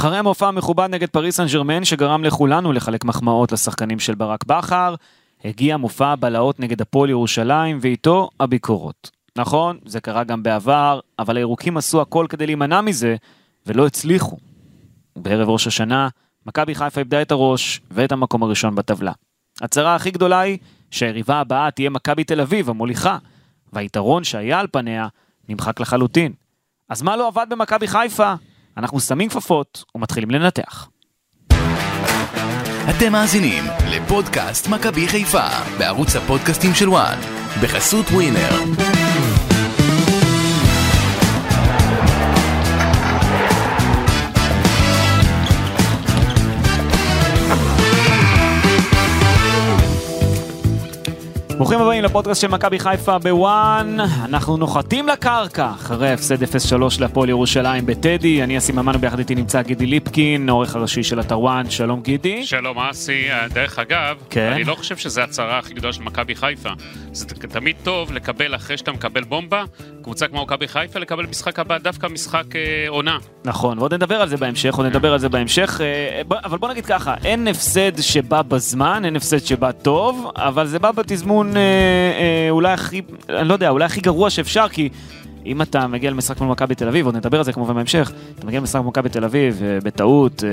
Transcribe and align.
אחרי 0.00 0.18
המופע 0.18 0.48
המכובד 0.48 0.88
נגד 0.90 1.08
פריס 1.08 1.36
סן 1.36 1.46
ג'רמן, 1.46 1.84
שגרם 1.84 2.24
לכולנו 2.24 2.72
לחלק 2.72 3.04
מחמאות 3.04 3.52
לשחקנים 3.52 3.98
של 3.98 4.14
ברק 4.14 4.44
בכר, 4.44 4.94
הגיע 5.44 5.76
מופע 5.76 6.06
הבלהות 6.06 6.60
נגד 6.60 6.80
הפועל 6.80 7.10
ירושלים, 7.10 7.78
ואיתו 7.80 8.30
הביקורות. 8.40 9.10
נכון, 9.36 9.78
זה 9.84 10.00
קרה 10.00 10.24
גם 10.24 10.42
בעבר, 10.42 11.00
אבל 11.18 11.36
הירוקים 11.36 11.76
עשו 11.76 12.00
הכל 12.00 12.26
כדי 12.28 12.46
להימנע 12.46 12.80
מזה, 12.80 13.16
ולא 13.66 13.86
הצליחו. 13.86 14.36
בערב 15.16 15.48
ראש 15.48 15.66
השנה, 15.66 16.08
מכבי 16.46 16.74
חיפה 16.74 17.00
איבדה 17.00 17.22
את 17.22 17.30
הראש 17.30 17.80
ואת 17.90 18.12
המקום 18.12 18.42
הראשון 18.42 18.74
בטבלה. 18.74 19.12
הצרה 19.60 19.94
הכי 19.94 20.10
גדולה 20.10 20.40
היא 20.40 20.58
שהיריבה 20.90 21.40
הבאה 21.40 21.70
תהיה 21.70 21.90
מכבי 21.90 22.24
תל 22.24 22.40
אביב 22.40 22.70
המוליכה, 22.70 23.18
והיתרון 23.72 24.24
שהיה 24.24 24.60
על 24.60 24.66
פניה 24.72 25.08
נמחק 25.48 25.80
לחלוטין. 25.80 26.32
אז 26.88 27.02
מה 27.02 27.16
לא 27.16 27.28
עבד 27.28 27.46
במכבי 27.50 27.86
חיפה? 27.86 28.34
אנחנו 28.76 29.00
שמים 29.00 29.28
כפפות 29.28 29.84
ומתחילים 29.94 30.30
לנתח. 30.30 30.88
אתם 32.90 33.12
מאזינים 33.12 33.64
לפודקאסט 33.90 34.68
מכבי 34.68 35.08
חיפה 35.08 35.48
בערוץ 35.78 36.16
הפודקאסטים 36.16 36.74
של 36.74 36.88
וואן 36.88 37.18
בחסות 37.62 38.06
ווינר. 38.06 39.09
ברוכים 51.60 51.80
הבאים 51.80 52.04
לפודקאסט 52.04 52.40
של 52.40 52.48
מכבי 52.48 52.78
חיפה 52.78 53.18
בוואן, 53.18 53.96
אנחנו 54.24 54.56
נוחתים 54.56 55.08
לקרקע 55.08 55.70
אחרי 55.70 56.12
הפסד 56.12 56.42
0-3 56.42 56.46
להפועל 57.00 57.28
ירושלים 57.28 57.86
בטדי, 57.86 58.42
אני 58.42 58.58
אסי 58.58 58.72
ממן 58.72 58.96
וביחד 58.96 59.18
איתי 59.18 59.34
נמצא 59.34 59.62
גידי 59.62 59.86
ליפקין, 59.86 60.48
העורך 60.48 60.76
הראשי 60.76 61.02
של 61.02 61.20
אתר 61.20 61.40
וואן, 61.40 61.70
שלום 61.70 62.02
גידי. 62.02 62.44
שלום 62.44 62.78
אסי, 62.78 63.28
דרך 63.52 63.78
אגב, 63.78 64.16
כן. 64.30 64.52
אני 64.52 64.64
לא 64.64 64.74
חושב 64.74 64.96
שזו 64.96 65.20
הצהרה 65.20 65.58
הכי 65.58 65.74
גדולה 65.74 65.92
של 65.92 66.02
מכבי 66.02 66.34
חיפה. 66.34 66.70
זה 67.12 67.26
תמיד 67.26 67.76
טוב 67.82 68.12
לקבל 68.12 68.54
אחרי 68.54 68.76
שאתה 68.76 68.92
מקבל 68.92 69.24
בומבה, 69.24 69.64
קבוצה 70.02 70.28
כמו 70.28 70.42
מכבי 70.42 70.68
חיפה, 70.68 70.98
לקבל 70.98 71.26
משחק 71.26 71.58
הבא 71.58 71.78
דווקא 71.78 72.06
משחק 72.06 72.56
אה, 72.56 72.88
עונה. 72.88 73.18
נכון, 73.44 73.78
ועוד 73.78 73.94
נדבר 73.94 74.22
על 74.22 74.28
זה 74.28 74.36
בהמשך, 74.36 74.74
עוד 74.74 74.86
נדבר 74.86 75.12
על 75.12 75.18
זה 75.18 75.28
בהמשך, 75.28 75.80
אה, 75.80 76.22
אבל 76.44 76.58
בוא 76.58 76.68
נגיד 76.68 76.86
ככה, 76.86 77.14
אין 77.24 77.48
הפסד 77.48 78.00
שבא 78.00 78.42
בזמן, 78.42 79.04
אין 79.04 79.16
הפסד 79.16 79.44
שבא 79.44 79.72
טוב, 79.72 80.30
אבל 80.36 80.66
זה 80.66 80.78
בא 80.78 80.90
בתזמון 80.90 81.49
אה, 81.56 81.62
אה, 81.62 82.46
אולי 82.50 82.72
הכי, 82.72 83.02
אני 83.28 83.48
לא 83.48 83.52
יודע, 83.52 83.68
אולי 83.68 83.84
הכי 83.84 84.00
גרוע 84.00 84.30
שאפשר, 84.30 84.68
כי 84.68 84.88
אם 85.46 85.62
אתה 85.62 85.86
מגיע 85.86 86.10
למשחק 86.10 86.40
מול 86.40 86.50
מכבי 86.50 86.74
תל 86.74 86.88
אביב, 86.88 87.06
עוד 87.06 87.16
נדבר 87.16 87.38
על 87.38 87.44
זה 87.44 87.52
כמובן 87.52 87.74
בהמשך, 87.74 88.12
אתה 88.38 88.46
מגיע 88.46 88.60
למשחק 88.60 88.80
מול 88.80 88.88
מכבי 88.88 89.08
תל 89.08 89.24
אביב, 89.24 89.62
אה, 89.62 89.78
בטעות, 89.84 90.44
אה, 90.44 90.48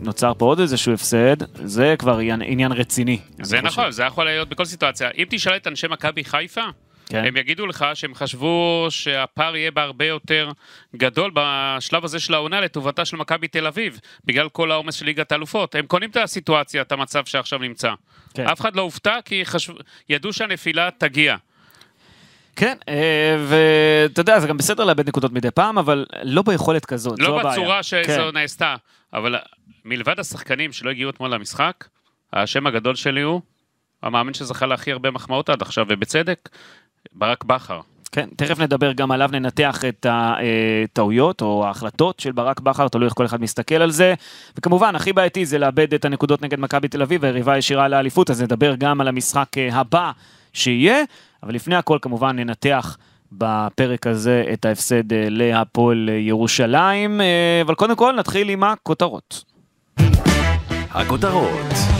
נוצר 0.00 0.32
פה 0.38 0.44
עוד 0.44 0.60
איזשהו 0.60 0.92
הפסד, 0.92 1.36
זה 1.64 1.94
כבר 1.98 2.18
עניין, 2.18 2.42
עניין 2.44 2.72
רציני. 2.72 3.18
זה 3.42 3.56
חושב. 3.56 3.66
נכון, 3.66 3.90
זה 3.90 4.02
יכול 4.02 4.24
להיות 4.24 4.48
בכל 4.48 4.64
סיטואציה. 4.64 5.08
אם 5.18 5.24
תשאל 5.28 5.56
את 5.56 5.66
אנשי 5.66 5.86
מכבי 5.90 6.24
חיפה, 6.24 6.64
כן. 7.10 7.24
הם 7.24 7.36
יגידו 7.36 7.66
לך 7.66 7.86
שהם 7.94 8.14
חשבו 8.14 8.86
שהפער 8.90 9.56
יהיה 9.56 9.70
בהרבה 9.70 10.04
יותר 10.04 10.50
גדול 10.96 11.30
בשלב 11.34 12.04
הזה 12.04 12.20
של 12.20 12.34
העונה 12.34 12.60
לטובתה 12.60 13.04
של 13.04 13.16
מכבי 13.16 13.48
תל 13.48 13.66
אביב, 13.66 14.00
בגלל 14.24 14.48
כל 14.48 14.70
העומס 14.70 14.94
של 14.94 15.06
ליגת 15.06 15.32
האלופות. 15.32 15.74
הם 15.74 15.86
קונים 15.86 16.10
את 16.10 16.16
הסיטואציה, 16.16 16.82
את 16.82 16.92
המצב 16.92 17.24
שעכשיו 17.24 17.58
נמצא. 17.58 17.92
כן. 18.34 18.46
אף 18.46 18.60
אחד 18.60 18.76
לא 18.76 18.82
הופתע 18.82 19.18
כי 19.24 19.44
חשב... 19.44 19.72
ידעו 20.08 20.32
שהנפילה 20.32 20.88
תגיע. 20.98 21.36
כן, 22.56 22.76
אה, 22.88 23.36
ואתה 23.48 24.20
יודע, 24.20 24.40
זה 24.40 24.48
גם 24.48 24.56
בסדר 24.56 24.84
לאבד 24.84 25.08
נקודות 25.08 25.32
מדי 25.32 25.50
פעם, 25.50 25.78
אבל 25.78 26.06
לא 26.22 26.42
ביכולת 26.42 26.86
כזאת, 26.86 27.16
זו 27.16 27.22
לא 27.22 27.40
הבעיה. 27.40 27.54
בצורה 27.54 27.80
כן. 27.90 28.02
שזו 28.04 28.30
נעשתה, 28.30 28.76
אבל 29.12 29.34
מלבד 29.84 30.20
השחקנים 30.20 30.72
שלא 30.72 30.90
הגיעו 30.90 31.10
אתמול 31.10 31.34
למשחק, 31.34 31.88
השם 32.32 32.66
הגדול 32.66 32.94
שלי 32.94 33.20
הוא 33.20 33.40
המאמן 34.02 34.34
שזכה 34.34 34.66
להכי 34.66 34.92
הרבה 34.92 35.10
מחמאות 35.10 35.50
עד 35.50 35.62
עכשיו, 35.62 35.86
ובצדק, 35.88 36.48
ברק 37.12 37.44
בכר. 37.44 37.80
כן, 38.12 38.28
תכף 38.36 38.58
נדבר 38.58 38.92
גם 38.92 39.10
עליו, 39.10 39.30
ננתח 39.32 39.84
את 39.84 40.06
הטעויות 40.08 41.42
או 41.42 41.66
ההחלטות 41.66 42.20
של 42.20 42.32
ברק 42.32 42.60
בכר, 42.60 42.88
תלוי 42.88 43.06
איך 43.06 43.14
כל 43.14 43.26
אחד 43.26 43.40
מסתכל 43.40 43.74
על 43.74 43.90
זה. 43.90 44.14
וכמובן, 44.58 44.96
הכי 44.96 45.12
בעייתי 45.12 45.46
זה 45.46 45.58
לאבד 45.58 45.94
את 45.94 46.04
הנקודות 46.04 46.42
נגד 46.42 46.60
מכבי 46.60 46.88
תל 46.88 47.02
אביב, 47.02 47.24
היריבה 47.24 47.52
הישירה 47.52 47.88
לאליפות, 47.88 48.30
אז 48.30 48.42
נדבר 48.42 48.74
גם 48.74 49.00
על 49.00 49.08
המשחק 49.08 49.48
אה, 49.58 49.68
הבא 49.72 50.10
שיהיה, 50.52 51.02
אבל 51.42 51.54
לפני 51.54 51.76
הכל 51.76 51.98
כמובן 52.02 52.36
ננתח 52.36 52.96
בפרק 53.32 54.06
הזה 54.06 54.44
את 54.52 54.64
ההפסד 54.64 55.12
אה, 55.12 55.26
להפועל 55.30 56.08
אה, 56.12 56.14
ירושלים, 56.14 57.20
אה, 57.20 57.60
אבל 57.62 57.74
קודם 57.74 57.96
כל 57.96 58.14
נתחיל 58.18 58.48
עם 58.48 58.64
הכותרות. 58.64 59.44
הכותרות 60.90 61.99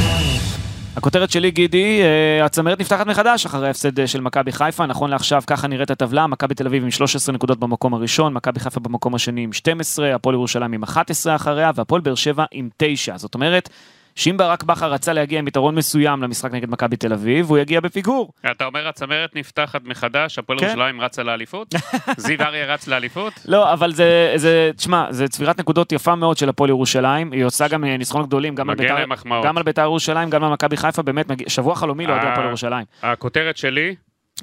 הכותרת 0.96 1.30
שלי, 1.30 1.50
גידי, 1.50 2.00
אה, 2.02 2.44
הצמרת 2.44 2.80
נפתחת 2.80 3.06
מחדש 3.06 3.46
אחרי 3.46 3.66
ההפסד 3.66 4.00
אה, 4.00 4.06
של 4.06 4.20
מכבי 4.20 4.52
חיפה, 4.52 4.86
נכון 4.86 5.10
לעכשיו 5.10 5.42
ככה 5.46 5.68
נראית 5.68 5.90
הטבלה, 5.90 6.26
מכבי 6.26 6.54
תל 6.54 6.66
אביב 6.66 6.82
עם 6.84 6.90
13 6.90 7.34
נקודות 7.34 7.58
במקום 7.60 7.94
הראשון, 7.94 8.32
מכבי 8.32 8.60
חיפה 8.60 8.80
במקום 8.80 9.14
השני 9.14 9.40
עם 9.40 9.52
12, 9.52 10.14
הפועל 10.14 10.34
ירושלים 10.34 10.72
עם 10.72 10.82
11 10.82 11.36
אחריה, 11.36 11.70
והפועל 11.74 12.00
באר 12.00 12.14
שבע 12.14 12.44
עם 12.52 12.68
9. 12.76 13.16
זאת 13.16 13.34
אומרת, 13.34 13.68
שאם 14.14 14.36
ברק 14.36 14.62
בכר 14.62 14.92
רצה 14.92 15.12
להגיע 15.12 15.38
עם 15.38 15.48
יתרון 15.48 15.74
מסוים 15.74 16.22
למשחק 16.22 16.52
נגד 16.52 16.70
מכבי 16.70 16.96
תל 16.96 17.12
אביב, 17.12 17.50
הוא 17.50 17.58
יגיע 17.58 17.80
בפיגור. 17.80 18.32
אתה 18.50 18.64
אומר 18.64 18.88
הצמרת 18.88 19.36
נפתחת 19.36 19.84
מחדש, 19.84 20.38
הפועל 20.38 20.58
כן. 20.58 20.64
ירושלים 20.66 21.00
רצה 21.00 21.22
לאליפות? 21.22 21.74
זיו 22.16 22.42
אריה 22.42 22.74
רץ 22.74 22.86
לאליפות? 22.88 23.32
לא, 23.44 23.72
אבל 23.72 23.92
זה, 23.92 24.32
זה, 24.36 24.70
תשמע, 24.76 25.06
זה 25.10 25.28
צבירת 25.28 25.60
נקודות 25.60 25.92
יפה 25.92 26.14
מאוד 26.14 26.36
של 26.38 26.48
הפועל 26.48 26.70
ירושלים, 26.70 27.32
היא 27.32 27.44
עושה 27.44 27.68
גם 27.68 27.84
אה, 27.84 27.96
ניצחונות 27.96 28.26
גדולים, 28.26 28.54
גם 28.54 28.70
על 28.70 28.76
בית"ר- 28.76 28.94
להם 28.94 29.12
מחמאות. 29.12 29.44
גם 29.44 29.56
על 29.56 29.62
בית"ר 29.62 29.82
ירושלים, 29.82 30.30
גם 30.30 30.44
על 30.44 30.50
מכבי 30.52 30.76
חיפה, 30.76 31.02
באמת, 31.02 31.26
שבוע 31.48 31.74
חלומי 31.74 32.06
אה, 32.06 32.32
הפועל 32.32 32.46
ירושלים. 32.46 32.84
הכותרת 33.02 33.56
שלי, 33.56 33.94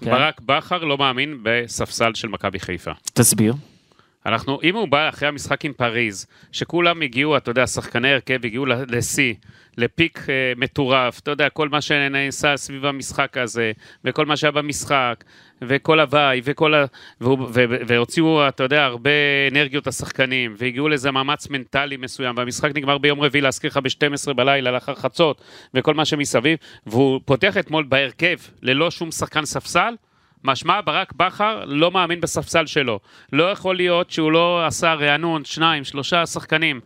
כן. 0.01 0.11
ברק 0.11 0.41
בכר 0.45 0.83
לא 0.83 0.97
מאמין 0.97 1.37
בספסל 1.43 2.13
של 2.13 2.27
מכבי 2.27 2.59
חיפה. 2.59 2.91
תסביר. 3.13 3.53
אנחנו, 4.27 4.59
אם 4.63 4.75
הוא 4.75 4.87
בא 4.87 5.09
אחרי 5.09 5.27
המשחק 5.27 5.65
עם 5.65 5.73
פריז, 5.73 6.25
שכולם 6.51 7.01
הגיעו, 7.01 7.37
אתה 7.37 7.51
יודע, 7.51 7.67
שחקני 7.67 8.13
הרכב 8.13 8.45
הגיעו 8.45 8.65
לשיא, 8.65 9.33
לפיק 9.77 10.19
אה, 10.29 10.53
מטורף, 10.57 11.19
אתה 11.19 11.31
יודע, 11.31 11.49
כל 11.49 11.69
מה 11.69 11.81
שנעשה 11.81 12.57
סביב 12.57 12.85
המשחק 12.85 13.37
הזה, 13.37 13.71
וכל 14.05 14.25
מה 14.25 14.37
שהיה 14.37 14.51
במשחק, 14.51 15.23
וכל 15.61 15.99
הוואי, 15.99 16.41
וכל 16.43 16.73
ה... 16.73 16.85
והוא, 17.21 17.47
והוציאו, 17.87 18.47
אתה 18.47 18.63
יודע, 18.63 18.85
הרבה 18.85 19.09
אנרגיות 19.51 19.87
השחקנים, 19.87 20.55
והגיעו 20.57 20.89
לאיזה 20.89 21.11
מאמץ 21.11 21.49
מנטלי 21.49 21.97
מסוים, 21.97 22.37
והמשחק 22.37 22.71
נגמר 22.75 22.97
ביום 22.97 23.21
רביעי, 23.21 23.41
להזכיר 23.41 23.69
לך, 23.69 23.77
ב-12 23.77 24.33
בלילה, 24.33 24.71
לאחר 24.71 24.95
חצות, 24.95 25.41
וכל 25.73 25.93
מה 25.93 26.05
שמסביב, 26.05 26.57
והוא 26.87 27.21
פותח 27.25 27.57
אתמול 27.57 27.85
בהרכב, 27.89 28.37
ללא 28.61 28.91
שום 28.91 29.11
שחקן 29.11 29.45
ספסל, 29.45 29.93
משמע 30.43 30.81
ברק 30.85 31.13
בכר 31.13 31.63
לא 31.65 31.91
מאמין 31.91 32.21
בספסל 32.21 32.65
שלו. 32.65 32.99
לא 33.33 33.51
יכול 33.51 33.75
להיות 33.75 34.11
שהוא 34.11 34.31
לא 34.31 34.65
עשה 34.65 34.93
רענון, 34.93 35.45
שניים, 35.45 35.83
שלושה 35.83 36.25
שחקנים. 36.25 36.79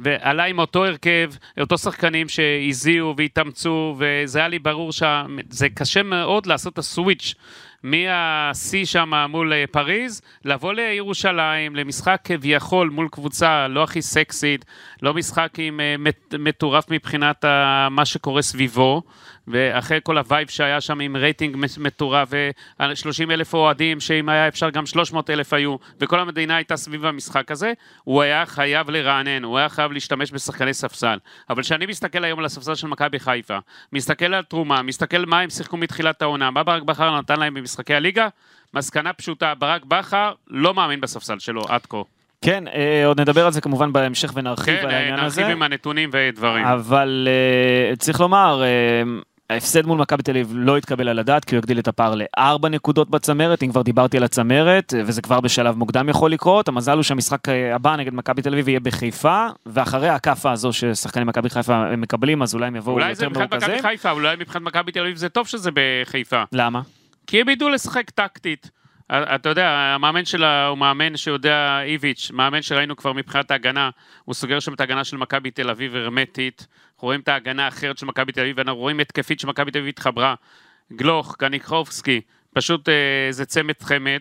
ועלה 0.00 0.44
עם 0.44 0.58
אותו 0.58 0.84
הרכב, 0.84 1.30
אותו 1.60 1.78
שחקנים 1.78 2.28
שהזיעו 2.28 3.14
והתאמצו, 3.16 3.96
וזה 3.98 4.38
היה 4.38 4.48
לי 4.48 4.58
ברור 4.58 4.92
שזה 4.92 5.68
קשה 5.74 6.02
מאוד 6.02 6.46
לעשות 6.46 6.72
את 6.72 6.78
הסוויץ' 6.78 7.34
מהשיא 7.82 8.84
שם 8.84 9.12
מול 9.28 9.52
אה, 9.52 9.64
פריז, 9.70 10.22
לבוא 10.44 10.72
לירושלים, 10.72 11.76
למשחק 11.76 12.20
כביכול 12.24 12.90
מול 12.90 13.08
קבוצה 13.08 13.68
לא 13.68 13.82
הכי 13.82 14.02
סקסית, 14.02 14.64
לא 15.02 15.14
משחק 15.14 15.50
עם 15.58 15.80
אה, 15.80 15.94
מט- 15.98 16.34
מטורף 16.38 16.90
מבחינת 16.90 17.44
מה 17.90 18.04
שקורה 18.04 18.42
סביבו, 18.42 19.02
ואחרי 19.48 19.98
כל 20.02 20.18
הווייב 20.18 20.48
שהיה 20.48 20.80
שם 20.80 21.00
עם 21.00 21.16
רייטינג 21.16 21.56
מטורף, 21.78 22.28
ו-30 22.30 23.30
אלף 23.30 23.54
אוהדים, 23.54 24.00
שאם 24.00 24.28
היה 24.28 24.48
אפשר 24.48 24.70
גם 24.70 24.86
300 24.86 25.30
אלף 25.30 25.52
היו, 25.52 25.76
וכל 26.00 26.20
המדינה 26.20 26.56
הייתה 26.56 26.76
סביב 26.76 27.04
המשחק 27.06 27.50
הזה, 27.50 27.72
הוא 28.04 28.22
היה 28.22 28.46
חייב 28.46 28.90
לרענן, 28.90 29.44
הוא 29.44 29.58
היה 29.58 29.68
חייב 29.68 29.92
להשתמש 29.92 30.32
בשחקני 30.32 30.74
ספסל. 30.74 31.18
אבל 31.50 31.62
כשאני 31.62 31.86
מסתכל 31.86 32.24
היום 32.24 32.38
על 32.38 32.44
הספסל 32.44 32.74
של 32.74 32.86
מכבי 32.86 33.18
חיפה, 33.18 33.58
מסתכל 33.92 34.34
על 34.34 34.44
תרומה, 34.44 34.82
מסתכל 34.82 35.24
מה 35.26 35.40
הם 35.40 35.50
שיחקו 35.50 35.76
מתחילת 35.76 36.22
העונה, 36.22 36.50
מה 36.50 36.62
ברק 36.62 36.82
בכר 36.82 37.18
נתן 37.18 37.40
להם 37.40 37.54
במשחקי 37.68 37.94
הליגה, 37.94 38.28
מסקנה 38.74 39.12
פשוטה, 39.12 39.54
ברק 39.54 39.84
בכר 39.84 40.32
לא 40.46 40.74
מאמין 40.74 41.00
בספסל 41.00 41.38
שלו 41.38 41.62
עד 41.68 41.86
כה. 41.86 42.02
כן, 42.42 42.64
אה, 42.68 43.06
עוד 43.06 43.20
נדבר 43.20 43.46
על 43.46 43.52
זה 43.52 43.60
כמובן 43.60 43.92
בהמשך 43.92 44.32
ונרחיב 44.34 44.76
כן, 44.80 44.86
על 44.86 44.94
העניין 44.94 45.18
הזה. 45.20 45.40
נרחיב 45.40 45.56
עם 45.56 45.62
הנתונים 45.62 46.10
ודברים. 46.12 46.64
אבל 46.64 47.28
אה, 47.30 47.96
צריך 47.96 48.20
לומר, 48.20 48.62
אה, 48.62 49.02
ההפסד 49.50 49.86
מול 49.86 49.98
מכבי 49.98 50.22
תל 50.22 50.30
אביב 50.30 50.52
לא 50.54 50.76
התקבל 50.76 51.08
על 51.08 51.18
הדעת, 51.18 51.44
כי 51.44 51.54
הוא 51.54 51.58
הגדיל 51.58 51.78
את 51.78 51.88
הפער 51.88 52.14
לארבע 52.14 52.68
נקודות 52.68 53.10
בצמרת, 53.10 53.62
אם 53.62 53.70
כבר 53.70 53.82
דיברתי 53.82 54.16
על 54.16 54.24
הצמרת, 54.24 54.94
אה, 54.96 55.02
וזה 55.06 55.22
כבר 55.22 55.40
בשלב 55.40 55.76
מוקדם 55.76 56.08
יכול 56.08 56.32
לקרות. 56.32 56.68
המזל 56.68 56.94
הוא 56.94 57.02
שהמשחק 57.02 57.48
אה, 57.48 57.74
הבא 57.74 57.96
נגד 57.96 58.14
מכבי 58.14 58.42
תל 58.42 58.52
אביב 58.52 58.68
יהיה 58.68 58.80
בחיפה, 58.80 59.46
ואחרי 59.66 60.08
הכאפה 60.08 60.52
הזו 60.52 60.72
ששחקני 60.72 61.24
מכבי 61.24 61.50
חיפה 61.50 61.96
מקבלים, 61.96 62.42
אז 62.42 62.54
אולי 62.54 62.66
הם 62.66 62.76
יבואו 62.76 62.94
אולי 62.94 63.14
זה 63.14 63.24
יותר 63.24 63.28
מבחינת 63.28 63.54
מכבי 63.54 63.72
מרוכזים. 63.72 63.90
חיפה, 63.90 64.10
אולי 64.10 64.36
מבחינת 64.40 64.64
מכבי 64.64 64.92
תל 64.92 65.00
אביב 65.00 65.16
זה 65.16 65.28
טוב 65.28 65.46
שזה 65.46 65.70
בחיפה. 65.74 66.42
למה? 66.52 66.80
כי 67.28 67.40
הם 67.40 67.48
ידעו 67.48 67.68
לשחק 67.68 68.10
טקטית. 68.10 68.70
אתה 69.12 69.48
יודע, 69.48 69.68
המאמן 69.70 70.24
שלה 70.24 70.66
הוא 70.66 70.78
מאמן 70.78 71.16
שיודע, 71.16 71.80
איביץ', 71.82 72.30
מאמן 72.34 72.62
שראינו 72.62 72.96
כבר 72.96 73.12
מבחינת 73.12 73.50
ההגנה, 73.50 73.90
הוא 74.24 74.34
סוגר 74.34 74.60
שם 74.60 74.74
את 74.74 74.80
ההגנה 74.80 75.04
של 75.04 75.16
מכבי 75.16 75.50
תל 75.50 75.70
אביב 75.70 75.96
הרמטית, 75.96 76.66
אנחנו 76.94 77.06
רואים 77.06 77.20
את 77.20 77.28
ההגנה 77.28 77.64
האחרת 77.64 77.98
של 77.98 78.06
מכבי 78.06 78.32
תל 78.32 78.40
אביב, 78.40 78.58
ואנחנו 78.58 78.80
רואים 78.80 79.00
התקפית 79.00 79.40
של 79.40 79.48
מכבי 79.48 79.70
תל 79.70 79.78
אביב 79.78 79.88
התחברה, 79.88 80.34
גלוך, 80.92 81.36
קניקרובסקי, 81.38 82.20
פשוט 82.54 82.88
איזה 83.28 83.44
צמד 83.44 83.82
חמד. 83.82 84.20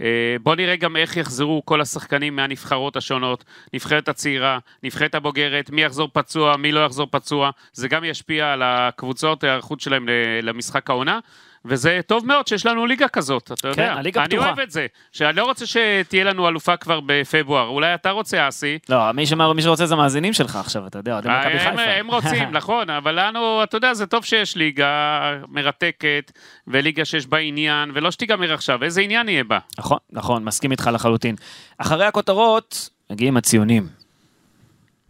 אה, 0.00 0.36
בוא 0.42 0.54
נראה 0.54 0.76
גם 0.76 0.96
איך 0.96 1.16
יחזרו 1.16 1.62
כל 1.64 1.80
השחקנים 1.80 2.36
מהנבחרות 2.36 2.96
השונות, 2.96 3.44
נבחרת 3.72 4.08
הצעירה, 4.08 4.58
נבחרת 4.82 5.14
הבוגרת, 5.14 5.70
מי 5.70 5.82
יחזור 5.82 6.08
פצוע, 6.12 6.56
מי 6.56 6.72
לא 6.72 6.84
יחזור 6.84 7.06
פצוע, 7.10 7.50
זה 7.72 7.88
גם 7.88 8.04
ישפיע 8.04 8.52
על 8.52 8.62
הקבוצות, 8.64 9.44
ההיערכות 9.44 9.80
שלהם 9.80 10.08
למשחק 10.42 10.90
העונה. 10.90 11.18
וזה 11.66 12.00
טוב 12.06 12.26
מאוד 12.26 12.46
שיש 12.46 12.66
לנו 12.66 12.86
ליגה 12.86 13.08
כזאת, 13.08 13.50
אתה 13.52 13.68
יודע. 13.68 13.88
כן, 13.88 13.98
הליגה 13.98 14.20
אני 14.20 14.28
פתוחה. 14.28 14.46
אוהב 14.46 14.60
את 14.60 14.70
זה. 14.70 14.86
שאני 15.12 15.36
לא 15.36 15.44
רוצה 15.44 15.64
שתהיה 15.66 16.24
לנו 16.24 16.48
אלופה 16.48 16.76
כבר 16.76 17.00
בפברואר. 17.06 17.66
אולי 17.66 17.94
אתה 17.94 18.10
רוצה, 18.10 18.48
אסי. 18.48 18.78
לא, 18.88 19.12
מי, 19.12 19.26
שמר, 19.26 19.52
מי 19.52 19.62
שרוצה 19.62 19.86
זה 19.86 19.94
המאזינים 19.94 20.32
שלך 20.32 20.56
עכשיו, 20.56 20.86
אתה 20.86 20.98
יודע, 20.98 21.12
אוהדי 21.12 21.28
מכבי 21.28 21.52
הם, 21.52 21.76
חיפה. 21.76 21.90
הם 21.90 22.06
רוצים, 22.06 22.50
נכון, 22.58 22.90
אבל 22.90 23.26
לנו, 23.26 23.62
אתה 23.62 23.76
יודע, 23.76 23.94
זה 23.94 24.06
טוב 24.06 24.24
שיש 24.24 24.56
ליגה 24.56 25.20
מרתקת, 25.48 26.32
וליגה 26.66 27.04
שיש 27.04 27.26
בה 27.26 27.38
עניין, 27.38 27.90
ולא 27.94 28.10
שתיגמר 28.10 28.52
עכשיו, 28.54 28.84
איזה 28.84 29.00
עניין 29.00 29.28
יהיה 29.28 29.44
בה. 29.44 29.58
נכון, 29.78 29.98
נכון, 30.12 30.44
מסכים 30.44 30.70
איתך 30.70 30.90
לחלוטין. 30.92 31.36
אחרי 31.78 32.04
הכותרות, 32.04 32.88
מגיעים 33.10 33.36
הציונים. 33.36 33.86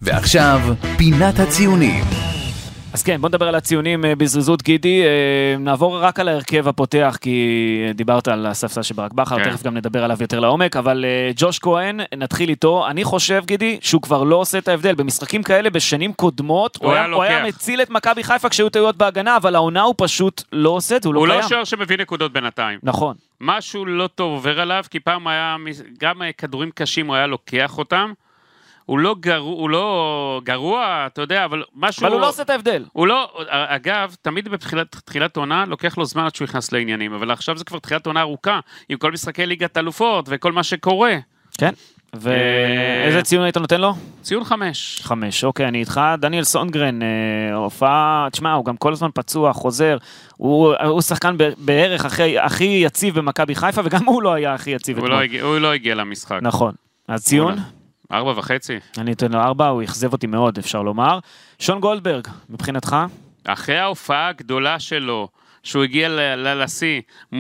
ועכשיו, 0.03 0.61
פינת 0.99 1.39
הציונים. 1.39 2.05
אז 2.94 3.02
כן, 3.02 3.20
בוא 3.20 3.29
נדבר 3.29 3.49
על 3.49 3.55
הציונים 3.55 4.05
אה, 4.05 4.14
בזריזות, 4.14 4.62
גידי. 4.62 5.02
אה, 5.02 5.56
נעבור 5.58 5.99
רק 5.99 6.20
על 6.20 6.29
ההרכב 6.29 6.69
הפותח, 6.69 7.19
כי 7.20 7.38
דיברת 7.94 8.29
על 8.29 8.46
הספסל 8.46 8.82
של 8.82 8.94
ברק 8.94 9.12
בכר, 9.12 9.37
כן. 9.37 9.50
תכף 9.50 9.62
גם 9.62 9.76
נדבר 9.76 10.05
עליו 10.05 10.17
יותר 10.20 10.41
לעומק, 10.41 10.76
אבל 10.76 11.05
אה, 11.05 11.31
ג'וש 11.37 11.58
כהן, 11.58 12.00
נתחיל 12.17 12.49
איתו. 12.49 12.87
אני 12.88 13.05
חושב, 13.05 13.43
גידי, 13.46 13.79
שהוא 13.81 14.02
כבר 14.02 14.23
לא 14.23 14.37
עושה 14.37 14.58
את 14.58 14.69
ההבדל. 14.69 14.94
במשחקים 14.94 15.43
כאלה, 15.43 15.70
בשנים 15.70 16.12
קודמות, 16.12 16.79
הוא 16.82 16.93
היה 16.93 17.06
הוא 17.06 17.23
היה. 17.23 17.44
מציל 17.44 17.82
את 17.82 17.91
מכבי 17.91 18.25
חיפה 18.25 18.49
כשהיו 18.49 18.70
טעויות 18.70 18.97
בהגנה, 18.97 19.37
אבל 19.37 19.55
העונה 19.55 19.82
הוא 19.82 19.94
פשוט 19.99 20.43
לא 20.52 20.70
עושה 20.70 20.97
את 20.97 21.02
זה, 21.02 21.08
הוא 21.08 21.14
לא 21.14 21.20
הוא 21.20 21.26
קיים. 21.26 21.40
לא 21.40 21.49
שוער 21.49 21.64
שמביא 21.64 21.99
נקודות 21.99 22.32
בינתיים. 22.32 22.79
נכון, 22.82 23.14
משהו 23.40 23.85
לא 23.85 24.06
טוב 24.06 24.32
עובר 24.32 24.61
עליו, 24.61 24.85
כי 24.90 25.00
פעם 25.00 25.26
היה, 25.26 25.56
גם 26.00 26.23
כדורים 26.38 26.70
קשים 26.75 27.06
הוא 27.06 27.17
היה 27.17 27.26
לוקח 27.26 27.79
אותם. 27.79 28.12
הוא 28.87 28.99
לא 28.99 29.17
גרוע, 29.21 29.53
הוא 29.53 29.71
לא 29.71 30.41
גרוע, 30.45 31.05
אתה 31.07 31.21
יודע, 31.23 31.45
אבל 31.45 31.63
משהו... 31.77 32.07
אבל 32.07 32.13
הוא 32.13 32.21
לא 32.21 32.29
עושה 32.29 32.43
את 32.43 32.51
ההבדל. 32.51 32.85
הוא 32.93 33.07
לא, 33.07 33.31
אגב, 33.49 34.17
תמיד 34.23 34.49
בתחילת 34.49 34.97
תחילת 35.05 35.37
עונה 35.37 35.65
לוקח 35.65 35.99
לו 35.99 36.05
זמן 36.05 36.25
עד 36.25 36.35
שהוא 36.35 36.47
נכנס 36.47 36.73
לעניינים, 36.73 37.13
אבל 37.13 37.31
עכשיו 37.31 37.59
זה 37.59 37.65
כבר 37.65 37.79
תחילת 37.79 38.07
עונה 38.07 38.21
ארוכה, 38.21 38.61
עם 38.89 38.99
כל 38.99 39.13
משחקי 39.13 39.47
ליגת 39.47 39.79
אלופות 39.79 40.25
וכל 40.29 40.53
מה 40.53 40.63
שקורה. 40.63 41.17
כן. 41.59 41.73
ואיזה 42.15 43.23
ציון 43.23 43.45
היית 43.45 43.57
נותן 43.57 43.81
לו? 43.81 43.95
ציון 44.23 44.45
חמש. 44.45 45.01
חמש, 45.03 45.45
אוקיי, 45.45 45.69
אני 45.69 45.79
איתך. 45.79 46.01
דניאל 46.19 46.45
סונגרן, 46.45 47.03
אה, 47.03 47.55
הופעה, 47.55 48.29
תשמע, 48.33 48.53
הוא 48.53 48.65
גם 48.65 48.77
כל 48.77 48.93
הזמן 48.93 49.09
פצוע, 49.15 49.53
חוזר. 49.53 49.97
הוא, 50.37 50.75
הוא 50.85 51.01
שחקן 51.01 51.37
בערך 51.59 52.05
הכי, 52.05 52.39
הכי 52.39 52.65
יציב 52.65 53.19
במכבי 53.19 53.55
חיפה, 53.55 53.81
וגם 53.85 54.05
הוא 54.05 54.23
לא 54.23 54.33
היה 54.33 54.55
הכי 54.55 54.71
יציב 54.71 54.99
הוא. 54.99 55.09
לא, 55.09 55.21
הגיע, 55.21 55.43
הוא 55.43 55.59
לא 55.59 55.73
הגיע 55.73 55.95
למשחק. 55.95 56.39
נכון. 56.43 56.75
אז 57.09 57.25
ציון? 57.25 57.59
ארבע 58.14 58.32
וחצי. 58.37 58.78
אני 58.99 59.12
אתן 59.12 59.32
לו 59.32 59.38
ארבע, 59.38 59.69
הוא 59.69 59.82
אכזב 59.82 60.12
אותי 60.12 60.26
מאוד, 60.26 60.58
אפשר 60.58 60.82
לומר. 60.82 61.19
שון 61.58 61.81
גולדברג, 61.81 62.28
מבחינתך? 62.50 62.96
אחרי 63.44 63.78
ההופעה 63.78 64.28
הגדולה 64.28 64.81
שלו, 64.81 65.28
שהוא 65.62 65.84
הגיע 65.84 66.08
לשיא, 66.37 67.00
אה, 67.34 67.38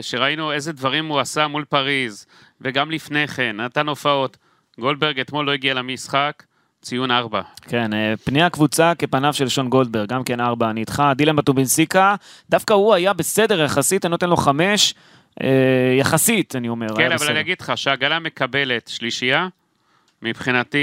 שראינו 0.00 0.52
איזה 0.52 0.72
דברים 0.72 1.06
הוא 1.06 1.20
עשה 1.20 1.46
מול 1.46 1.64
פריז, 1.64 2.26
וגם 2.60 2.90
לפני 2.90 3.28
כן, 3.28 3.56
נתן 3.60 3.88
הופעות. 3.88 4.36
גולדברג 4.78 5.20
אתמול 5.20 5.46
לא 5.46 5.52
הגיע 5.52 5.74
למשחק, 5.74 6.42
ציון 6.82 7.10
ארבע. 7.10 7.40
כן, 7.62 7.92
אה, 7.92 8.14
פני 8.24 8.42
הקבוצה 8.42 8.92
כפניו 8.98 9.32
של 9.32 9.48
שון 9.48 9.68
גולדברג, 9.68 10.08
גם 10.08 10.24
כן 10.24 10.40
ארבע, 10.40 10.70
אני 10.70 10.80
איתך. 10.80 11.02
דילן 11.16 11.36
בטובינסיקה, 11.36 12.14
דווקא 12.50 12.74
הוא 12.74 12.94
היה 12.94 13.12
בסדר 13.12 13.60
יחסית, 13.60 14.04
אני 14.04 14.10
נותן 14.10 14.28
לו 14.28 14.36
חמש. 14.36 14.94
אה, 15.42 15.96
יחסית, 15.98 16.56
אני 16.56 16.68
אומר. 16.68 16.86
כן, 16.96 17.06
אבל 17.06 17.14
בסדר. 17.14 17.30
אני 17.30 17.40
אגיד 17.40 17.60
לך, 17.60 17.72
שהגלה 17.76 18.18
מקבלת 18.18 18.88
שלישייה, 18.88 19.48
מבחינתי, 20.22 20.78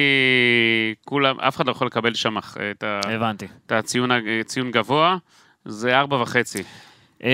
כולם, 1.05 1.39
אף 1.39 1.55
אחד 1.55 1.65
לא 1.67 1.71
יכול 1.71 1.87
לקבל 1.87 2.13
שם 2.13 2.37
אח- 2.37 2.57
את, 2.71 2.83
ה, 2.83 2.99
הבנתי. 3.15 3.47
את 3.65 3.71
הציון, 3.71 4.11
ה- 4.11 4.19
ציון 4.45 4.71
גבוה, 4.71 5.17
זה 5.65 5.99
ארבע 5.99 6.21
וחצי. 6.21 6.63
אה, 7.23 7.29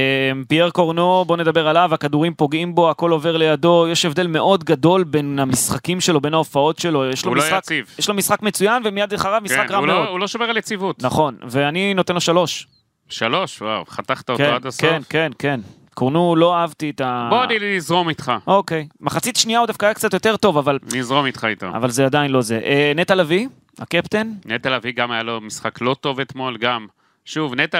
פייר 0.47 0.69
קורנו, 0.69 1.23
בוא 1.27 1.37
נדבר 1.37 1.67
עליו, 1.67 1.93
הכדורים 1.93 2.33
פוגעים 2.33 2.75
בו, 2.75 2.89
הכל 2.89 3.11
עובר 3.11 3.37
לידו, 3.37 3.85
יש 3.91 4.05
הבדל 4.05 4.27
מאוד 4.27 4.63
גדול 4.63 5.03
בין 5.03 5.39
המשחקים 5.39 6.01
שלו, 6.01 6.21
בין 6.21 6.33
ההופעות 6.33 6.79
שלו, 6.79 7.09
יש 7.09 7.25
לו 7.25 7.31
הוא 7.31 7.37
לא 7.37 7.43
משחק, 7.43 7.57
יציב. 7.57 7.85
יש 7.99 8.09
לו 8.09 8.15
משחק 8.15 8.41
מצוין 8.41 8.81
ומיד 8.85 9.13
אחריו 9.13 9.41
משחק 9.43 9.67
כן, 9.67 9.73
רע 9.73 9.77
הוא, 9.79 9.87
מאוד. 9.87 10.05
לא, 10.05 10.09
הוא 10.09 10.19
לא 10.19 10.27
שומר 10.27 10.45
על 10.49 10.57
יציבות. 10.57 11.03
נכון, 11.03 11.37
ואני 11.49 11.93
נותן 11.93 12.13
לו 12.13 12.21
שלוש. 12.21 12.67
שלוש, 13.09 13.61
וואו, 13.61 13.85
חתכת 13.85 14.29
אותו 14.29 14.43
כן, 14.43 14.53
עד 14.53 14.65
הסוף. 14.65 14.81
כן, 14.81 15.01
כן, 15.09 15.31
כן. 15.39 15.59
קורנו, 15.93 16.35
לא 16.35 16.55
אהבתי 16.55 16.89
את 16.89 17.01
ה... 17.01 17.27
בוא 17.29 17.43
אני 17.43 17.75
נזרום 17.75 18.09
איתך, 18.09 18.31
אוקיי. 18.47 18.87
מחצית 18.99 19.35
שנייה 19.35 19.59
הוא 19.59 19.67
דווקא 19.67 19.85
היה 19.85 19.93
קצת 19.93 20.13
יותר 20.13 20.37
טוב, 20.37 20.57
אבל, 20.57 20.79
נזרום 20.95 21.25
איתך 21.25 21.45
איתו. 21.49 21.67
אבל 21.67 21.89
זה 21.89 22.05
עדיין 22.05 22.31
לא 22.31 22.41
זה. 22.41 22.59
אה, 22.63 22.91
נטע 22.95 23.15
לביא, 23.15 23.47
הקפטן, 23.79 24.31
נטע 24.45 24.69
לביא 24.69 24.93
גם 24.95 25.11
היה 25.11 25.23
לו 25.23 25.41
משחק 25.41 25.81
לא 25.81 25.95
טוב 26.01 26.19
אתמול, 26.19 26.57
גם. 26.57 26.87
שוב, 27.25 27.55
נטע, 27.55 27.79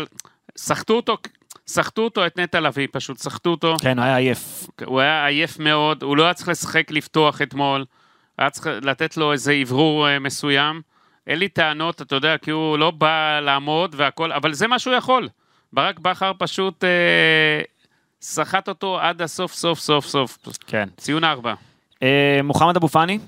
סחטו 0.57 0.94
אותו, 0.94 1.18
סחטו 1.68 2.01
אותו 2.01 2.25
את 2.25 2.39
נטע 2.39 2.60
לביא, 2.60 2.88
פשוט 2.92 3.18
סחטו 3.18 3.50
אותו. 3.50 3.75
כן, 3.81 4.00
היה 4.00 4.18
עייף. 4.18 4.68
הוא 4.86 5.00
היה 5.00 5.25
עייף 5.25 5.59
מאוד, 5.59 6.04
הוא 6.04 6.18
לא 6.18 6.24
היה 6.24 6.33
צריך 6.33 6.50
לשחק 6.50 6.92
לפתוח 6.92 7.42
אתמול, 7.42 7.86
היה 8.38 8.50
צריך 8.50 8.68
לתת 8.81 9.18
לו 9.18 9.31
איזה 9.31 9.54
אוורור 9.62 10.07
אה, 10.07 10.19
מסוים. 10.19 10.81
אין 11.27 11.39
לי 11.39 11.48
טענות, 11.48 12.01
אתה 12.01 12.16
יודע, 12.16 12.38
כי 12.38 12.51
הוא 12.51 12.77
לא 12.77 12.92
בא 12.92 13.39
לעמוד 13.39 13.95
והכל, 13.98 14.31
אבל 14.31 14.54
זה 14.54 14.68
מה 14.68 14.80
שהוא 14.80 14.94
יכול. 14.94 15.30
ברק 15.74 16.00
בכר 16.00 16.31
פשוט 16.38 16.83
אה, 16.83 17.62
סחט 18.23 18.67
אותו 18.69 18.99
עד 18.99 19.21
הסוף, 19.21 19.53
סוף, 19.53 19.79
סוף, 19.79 20.05
סוף. 20.05 20.37
כן. 20.67 20.89
ציון 20.97 21.23
ארבע. 21.23 21.53
אה, 22.03 22.39
מוחמד 22.43 22.75
אבו 22.75 22.87
פאני, 22.87 23.19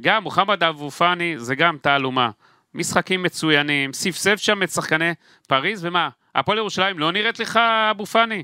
גם 0.00 0.22
מוחמד 0.22 0.62
אבו 0.62 0.90
פאני 0.90 1.38
זה 1.38 1.54
גם 1.54 1.76
תעלומה. 1.82 2.30
משחקים 2.74 3.22
מצוינים, 3.22 3.92
ספסף 3.92 4.36
שם 4.36 4.62
את 4.62 4.70
שחקני 4.70 5.10
פריז, 5.48 5.84
ומה, 5.84 6.08
הפועל 6.34 6.58
ירושלים 6.58 6.98
לא 6.98 7.12
נראית 7.12 7.38
לך 7.38 7.56
אבו 7.90 8.06
פאני? 8.06 8.42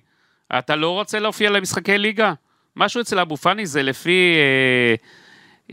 אתה 0.58 0.76
לא 0.76 0.90
רוצה 0.90 1.18
להופיע 1.18 1.50
למשחקי 1.50 1.98
ליגה? 1.98 2.32
משהו 2.76 3.00
אצל 3.00 3.18
אבו 3.18 3.36
פאני 3.36 3.66
זה 3.66 3.82
לפי... 3.82 4.34
אה, 4.36 4.94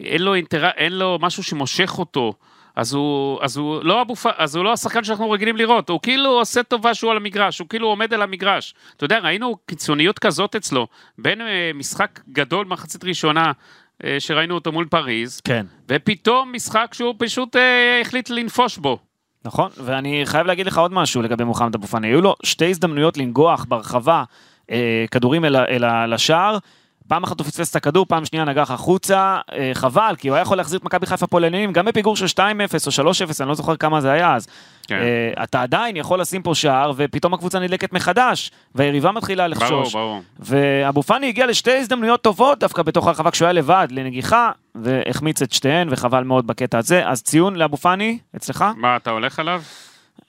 אין 0.03 0.21
לו 0.21 0.35
אינטר... 0.35 0.69
אין 0.69 0.93
לו 0.93 1.17
משהו 1.21 1.43
שמושך 1.43 1.99
אותו. 1.99 2.33
אז 2.79 2.93
הוא, 2.93 3.39
אז, 3.41 3.57
הוא 3.57 3.83
לא 3.83 4.01
אבו, 4.01 4.15
פ- 4.15 4.35
אז 4.37 4.55
הוא 4.55 4.63
לא 4.65 4.73
השחקן 4.73 5.03
שאנחנו 5.03 5.31
רגילים 5.31 5.57
לראות, 5.57 5.89
הוא 5.89 5.99
כאילו 6.03 6.29
עושה 6.29 6.63
טובה 6.63 6.93
שהוא 6.93 7.11
על 7.11 7.17
המגרש, 7.17 7.59
הוא 7.59 7.69
כאילו 7.69 7.87
עומד 7.87 8.13
על 8.13 8.21
המגרש. 8.21 8.73
אתה 8.97 9.05
יודע, 9.05 9.19
ראינו 9.19 9.55
קיצוניות 9.65 10.19
כזאת 10.19 10.55
אצלו, 10.55 10.87
בין 11.17 11.41
אה, 11.41 11.71
משחק 11.75 12.19
גדול 12.29 12.65
מחצית 12.65 13.03
ראשונה, 13.03 13.51
אה, 14.03 14.15
שראינו 14.19 14.55
אותו 14.55 14.71
מול 14.71 14.85
פריז, 14.85 15.41
כן. 15.43 15.65
ופתאום 15.89 16.53
משחק 16.53 16.89
שהוא 16.93 17.15
פשוט 17.17 17.55
אה, 17.55 18.01
החליט 18.01 18.29
לנפוש 18.29 18.77
בו. 18.77 18.97
נכון, 19.45 19.69
ואני 19.77 20.21
חייב 20.25 20.47
להגיד 20.47 20.67
לך 20.67 20.77
עוד 20.77 20.93
משהו 20.93 21.21
לגבי 21.21 21.43
מוחמד 21.43 21.75
אבו 21.75 21.87
פאני. 21.87 22.07
היו 22.07 22.21
לו 22.21 22.35
שתי 22.43 22.69
הזדמנויות 22.69 23.17
לנגוח 23.17 23.65
ברחבה 23.69 24.23
אה, 24.71 25.05
כדורים 25.11 25.45
אל, 25.45 25.55
אל, 25.55 25.83
ה- 25.83 26.07
לשער. 26.07 26.57
פעם 27.09 27.23
אחת 27.23 27.39
הוא 27.39 27.47
פספס 27.47 27.71
את 27.71 27.75
הכדור, 27.75 28.05
פעם 28.05 28.25
שנייה 28.25 28.45
נגח 28.45 28.71
החוצה, 28.71 29.37
אה, 29.53 29.71
חבל, 29.73 30.15
כי 30.17 30.27
הוא 30.27 30.35
היה 30.35 30.41
יכול 30.41 30.57
להחזיר 30.57 30.79
את 30.79 30.83
מכבי 30.83 31.05
חיפה 31.05 31.27
פה 31.27 31.39
לעניינים, 31.39 31.73
גם 31.73 31.85
בפיגור 31.85 32.15
של 32.15 32.25
2-0 32.25 32.39
או 32.87 32.91
3-0, 32.91 33.41
אני 33.41 33.49
לא 33.49 33.55
זוכר 33.55 33.75
כמה 33.75 34.01
זה 34.01 34.11
היה 34.11 34.35
אז. 34.35 34.47
כן. 34.87 34.95
אה, 34.95 35.43
אתה 35.43 35.61
עדיין 35.61 35.97
יכול 35.97 36.21
לשים 36.21 36.41
פה 36.41 36.55
שער, 36.55 36.91
ופתאום 36.95 37.33
הקבוצה 37.33 37.59
נדלקת 37.59 37.93
מחדש, 37.93 38.51
והיריבה 38.75 39.11
מתחילה 39.11 39.47
ברור, 39.47 39.63
לחשוש. 39.63 39.93
ברור. 39.93 40.21
ואבו 40.39 41.03
פאני 41.03 41.27
הגיע 41.27 41.45
לשתי 41.45 41.77
הזדמנויות 41.77 42.21
טובות 42.21 42.59
דווקא 42.59 42.81
בתוך 42.81 43.07
הרחבה 43.07 43.31
כשהוא 43.31 43.45
היה 43.45 43.53
לבד 43.53 43.87
לנגיחה, 43.91 44.51
והחמיץ 44.75 45.41
את 45.41 45.51
שתיהן, 45.51 45.87
וחבל 45.91 46.23
מאוד 46.23 46.47
בקטע 46.47 46.77
הזה. 46.77 47.07
אז 47.07 47.23
ציון 47.23 47.55
לאבו 47.55 47.77
פאני, 47.77 48.17
אצלך? 48.35 48.65
מה, 48.77 48.95
אתה 48.95 49.09
הולך 49.09 49.39
עליו? 49.39 49.61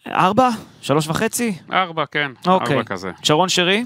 ארבע? 0.09 0.49
שלוש 0.81 1.09
וחצי? 1.09 1.55
ארבע, 1.73 2.05
כן. 2.07 2.31
אוקיי. 2.47 2.77
ארבע 2.77 2.85
כזה. 2.85 3.11
שרון 3.23 3.49
שרי? 3.49 3.85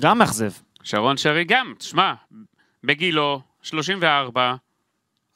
גם 0.00 0.18
מאכזב. 0.18 0.50
שרון 0.82 1.16
שרי 1.16 1.44
גם, 1.44 1.74
תשמע, 1.78 2.12
בגילו, 2.84 3.40
34, 3.62 4.54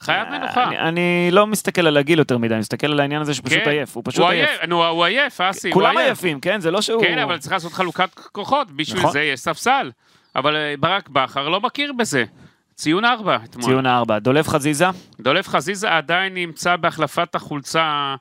חייב 0.00 0.28
מנוחה. 0.28 0.64
אני, 0.64 0.78
אני 0.78 1.28
לא 1.32 1.46
מסתכל 1.46 1.86
על 1.86 1.96
הגיל 1.96 2.18
יותר 2.18 2.38
מדי, 2.38 2.54
אני 2.54 2.60
מסתכל 2.60 2.86
על 2.86 3.00
העניין 3.00 3.22
הזה 3.22 3.34
שפשוט 3.34 3.58
כן. 3.64 3.70
עייף, 3.70 3.96
הוא 3.96 4.02
פשוט 4.06 4.20
הוא 4.20 4.30
עייף. 4.30 4.64
נו, 4.68 4.86
הוא 4.86 5.04
עייף, 5.04 5.40
אסי, 5.40 5.68
הוא 5.68 5.74
כולם 5.74 5.96
עייף. 5.96 6.08
עייפים, 6.08 6.40
כן? 6.40 6.60
זה 6.60 6.70
לא 6.70 6.80
שהוא... 6.80 7.02
כן, 7.02 7.18
אבל 7.18 7.38
צריך 7.38 7.52
לעשות 7.52 7.72
חלוקת 7.72 8.14
כוחות, 8.14 8.70
בשביל 8.70 9.00
נכון. 9.00 9.12
זה 9.12 9.20
יש 9.20 9.40
ספסל. 9.40 9.90
אבל 10.36 10.56
אה, 10.56 10.74
ברק 10.80 11.08
בכר 11.08 11.48
לא 11.48 11.60
מכיר 11.60 11.92
בזה. 11.92 12.24
ציון 12.74 13.04
ארבע 13.04 13.38
אתמול. 13.44 13.64
ציון 13.64 13.86
ארבע. 13.86 14.18
דולב 14.18 14.46
חזיזה? 14.48 14.86
דולב 15.20 15.46
חזיזה 15.46 15.96
עדיין 15.96 16.34
נמצא 16.34 16.76
בהחלפת 16.76 17.34
החולצה, 17.34 18.14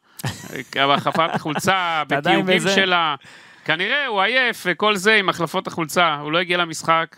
אה, 0.77 0.87
בהחלפת 0.87 1.29
החולצה, 1.33 2.03
בתיוגים? 2.07 2.59
שלה. 2.75 3.15
כנראה 3.65 4.05
הוא 4.05 4.21
עייף 4.21 4.63
וכל 4.65 4.95
זה 4.95 5.15
עם 5.15 5.29
החלפות 5.29 5.67
החולצה, 5.67 6.15
הוא 6.21 6.31
לא 6.31 6.37
הגיע 6.37 6.57
למשחק. 6.57 7.15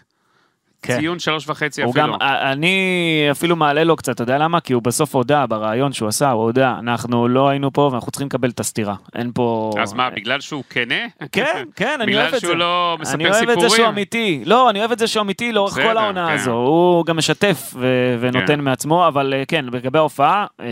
כן. 0.82 1.00
ציון 1.00 1.20
שלוש 1.20 1.50
וחצי 1.50 1.84
אפילו. 1.84 1.94
גם, 1.94 2.14
אני 2.22 3.28
אפילו 3.32 3.56
מעלה 3.56 3.84
לו 3.84 3.96
קצת, 3.96 4.16
אתה 4.16 4.24
יודע 4.24 4.38
למה? 4.38 4.60
כי 4.60 4.74
הוא 4.74 4.84
בסוף 4.84 5.16
הודה, 5.16 5.46
בריאיון 5.46 5.94
שהוא 5.94 6.10
עשה, 6.10 6.30
הוא 6.32 6.44
הודה, 6.44 6.76
אנחנו 6.80 7.28
לא 7.28 7.50
היינו 7.50 7.74
פה 7.74 7.90
ואנחנו 7.92 8.12
צריכים 8.12 8.28
לקבל 8.28 8.50
את 8.50 8.60
הסתירה. 8.60 8.96
אין 9.16 9.32
פה... 9.36 9.74
אז 9.82 9.94
מה, 9.94 10.10
בגלל 10.10 10.42
שהוא 10.42 10.64
כנה? 10.70 10.96
כן, 11.32 11.64
כן, 11.76 12.02
אני 12.02 12.16
אוהב 12.16 12.26
את 12.26 12.32
זה. 12.32 12.38
בגלל 12.38 12.50
שהוא 12.50 12.60
לא 12.60 12.98
מספר 13.00 13.16
אני 13.16 13.30
אוהב 13.30 13.50
את 13.50 13.60
זה 13.60 13.60
שהוא 13.60 13.70
סיפורים? 13.70 13.92
אמיתי. 13.92 14.42
לא, 14.46 14.70
אני 14.70 14.80
אוהב 14.80 14.92
את 14.92 15.00
זה 15.00 15.08
שהוא 15.08 15.22
אמיתי 15.22 15.52
לאורך 15.52 15.74
כל 15.74 15.98
העונה 15.98 16.28
כן. 16.28 16.34
הזו. 16.34 16.52
הוא 16.52 17.06
גם 17.06 17.18
משתף 17.18 17.74
ו- 17.74 18.18
ונותן 18.20 18.48
כן. 18.48 18.62
מעצמו, 18.62 19.08
אבל 19.08 19.34
אה, 19.34 19.44
כן, 19.48 19.66
לגבי 19.66 19.98
ההופעה, 19.98 20.46
אה, 20.60 20.66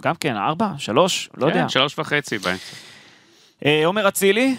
גם 0.00 0.14
כן, 0.14 0.36
ארבע, 0.36 0.68
שלוש, 0.78 1.28
לא 1.36 1.46
יודע. 1.46 1.62
כן, 1.62 1.68
שלוש 1.68 1.98
וחצי. 1.98 2.38
אה, 3.66 3.82
עומר 3.86 4.08
אצילי, 4.08 4.56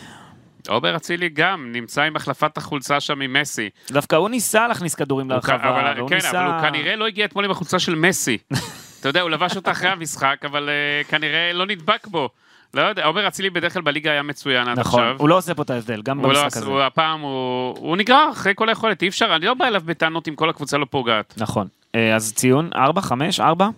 עומר 0.68 0.96
אצילי 0.96 1.30
גם 1.30 1.72
נמצא 1.72 2.02
עם 2.02 2.16
החלפת 2.16 2.58
החולצה 2.58 3.00
שם 3.00 3.22
עם 3.22 3.34
מסי. 3.34 3.70
דווקא 3.92 4.16
הוא 4.16 4.30
ניסה 4.30 4.68
להכניס 4.68 4.96
כדורים 4.96 5.30
להרחבה, 5.30 5.56
אבל, 5.56 6.08
כן, 6.10 6.16
ניסה... 6.16 6.46
אבל 6.46 6.54
הוא 6.54 6.62
כנראה 6.62 6.96
לא 6.96 7.08
הגיע 7.08 7.26
אתמול 7.26 7.46
עם 7.46 7.52
החולצה 7.52 7.80
של 7.80 7.96
מסי. 7.96 8.38
אתה 9.00 9.10
יודע, 9.10 9.22
הוא 9.22 9.30
לבש 9.30 9.56
אותה 9.56 9.72
אחרי 9.72 9.90
המשחק, 9.90 10.42
אבל 10.46 10.70
uh, 10.70 11.08
כנראה 11.08 11.54
לא 11.54 11.66
נדבק 11.66 12.08
בו. 12.08 12.30
לא 12.74 12.82
יודע, 12.82 13.06
עומר 13.06 13.28
אצילי 13.28 13.50
בדרך 13.50 13.74
כלל 13.74 13.82
בליגה 13.82 14.12
היה 14.12 14.24
מצוין 14.24 14.68
עד 14.68 14.80
נכון, 14.80 15.00
עכשיו. 15.00 15.14
נכון, 15.14 15.22
הוא 15.22 15.30
לא 15.30 15.38
עושה 15.38 15.54
פה 15.54 15.62
את 15.62 15.70
ההבדל, 15.70 16.02
גם 16.02 16.22
לא 16.22 16.30
במשחק 16.30 16.56
לא, 16.56 16.62
הזה. 16.62 16.66
הוא, 16.66 16.82
הפעם 16.82 17.22
הוא, 17.22 17.76
הוא 17.78 17.98
נגרר 17.98 18.30
אחרי 18.32 18.54
כל 18.56 18.70
היכולת, 18.70 19.04
אי 19.04 19.08
אפשר, 19.08 19.36
אני 19.36 19.46
לא 19.46 19.54
בא 19.54 19.66
אליו 19.66 19.82
בטענות 19.86 20.28
אם 20.28 20.36
כל 20.36 20.50
הקבוצה 20.50 20.78
לא 20.78 20.86
פוגעת. 20.90 21.34
נכון, 21.38 21.68
אה, 21.96 22.16
אז 22.16 22.34
ציון, 22.34 22.70
4, 22.76 23.02
5, 23.02 23.40
4? 23.40 23.70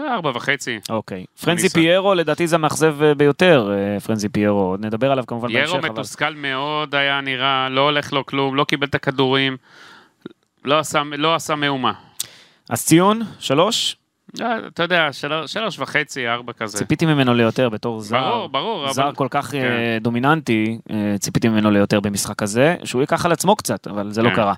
ארבע 0.00 0.30
וחצי. 0.34 0.78
אוקיי. 0.90 1.24
פרנזי. 1.44 1.68
פיירו, 1.68 2.14
לדעתי 2.14 2.46
זה 2.46 2.56
המאכזב 2.56 3.02
אה, 3.02 3.14
ביותר, 3.14 3.70
אה, 3.72 4.00
פרנזי 4.00 4.28
פיירו. 4.28 4.60
עוד 4.60 4.84
נדבר 4.86 5.12
עליו 5.12 5.24
כמובן 5.26 5.52
בהמשך. 5.52 5.68
ירו 5.70 5.78
אבל- 5.78 5.88
מתוסכל 5.90 6.34
מאוד 6.34 6.94
היה 6.94 7.20
נראה, 7.20 7.68
לא 7.68 7.80
הולך 7.80 8.12
לו 8.12 8.26
כלום, 8.26 8.54
לא 8.56 8.64
קיבל 8.64 8.86
את 8.86 8.94
הכדורים, 8.94 9.56
לא 10.64 10.78
עשה- 10.78 11.02
לא 11.18 11.34
עשה 11.34 11.54
מהומה. 11.54 11.92
אז 12.70 12.84
ציון, 12.84 13.22
שלוש? 13.38 13.96
אה, 14.40 14.58
אתה 14.66 14.82
יודע, 14.82 15.08
שלוש- 15.12 15.52
שלוש 15.52 15.78
וחצי, 15.78 16.28
ארבע 16.28 16.52
כזה. 16.52 16.78
ציפיתי 16.78 17.06
ממנו 17.06 17.34
ליותר 17.34 17.68
בתור 17.68 18.00
זר. 18.00 18.20
ברור, 18.30 18.48
ברור, 18.48 18.92
זר 18.92 19.02
אבל- 19.04 19.14
כל 19.14 19.26
כך 19.30 19.54
אה, 19.54 19.60
כן. 19.60 19.98
דומיננטי, 20.02 20.78
אה, 20.90 21.14
ציפיתי 21.18 21.48
ממנו 21.48 21.70
ליותר 21.70 22.00
במשחק 22.00 22.42
הזה, 22.42 22.76
שהוא 22.84 23.00
ייקח 23.00 23.26
על 23.26 23.32
עצמו 23.32 23.56
קצת, 23.56 23.86
אבל 23.86 24.10
זה 24.10 24.22
לא 24.22 24.28
כן. 24.28 24.34
קרה. 24.34 24.54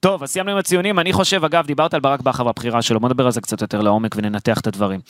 טוב, 0.00 0.22
אז 0.22 0.30
סיימנו 0.30 0.52
עם 0.52 0.58
הציונים. 0.58 0.98
אני 0.98 1.12
חושב, 1.12 1.44
אגב, 1.44 1.66
דיברת 1.66 1.94
על 1.94 2.00
ברק 2.00 2.20
בכר 2.20 2.46
והבחירה 2.46 2.82
שלו, 2.82 3.00
בוא 3.00 3.08
נדבר 3.08 3.24
על 3.24 3.32
זה 3.32 3.40
קצת 3.40 3.60
יותר 3.60 3.80
לעומק 3.80 4.14
וננתח 4.16 4.60
את 4.60 4.66
הדברים. 4.66 5.00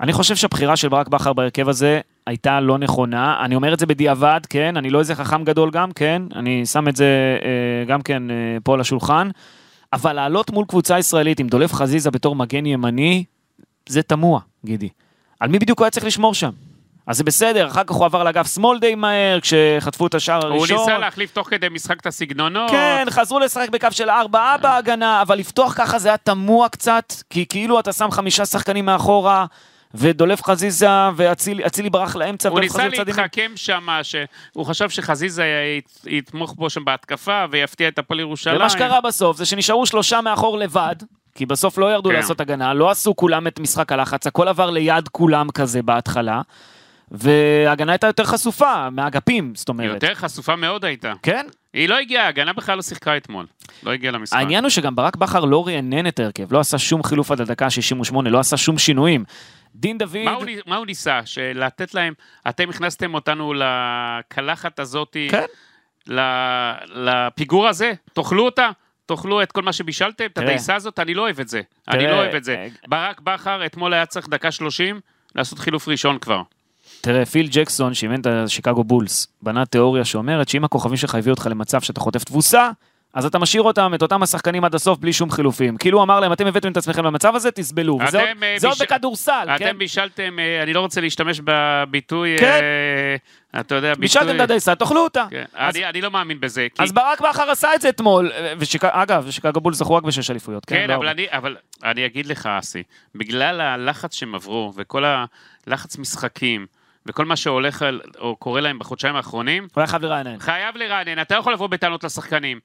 אני 0.00 0.12
חושב 0.12 0.36
שהבחירה 0.36 0.76
של 0.76 0.88
ברק 0.88 1.08
בכר 1.08 1.32
בהרכב 1.32 1.68
הזה 1.68 2.00
הייתה 2.26 2.60
לא 2.60 2.78
נכונה. 2.78 3.44
אני 3.44 3.54
אומר 3.54 3.74
את 3.74 3.78
זה 3.78 3.86
בדיעבד, 3.86 4.40
כן, 4.50 4.76
אני 4.76 4.90
לא 4.90 4.98
איזה 4.98 5.14
חכם 5.14 5.44
גדול 5.44 5.70
גם, 5.70 5.92
כן, 5.92 6.22
אני 6.36 6.66
שם 6.66 6.88
את 6.88 6.96
זה 6.96 7.38
אה, 7.42 7.84
גם 7.84 8.02
כן 8.02 8.30
אה, 8.30 8.36
פה 8.64 8.74
על 8.74 8.80
השולחן. 8.80 9.30
אבל 9.92 10.12
לעלות 10.12 10.50
מול 10.50 10.64
קבוצה 10.68 10.98
ישראלית 10.98 11.40
עם 11.40 11.48
דולף 11.48 11.72
חזיזה 11.72 12.10
בתור 12.10 12.36
מגן 12.36 12.66
ימני, 12.66 13.24
זה 13.88 14.02
תמוה, 14.02 14.40
גידי. 14.64 14.88
על 15.40 15.48
מי 15.48 15.58
בדיוק 15.58 15.78
הוא 15.78 15.84
היה 15.84 15.90
צריך 15.90 16.06
לשמור 16.06 16.34
שם? 16.34 16.50
אז 17.08 17.16
זה 17.16 17.24
בסדר, 17.24 17.66
אחר 17.66 17.84
כך 17.84 17.94
הוא 17.94 18.04
עבר 18.04 18.24
לאגף 18.24 18.54
שמאל 18.54 18.78
די 18.78 18.94
מהר, 18.94 19.38
כשחטפו 19.40 20.06
את 20.06 20.14
השער 20.14 20.46
הוא 20.46 20.56
הראשון. 20.58 20.78
ניסה 20.78 20.98
להחליף 20.98 21.30
תוך 21.32 21.48
כדי 21.50 21.66
משחק 21.68 22.00
את 22.00 22.06
הסגנונות. 22.06 22.70
כן, 22.70 23.04
חזרו 23.10 23.38
לשחק 23.38 23.68
בקו 23.68 23.88
של 23.90 24.10
ארבעה 24.10 24.58
בהגנה, 24.58 25.22
אבל 25.22 25.38
לפתוח 25.38 25.74
ככה 25.76 25.98
זה 25.98 26.08
היה 26.08 26.16
תמוה 26.16 26.68
קצת, 26.68 27.12
כי 27.30 27.46
כאילו 27.48 27.80
אתה 27.80 27.92
שם 27.92 28.10
חמישה 28.10 28.46
שחקנים 28.46 28.86
מאחורה, 28.86 29.46
ודולף 29.94 30.42
חזיזה, 30.44 30.88
ואצילי 31.16 31.66
אצילי 31.66 31.90
ברח 31.90 32.16
לאמצע, 32.16 32.48
הוא 32.48 32.60
ניסה. 32.60 32.88
להתחכם 32.88 33.52
שם, 33.56 33.86
שהוא 34.02 34.66
חשב 34.66 34.90
שחזיזה 34.90 35.44
ית- 35.78 36.04
יתמוך 36.06 36.54
בו 36.56 36.70
שם 36.70 36.84
בהתקפה 36.84 37.44
ויפתיע 37.50 37.88
את 37.88 37.98
הפועל 37.98 38.20
ירושלים. 38.20 38.56
ומה 38.56 38.70
שקרה 38.70 39.00
בסוף 39.00 39.36
זה 39.36 39.46
שנשארו 39.46 39.86
שלושה 39.86 40.20
מאחור 40.20 40.58
לבד, 40.58 40.96
כי 41.34 41.46
בסוף 41.46 41.78
לא 41.78 41.92
ירדו 41.92 42.08
כן. 42.10 42.16
לעשות 42.16 42.40
הגנה, 42.40 42.74
לא 42.74 42.90
עשו 42.90 43.16
כולם 43.16 43.46
את 43.46 43.60
משחק 43.60 43.92
הלחץ, 43.92 44.26
הכל 44.26 44.48
עבר 44.48 44.70
ליד 44.70 45.08
כולם 45.08 45.50
כזה 45.50 45.82
בהתחלה, 45.82 46.40
וההגנה 47.10 47.92
הייתה 47.92 48.06
יותר 48.06 48.24
חשופה 48.24 48.90
מהאגפים, 48.90 49.52
זאת 49.54 49.68
אומרת. 49.68 50.02
יותר 50.02 50.14
חשופה 50.14 50.56
מאוד 50.56 50.84
הייתה. 50.84 51.12
כן? 51.22 51.46
היא 51.72 51.88
לא 51.88 51.98
הגיעה, 51.98 52.24
ההגנה 52.24 52.52
בכלל 52.52 52.76
לא 52.76 52.82
שיחקה 52.82 53.16
אתמול. 53.16 53.46
לא 53.82 53.90
הגיעה 53.90 54.12
למשחק. 54.12 54.36
העניין 54.36 54.64
הוא 54.64 54.70
שגם 54.70 54.96
ברק 54.96 55.16
בכר 55.16 55.44
לא 55.44 55.66
רענן 55.66 56.06
את 56.06 56.20
ההרכב, 56.20 56.52
לא 56.52 56.60
עשה 56.60 56.78
שום 56.78 57.02
חילוף 57.02 57.30
עד 57.30 57.40
הדקה 57.40 57.66
ה-68, 57.66 58.14
לא 58.24 58.38
עשה 58.38 58.56
שום 58.56 58.78
שינויים. 58.78 59.24
דין 59.74 59.98
דוד... 59.98 60.24
מה 60.24 60.32
הוא, 60.32 60.44
מה 60.66 60.76
הוא 60.76 60.86
ניסה? 60.86 61.20
לתת 61.54 61.94
להם, 61.94 62.14
אתם 62.48 62.70
הכנסתם 62.70 63.14
אותנו 63.14 63.54
לקלחת 63.56 64.80
הזאתי, 64.80 65.28
כן. 65.30 65.44
לפיגור 66.86 67.68
הזה, 67.68 67.92
תאכלו 68.12 68.44
אותה, 68.44 68.70
תאכלו 69.06 69.42
את 69.42 69.52
כל 69.52 69.62
מה 69.62 69.72
שבישלתם, 69.72 70.26
את. 70.26 70.38
הדייסה 70.38 70.74
הזאת, 70.74 70.98
אני 70.98 71.14
לא 71.14 71.22
אוהב 71.22 71.40
את 71.40 71.48
זה. 71.48 71.60
אני 71.88 72.06
לא 72.06 72.12
אוהב 72.12 72.34
את 72.34 72.44
זה. 72.44 72.54
אה, 72.54 72.68
ברק 72.86 73.20
בכר, 73.20 73.66
אתמול 73.66 73.94
היה 73.94 74.06
צריך 74.06 74.28
דקה 74.28 74.50
30 74.50 75.00
לעשות 75.34 75.58
חילוף 75.58 75.88
ראשון 75.88 76.18
כבר. 76.18 76.42
תראה, 77.00 77.26
פיל 77.26 77.48
ג'קסון, 77.50 77.94
שאימן 77.94 78.20
את 78.20 78.26
השיקגו 78.26 78.84
בולס, 78.84 79.26
בנה 79.42 79.66
תיאוריה 79.66 80.04
שאומרת 80.04 80.48
שאם 80.48 80.64
הכוכבים 80.64 80.96
שלך 80.96 81.14
הביאו 81.14 81.34
אותך 81.34 81.46
למצב 81.50 81.80
שאתה 81.80 82.00
חוטף 82.00 82.24
תבוסה, 82.24 82.70
אז 83.14 83.26
אתה 83.26 83.38
משאיר 83.38 83.62
אותם, 83.62 83.92
את 83.94 84.02
אותם 84.02 84.22
השחקנים 84.22 84.64
עד 84.64 84.74
הסוף 84.74 84.98
בלי 84.98 85.12
שום 85.12 85.30
חילופים. 85.30 85.76
כאילו 85.76 85.98
הוא 85.98 86.04
אמר 86.04 86.20
להם, 86.20 86.32
אתם 86.32 86.46
הבאתם 86.46 86.72
את 86.72 86.76
עצמכם 86.76 87.04
למצב 87.04 87.34
הזה, 87.36 87.50
תסבלו. 87.50 87.98
וזה 88.06 88.18
עוד- 88.20 88.28
אתם, 88.28 88.42
אה, 88.42 88.54
זה 88.58 88.66
עוד 88.66 88.76
ביש- 88.78 88.82
בכדורסל, 88.82 89.46
כן? 89.58 89.68
אתם 89.68 89.78
בישלתם, 89.78 90.38
אה, 90.38 90.62
אני 90.62 90.72
לא 90.72 90.80
רוצה 90.80 91.00
להשתמש 91.00 91.40
בביטוי, 91.44 92.36
כן. 92.38 92.60
אה, 93.54 93.60
אתה 93.60 93.74
יודע, 93.74 93.94
בישלתם 93.94 94.26
ביטוי... 94.26 94.36
את 94.36 94.40
הדייסה, 94.40 94.74
תאכלו 94.74 95.00
אותה. 95.00 95.26
כן, 95.30 95.44
אז- 95.54 95.76
אני 95.76 95.84
אני 95.86 96.00
לא 96.00 96.10
מאמין 96.10 96.40
בזה. 96.40 96.66
כי- 96.74 96.82
אז 96.82 96.92
ברק 96.92 97.20
בכר 97.20 97.50
עשה 97.50 97.74
את 97.74 97.80
זה 97.80 97.88
אתמול, 97.88 98.30
ושיק... 98.58 98.84
אגב, 98.84 99.30
שיקגו 99.30 99.60
בולס 99.60 99.76
זכו 99.78 99.94
רק 99.94 100.02
בשש 100.02 100.30
אליפויות, 100.30 100.64
כן? 100.64 100.76
כן, 100.76 100.88
לא 100.90 100.94
אבל. 100.94 101.08
אני, 101.08 101.26
אבל 101.30 101.56
אני 101.84 102.06
אגיד 102.06 102.26
לך, 102.26 102.46
אסי, 102.58 102.82
בגלל 103.14 103.60
הלחץ 103.60 104.14
שהם 104.14 104.34
עברו, 104.34 104.72
וכל 104.76 105.04
הלחץ 105.66 105.98
משחקים, 105.98 106.66
וכל 107.08 107.24
מה 107.24 107.36
שהולך 107.36 107.82
על- 107.82 108.00
או 108.18 108.36
קורה 108.36 108.60
להם 108.60 108.78
בחודשיים 108.78 109.16
האחרונים, 109.16 109.62
הוא 109.74 109.80
היה 109.80 109.86
חייב 109.86 110.02
לרענן. 110.02 110.38
חייב 110.38 110.76
לרענן, 110.76 111.20
אתה 111.20 111.34
לא 111.34 111.40
יכול 111.40 111.52
לבוא 111.52 111.66
בטענות 111.66 112.04
לשחקנים. 112.04 112.60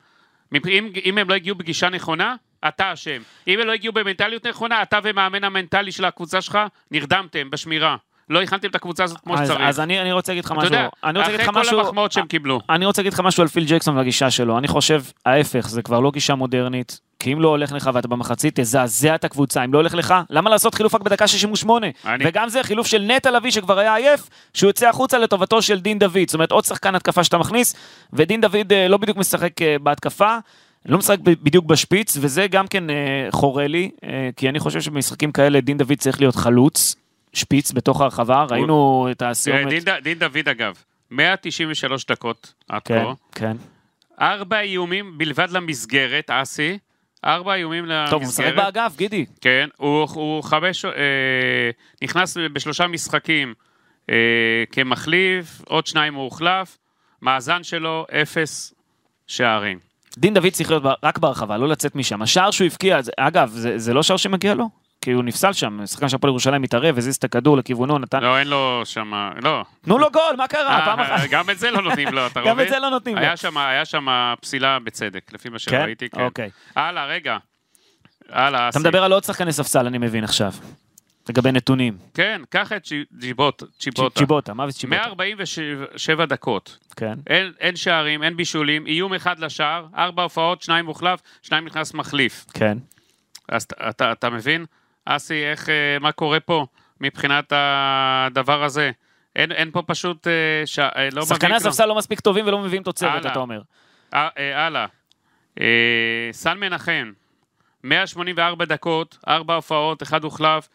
אם, 0.56 0.90
אם 1.06 1.18
הם 1.18 1.30
לא 1.30 1.34
הגיעו 1.34 1.56
בגישה 1.56 1.90
נכונה, 1.90 2.36
אתה 2.68 2.94
אשם. 2.94 3.22
אם 3.48 3.60
הם 3.60 3.68
לא 3.68 3.72
הגיעו 3.72 3.94
במנטליות 3.94 4.46
נכונה, 4.48 4.82
אתה 4.82 5.00
ומאמן 5.04 5.44
המנטלי 5.44 5.92
של 5.92 6.06
הקבוצה 6.06 6.42
שלך 6.42 6.60
נרדמתם 6.92 7.50
בשמירה. 7.50 7.96
לא 8.34 8.42
הכנתם 8.42 8.68
את 8.70 8.75
הקבוצה 8.75 9.04
הזאת 9.04 9.18
כמו 9.20 9.38
אז, 9.38 9.48
שצריך. 9.48 9.62
אז 9.63 9.80
אני, 9.80 10.02
אני 10.02 10.12
רוצה 10.12 10.32
להגיד 10.32 10.46
לך 10.46 10.52
אתה 10.52 10.60
משהו. 10.60 10.74
יודע, 10.74 10.88
אני 11.04 11.20
רוצה 11.20 11.32
להגיד 11.32 11.42
לך 11.42 11.50
אחרי 11.50 11.62
משהו. 11.62 11.74
כל 11.78 11.86
המחמאות 11.86 12.12
שהם 12.12 12.25
קיבלו. 12.28 12.60
אני 12.70 12.86
רוצה 12.86 13.02
להגיד 13.02 13.13
לך 13.13 13.20
משהו 13.20 13.42
על 13.44 13.48
פיל 13.50 13.66
ג'קסון 13.68 13.98
והגישה 13.98 14.32
שלו. 14.32 14.58
אני 14.58 14.68
חושב, 14.68 15.04
ההפך, 15.25 15.68
זה 15.70 15.82
כבר 15.82 16.00
לא 16.00 16.12
גישה 16.12 16.36
מודרנית. 16.36 17.00
כי 17.20 17.34
אם 17.34 17.42
לא 17.42 17.48
הולך 17.48 17.72
לך 17.72 17.90
ואתה 17.94 18.08
במחצית, 18.08 18.60
תזעזע 18.60 19.16
את 19.16 19.24
הקבוצה. 19.24 19.63
אם 19.63 19.74
לא 19.74 19.78
הולך 19.80 19.94
לך, 19.96 20.13
למה 20.30 20.50
לעשות 20.50 20.75
חילוף 20.75 20.96
רק 20.96 21.02
בדקה 21.02 21.28
68? 21.28 21.88
אני- 22.06 22.24
וגם 22.28 22.50
זה 22.50 22.63
חילוף 22.63 22.88
של 22.88 23.02
נטע 23.02 23.32
לביא 23.32 23.52
שכבר 23.52 23.80
היה 23.80 23.96
עייף, 23.96 24.30
שהוא 24.54 24.70
יוצא 24.70 24.90
החוצה 24.90 25.18
לטובתו 25.18 25.62
של 25.62 25.80
דין 25.80 26.00
דוד. 26.00 26.20
זאת 26.28 26.34
אומרת, 26.34 26.52
עוד 26.52 26.66
שחקן 26.66 26.96
התקפה 26.96 27.24
שאתה 27.24 27.38
מכניס, 27.38 27.75
ודין 28.13 28.42
דוד 28.42 28.74
אה, 28.74 28.88
לא 28.88 28.98
בדיוק 28.98 29.18
משחק 29.18 29.62
אה, 29.62 29.75
בהתקפה. 29.82 30.38
לא 30.86 30.98
משחק 30.98 31.20
בדיוק 31.20 31.66
בשפיץ, 31.66 32.18
וזה 32.22 32.48
גם 32.48 32.68
כן 32.68 32.90
אה, 32.90 32.96
חורה 33.32 33.68
לי, 33.68 33.90
אה, 34.04 34.30
כי 34.36 34.50
אני 34.50 34.60
חושב 34.60 34.82
שבמשחקים 34.82 35.32
כאלה 35.32 35.62
דין 35.62 35.78
דוד 35.78 35.94
צריך 35.98 36.20
להיות 36.22 36.36
חלוץ, 36.36 36.96
שפיץ 37.34 37.72
בתוך 37.72 38.02
הרחבה, 38.02 38.46
ראינו 38.50 39.08
את 39.12 39.22
הסיומת. 39.22 39.68
דין 39.70 39.84
ד- 39.84 40.00
דין 40.04 40.20
דוד 40.20 40.50
אגב, 40.52 40.74
193 41.12 42.06
דקות 42.06 42.54
עד 42.70 42.82
כן, 42.82 43.04
כה, 43.04 43.13
כן. 43.40 43.58
ארבע 44.22 44.60
איומים 44.60 45.18
בלבד 45.18 45.48
למסגרת, 45.52 46.30
אסי, 46.30 46.78
ארבע 47.25 47.54
איומים 47.54 47.86
למסגרת. 47.86 48.10
טוב, 48.10 48.22
הוא 48.22 48.30
משחק 48.30 48.54
באגף, 48.56 48.94
גידי. 48.98 49.25
כן, 49.42 49.68
הוא, 49.78 50.08
הוא 50.13 50.44
חמש, 50.44 50.86
אה, 50.86 50.92
נכנס 52.04 52.38
בשלושה 52.54 52.88
משחקים 52.88 53.54
אה, 54.10 54.16
כמחליף, 54.72 55.62
עוד 55.68 55.88
שניים 55.88 56.13
הוא 56.13 56.24
הוחלף, 56.24 56.78
מאזן 57.22 57.63
שלו 57.63 58.06
אפס 58.22 58.74
שערים. 59.28 59.80
דין 60.18 60.34
דוד 60.34 60.50
צריך 60.50 60.70
להיות 60.70 60.84
רק 61.04 61.18
בהרחבה, 61.18 61.58
לא 61.58 61.68
לצאת 61.68 61.96
משם. 61.96 62.22
השער 62.22 62.52
שהוא 62.52 62.66
הבקיע, 62.66 63.00
אגב, 63.18 63.50
זה, 63.50 63.78
זה 63.78 63.94
לא 63.94 64.04
שער 64.04 64.18
שמגיע 64.18 64.54
לו, 64.54 64.70
כי 65.03 65.12
הוא 65.12 65.24
נפסל 65.24 65.53
שם, 65.53 65.86
שחקן 65.86 66.10
של 66.10 66.15
הפועל 66.15 66.31
ירושלים 66.31 66.63
התערב, 66.63 66.98
הזיז 66.98 67.15
את 67.15 67.24
הכדור 67.24 67.57
לכיוונו, 67.57 68.00
נתן... 68.00 68.24
לא, 68.24 68.38
אין 68.38 68.48
לו 68.48 68.81
שם, 68.86 69.13
לא. 69.41 69.65
תנו 69.81 69.98
לו 69.98 70.12
גול, 70.12 70.36
מה 70.38 70.48
קרה? 70.48 70.79
אה, 70.79 70.86
פעם 70.86 71.00
אחת. 71.00 71.29
גם 71.31 71.50
את 71.50 71.60
זה 71.60 71.72
לא 71.72 71.81
נותנים 71.81 72.07
לו, 72.13 72.27
אתה 72.27 72.41
גם 72.45 72.55
מבין? 72.55 72.67
את 72.67 72.72
זה 72.72 72.79
לא 72.79 72.89
נותנים 72.89 73.15
לו. 73.15 73.22
היה 73.55 73.86
שם, 73.86 74.07
פסילה 74.41 74.79
בצדק, 74.79 75.33
לפי 75.33 75.50
מה 75.50 75.53
כן? 75.53 75.60
שראיתי, 75.60 76.10
כן. 76.10 76.22
אוקיי. 76.22 76.50
הלאה, 76.75 77.05
רגע. 77.05 77.38
הלאה, 78.29 78.69
אתה. 78.69 78.79
מדבר 78.79 79.03
על 79.03 79.13
עוד 79.13 79.24
שחקני 79.24 79.51
ספסל, 79.51 79.88
אני 79.88 79.98
מבין 79.98 80.24
עכשיו. 80.24 80.51
לגבי 81.29 81.51
נתונים. 81.51 81.98
כן, 82.13 82.41
קח 82.50 82.72
את 82.72 82.88
צ'יבוטה. 83.19 83.65
צ'יבוטה, 84.15 84.53
מוות 84.53 84.74
צ'יבוטה. 84.74 85.01
147 85.01 86.25
דקות. 86.25 86.77
כן. 86.95 87.13
אין, 87.27 87.51
אין 87.60 87.75
שערים, 87.75 88.24
אין 88.24 88.38
בישולים, 88.38 88.88
איום 88.88 89.13
אחד 89.13 89.39
לשער, 89.39 89.86
ארבע 89.98 90.24
הופעות, 90.24 90.62
שניים 90.62 90.86
מוחלף, 90.86 91.19
שניים 91.41 91.65
נכנס 91.65 91.93
מחליף. 91.93 92.45
כן. 92.53 92.77
אז 93.50 93.63
אתה, 93.63 93.89
אתה, 93.89 94.12
אתה 94.12 94.29
מבין, 94.29 94.65
אסי, 95.05 95.45
איך, 95.45 95.69
אה, 95.69 96.00
מה 96.00 96.12
קורה 96.12 96.39
פה 96.39 96.65
מבחינת 97.01 97.53
הדבר 97.55 98.63
הזה? 98.63 98.91
אין, 99.36 99.51
אין 99.51 99.72
פה 99.72 99.81
פשוט, 99.81 100.27
אה, 100.27 100.31
ש... 100.65 100.79
אה, 100.79 101.10
לא 101.12 101.25
שחקני. 101.25 101.55
הספסל 101.55 101.86
לא 101.86 101.95
מספיק 101.95 102.19
טובים 102.19 102.48
ולא 102.48 102.60
מביאים 102.60 102.83
תוצרת. 102.83 103.25
אתה 103.25 103.39
אומר. 103.39 103.62
אה, 104.13 104.29
אה, 104.38 104.65
הלאה. 104.65 104.86
אה, 105.62 106.29
סן 106.31 106.57
מנחם, 106.57 107.12
184 107.83 108.65
דקות, 108.65 109.17
ארבע 109.27 109.55
הופעות, 109.55 110.03
אחד 110.03 110.24
הוחלף, 110.24 110.69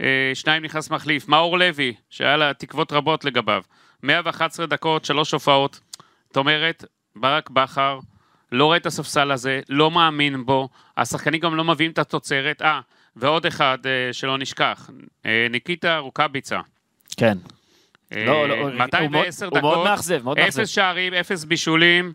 אה, 0.00 0.30
שניים 0.34 0.62
נכנס 0.64 0.90
מחליף. 0.90 1.28
מאור 1.28 1.58
לוי, 1.58 1.94
שהיה 2.10 2.36
לה 2.36 2.54
תקוות 2.54 2.92
רבות 2.92 3.24
לגביו, 3.24 3.62
111 4.02 4.66
דקות, 4.66 5.04
שלוש 5.04 5.32
הופעות. 5.32 5.80
זאת 6.26 6.36
אומרת, 6.36 6.84
ברק 7.16 7.50
בכר 7.50 7.98
לא 8.52 8.64
רואה 8.64 8.76
את 8.76 8.86
הספסל 8.86 9.30
הזה, 9.30 9.60
לא 9.68 9.90
מאמין 9.90 10.46
בו, 10.46 10.68
השחקנים 10.96 11.40
גם 11.40 11.54
לא 11.54 11.64
מביאים 11.64 11.90
את 11.90 11.98
התוצרת. 11.98 12.62
אה, 12.62 12.80
ועוד 13.16 13.46
אחד 13.46 13.78
אה, 13.86 14.12
שלא 14.12 14.38
נשכח, 14.38 14.90
אה, 15.26 15.46
ניקיטה 15.50 15.98
רוקאביצה. 15.98 16.60
כן. 17.16 17.38
אה, 18.12 18.24
לא, 18.24 18.48
לא, 18.48 18.54
הוא- 18.54 18.70
210 18.72 19.46
הוא 19.46 19.52
מאוד- 19.52 19.64
הוא 19.64 19.70
מאוד 19.72 19.74
דקות, 19.74 19.88
מאכזב, 19.90 20.20
מאוד 20.24 20.38
מאכזב. 20.38 20.60
אפס 20.60 20.68
שערים, 20.68 21.14
אפס 21.14 21.44
בישולים, 21.44 22.12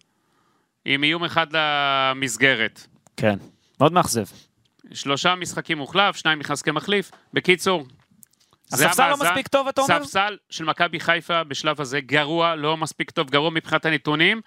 עם 0.86 1.03
איום 1.03 1.24
אחד 1.24 1.48
למסגרת. 1.51 2.88
כן. 3.18 3.36
מאוד 3.79 3.94
מאכזב. 3.94 4.24
שלושה 4.94 5.36
משחקים 5.36 5.77
מוחלף, 5.77 6.15
שניים 6.15 6.39
נכנס 6.39 6.62
כמחליף. 6.62 7.12
בקיצור, 7.34 7.88
הספסל 8.73 9.09
לא. 9.09 9.17
מספיק 9.17 9.47
טוב, 9.47 9.67
אתה 9.67 9.81
אומר? 9.81 10.03
ספסל 10.03 10.38
של 10.49 10.65
מכבי 10.65 10.99
חיפה 10.99 11.43
בשלב 11.43 11.81
הזה 11.81 12.01
גרוע, 12.01 12.55
לא 12.55 12.77
מספיק 12.77 13.11
טוב, 13.11 13.29
גרוע 13.29 13.49
מבחינת 13.49 13.85
הנתונים. 13.85 14.41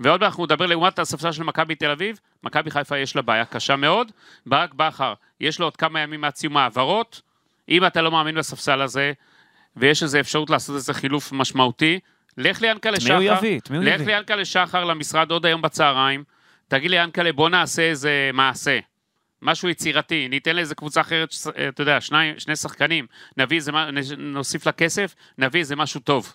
ועוד 0.00 0.20
מעט 0.20 0.30
אנחנו 0.30 0.44
נדבר 0.44 0.66
לעומת 0.66 0.98
הספסל 0.98 1.32
של 1.32 1.42
מכבי 1.42 1.74
תל 1.74 1.90
אביב, 1.90 2.20
מכבי 2.42 2.70
חיפה 2.70 2.98
יש 2.98 3.16
לה 3.16 3.22
בעיה 3.22 3.44
קשה 3.44 3.76
מאוד. 3.76 4.12
ברק 4.46 4.74
בכר, 4.74 5.14
יש 5.40 5.58
לו 5.58 5.66
עוד 5.66 5.76
כמה 5.76 6.00
ימים 6.00 6.24
עד 6.24 6.34
סיום 6.36 6.56
העברות. 6.56 7.22
אם 7.68 7.86
אתה 7.86 8.02
לא 8.02 8.10
מאמין 8.10 8.34
בספסל 8.34 8.82
הזה, 8.82 9.12
ויש 9.76 10.02
איזו 10.02 10.20
אפשרות 10.20 10.50
לעשות 10.50 10.76
איזה 10.76 10.94
חילוף 10.94 11.32
משמעותי, 11.32 12.00
לך 12.38 12.62
ליענקלה 12.62 13.00
שחר. 13.00 13.18
מי 13.18 13.28
הוא 13.28 13.36
יביא? 13.36 13.60
מי 13.70 13.76
הוא 13.76 13.84
לך 13.84 13.94
יביא? 13.94 14.06
ליענקלה 14.06 14.44
שחר 14.44 14.84
למשרד 14.84 15.30
עוד 15.30 15.46
היום 15.46 15.62
בצהריים, 15.62 16.24
תגיד 16.68 16.90
ליענקלה, 16.90 17.32
בוא 17.32 17.48
נעשה 17.48 17.82
איזה 17.82 18.30
מעשה. 18.34 18.78
משהו 19.42 19.68
יצירתי, 19.68 20.28
ניתן 20.28 20.56
לאיזה 20.56 20.74
קבוצה 20.74 21.00
אחרת, 21.00 21.32
ש- 21.32 21.46
אתה 21.68 21.82
יודע, 21.82 22.00
שני, 22.00 22.16
שני 22.40 22.56
שחקנים, 22.56 23.06
נביא 23.36 23.56
איזה, 23.56 23.72
נוסיף 24.18 24.66
לה 24.66 24.72
כסף, 24.72 25.14
נביא 25.38 25.60
איזה 25.60 25.76
משהו 25.76 26.00
טוב. 26.00 26.34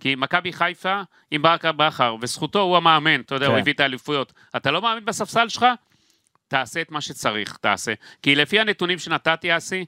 כי 0.00 0.14
מכבי 0.14 0.52
חיפה, 0.52 1.00
עם 1.30 1.42
ברק 1.42 1.64
בכר, 1.64 2.16
וזכותו, 2.20 2.60
הוא 2.60 2.76
המאמן, 2.76 3.20
אתה 3.20 3.34
יודע, 3.34 3.46
כן. 3.46 3.52
הוא 3.52 3.58
הביא 3.60 3.72
את 3.72 3.80
האליפויות. 3.80 4.32
אתה 4.56 4.70
לא 4.70 4.82
מאמין 4.82 5.04
בספסל 5.04 5.48
שלך? 5.48 5.66
תעשה 6.48 6.80
את 6.80 6.90
מה 6.90 7.00
שצריך, 7.00 7.56
תעשה. 7.60 7.92
כי 8.22 8.34
לפי 8.34 8.60
הנתונים 8.60 8.98
שנתתי, 8.98 9.56
אסי, 9.56 9.84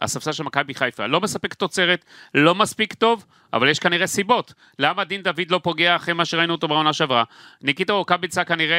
הספסל 0.00 0.32
של 0.32 0.42
מכבי 0.42 0.74
חיפה 0.74 1.06
לא 1.06 1.20
מספק 1.20 1.54
תוצרת, 1.54 2.04
לא 2.34 2.54
מספיק 2.54 2.94
טוב, 2.94 3.24
אבל 3.52 3.68
יש 3.68 3.78
כנראה 3.78 4.06
סיבות. 4.06 4.54
למה 4.78 5.04
דין 5.04 5.22
דוד 5.22 5.50
לא 5.50 5.60
פוגע 5.62 5.96
אחרי 5.96 6.14
מה 6.14 6.24
שראינו 6.24 6.52
אותו 6.52 6.68
בעונה 6.68 6.92
שעברה? 6.92 7.24
ניקיטה 7.62 7.92
רוקאביצה 7.92 8.44
כנראה, 8.44 8.76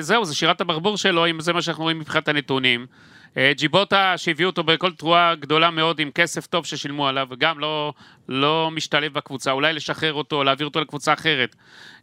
זהו, 0.00 0.24
זה 0.24 0.34
שירת 0.34 0.60
הברבור 0.60 0.96
שלו, 0.96 1.26
אם 1.26 1.40
זה 1.40 1.52
מה 1.52 1.62
שאנחנו 1.62 1.82
רואים 1.82 1.98
מבחינת 1.98 2.28
הנתונים. 2.28 2.86
אה, 3.36 3.52
ג'יבוטה 3.56 4.14
שהביאו 4.16 4.50
אותו 4.50 4.64
בכל 4.64 4.92
תרועה 4.92 5.34
גדולה 5.34 5.70
מאוד 5.70 6.00
עם 6.00 6.10
כסף 6.10 6.46
טוב 6.46 6.66
ששילמו 6.66 7.08
עליו, 7.08 7.28
גם 7.38 7.58
לא, 7.58 7.92
לא 8.28 8.70
משתלב 8.72 9.12
בקבוצה, 9.12 9.52
אולי 9.52 9.72
לשחרר 9.72 10.12
אותו, 10.12 10.44
להעביר 10.44 10.66
אותו 10.66 10.80
לקבוצה 10.80 11.12
אחרת. 11.12 11.56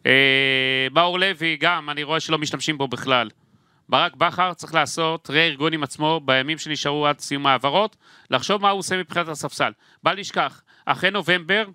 אה, 0.06 0.88
מאור 0.92 1.20
לוי, 1.20 1.58
גם, 1.60 1.90
אני 1.90 2.04
רואה 2.04 2.20
שלא 2.20 2.38
משתמשים 2.38 2.78
בו 2.78 2.88
בכלל. 2.88 3.30
ברק 3.92 4.16
בכר 4.16 4.54
צריך 4.54 4.74
לעשות 4.74 5.30
רה-ארגון 5.30 5.74
עם 5.74 5.84
עצמו 5.84 6.22
בימים 6.26 6.58
שנשארו 6.58 7.08
עד 7.08 7.20
סיום 7.20 7.48
העברות, 7.48 7.96
לחשוב 8.30 8.62
מה 8.62 8.70
הוא 8.70 8.80
עושה 8.80 8.98
מבחינת 8.98 9.28
הספסל. 9.28 9.72
בל 10.04 10.20
נשכח, 10.20 10.62
אחרי 10.86 11.12
נובמבר, 11.12 11.66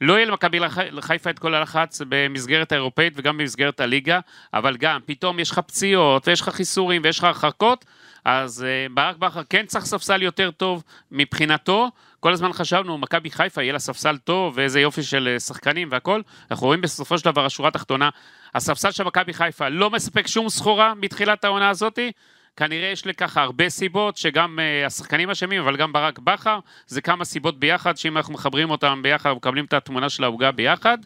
לא 0.00 0.12
יהיה 0.12 0.26
למכבי 0.26 0.58
לח- 0.58 0.78
חיפה 1.00 1.30
את 1.30 1.38
כל 1.38 1.54
הלחץ 1.54 2.02
במסגרת 2.08 2.72
האירופאית 2.72 3.12
וגם 3.16 3.38
במסגרת 3.38 3.80
הליגה, 3.80 4.20
אבל 4.54 4.76
גם 4.76 5.00
פתאום 5.06 5.38
יש 5.38 5.50
לך 5.50 5.58
פציעות 5.58 6.28
ויש 6.28 6.40
לך 6.40 6.48
חיסורים 6.48 7.02
ויש 7.04 7.18
לך 7.18 7.24
הרחקות, 7.24 7.84
אז 8.24 8.66
uh, 8.66 8.92
ברק 8.94 9.16
בכר 9.16 9.42
כן 9.50 9.66
צריך 9.66 9.84
ספסל 9.84 10.22
יותר 10.22 10.50
טוב 10.50 10.82
מבחינתו. 11.10 11.90
כל 12.20 12.32
הזמן 12.32 12.52
חשבנו, 12.52 12.98
מכבי 12.98 13.30
חיפה 13.30 13.62
יהיה 13.62 13.72
לה 13.72 13.78
ספסל 13.78 14.18
טוב 14.18 14.52
ואיזה 14.56 14.80
יופי 14.80 15.02
של 15.02 15.28
אה, 15.32 15.40
שחקנים 15.40 15.88
והכל. 15.90 16.20
אנחנו 16.50 16.66
רואים 16.66 16.80
בסופו 16.80 17.18
של 17.18 17.24
דבר, 17.24 17.44
השורה 17.46 17.68
התחתונה, 17.68 18.08
הספסל 18.54 18.90
של 18.90 19.04
מכבי 19.04 19.32
חיפה 19.32 19.68
לא 19.68 19.90
מספק 19.90 20.26
שום 20.26 20.48
סחורה 20.48 20.94
מתחילת 20.94 21.44
העונה 21.44 21.68
הזאתי. 21.68 22.12
כנראה 22.56 22.88
יש 22.88 23.06
לכך 23.06 23.36
הרבה 23.36 23.68
סיבות, 23.68 24.16
שגם 24.16 24.58
uh, 24.58 24.86
השחקנים 24.86 25.30
אשמים, 25.30 25.62
אבל 25.62 25.76
גם 25.76 25.92
ברק 25.92 26.18
בכר, 26.18 26.58
זה 26.86 27.00
כמה 27.00 27.24
סיבות 27.24 27.58
ביחד, 27.60 27.96
שאם 27.96 28.16
אנחנו 28.16 28.34
מחברים 28.34 28.70
אותם 28.70 29.00
ביחד, 29.02 29.32
מקבלים 29.32 29.64
את 29.64 29.72
התמונה 29.72 30.08
של 30.08 30.24
העוגה 30.24 30.52
ביחד. 30.52 30.98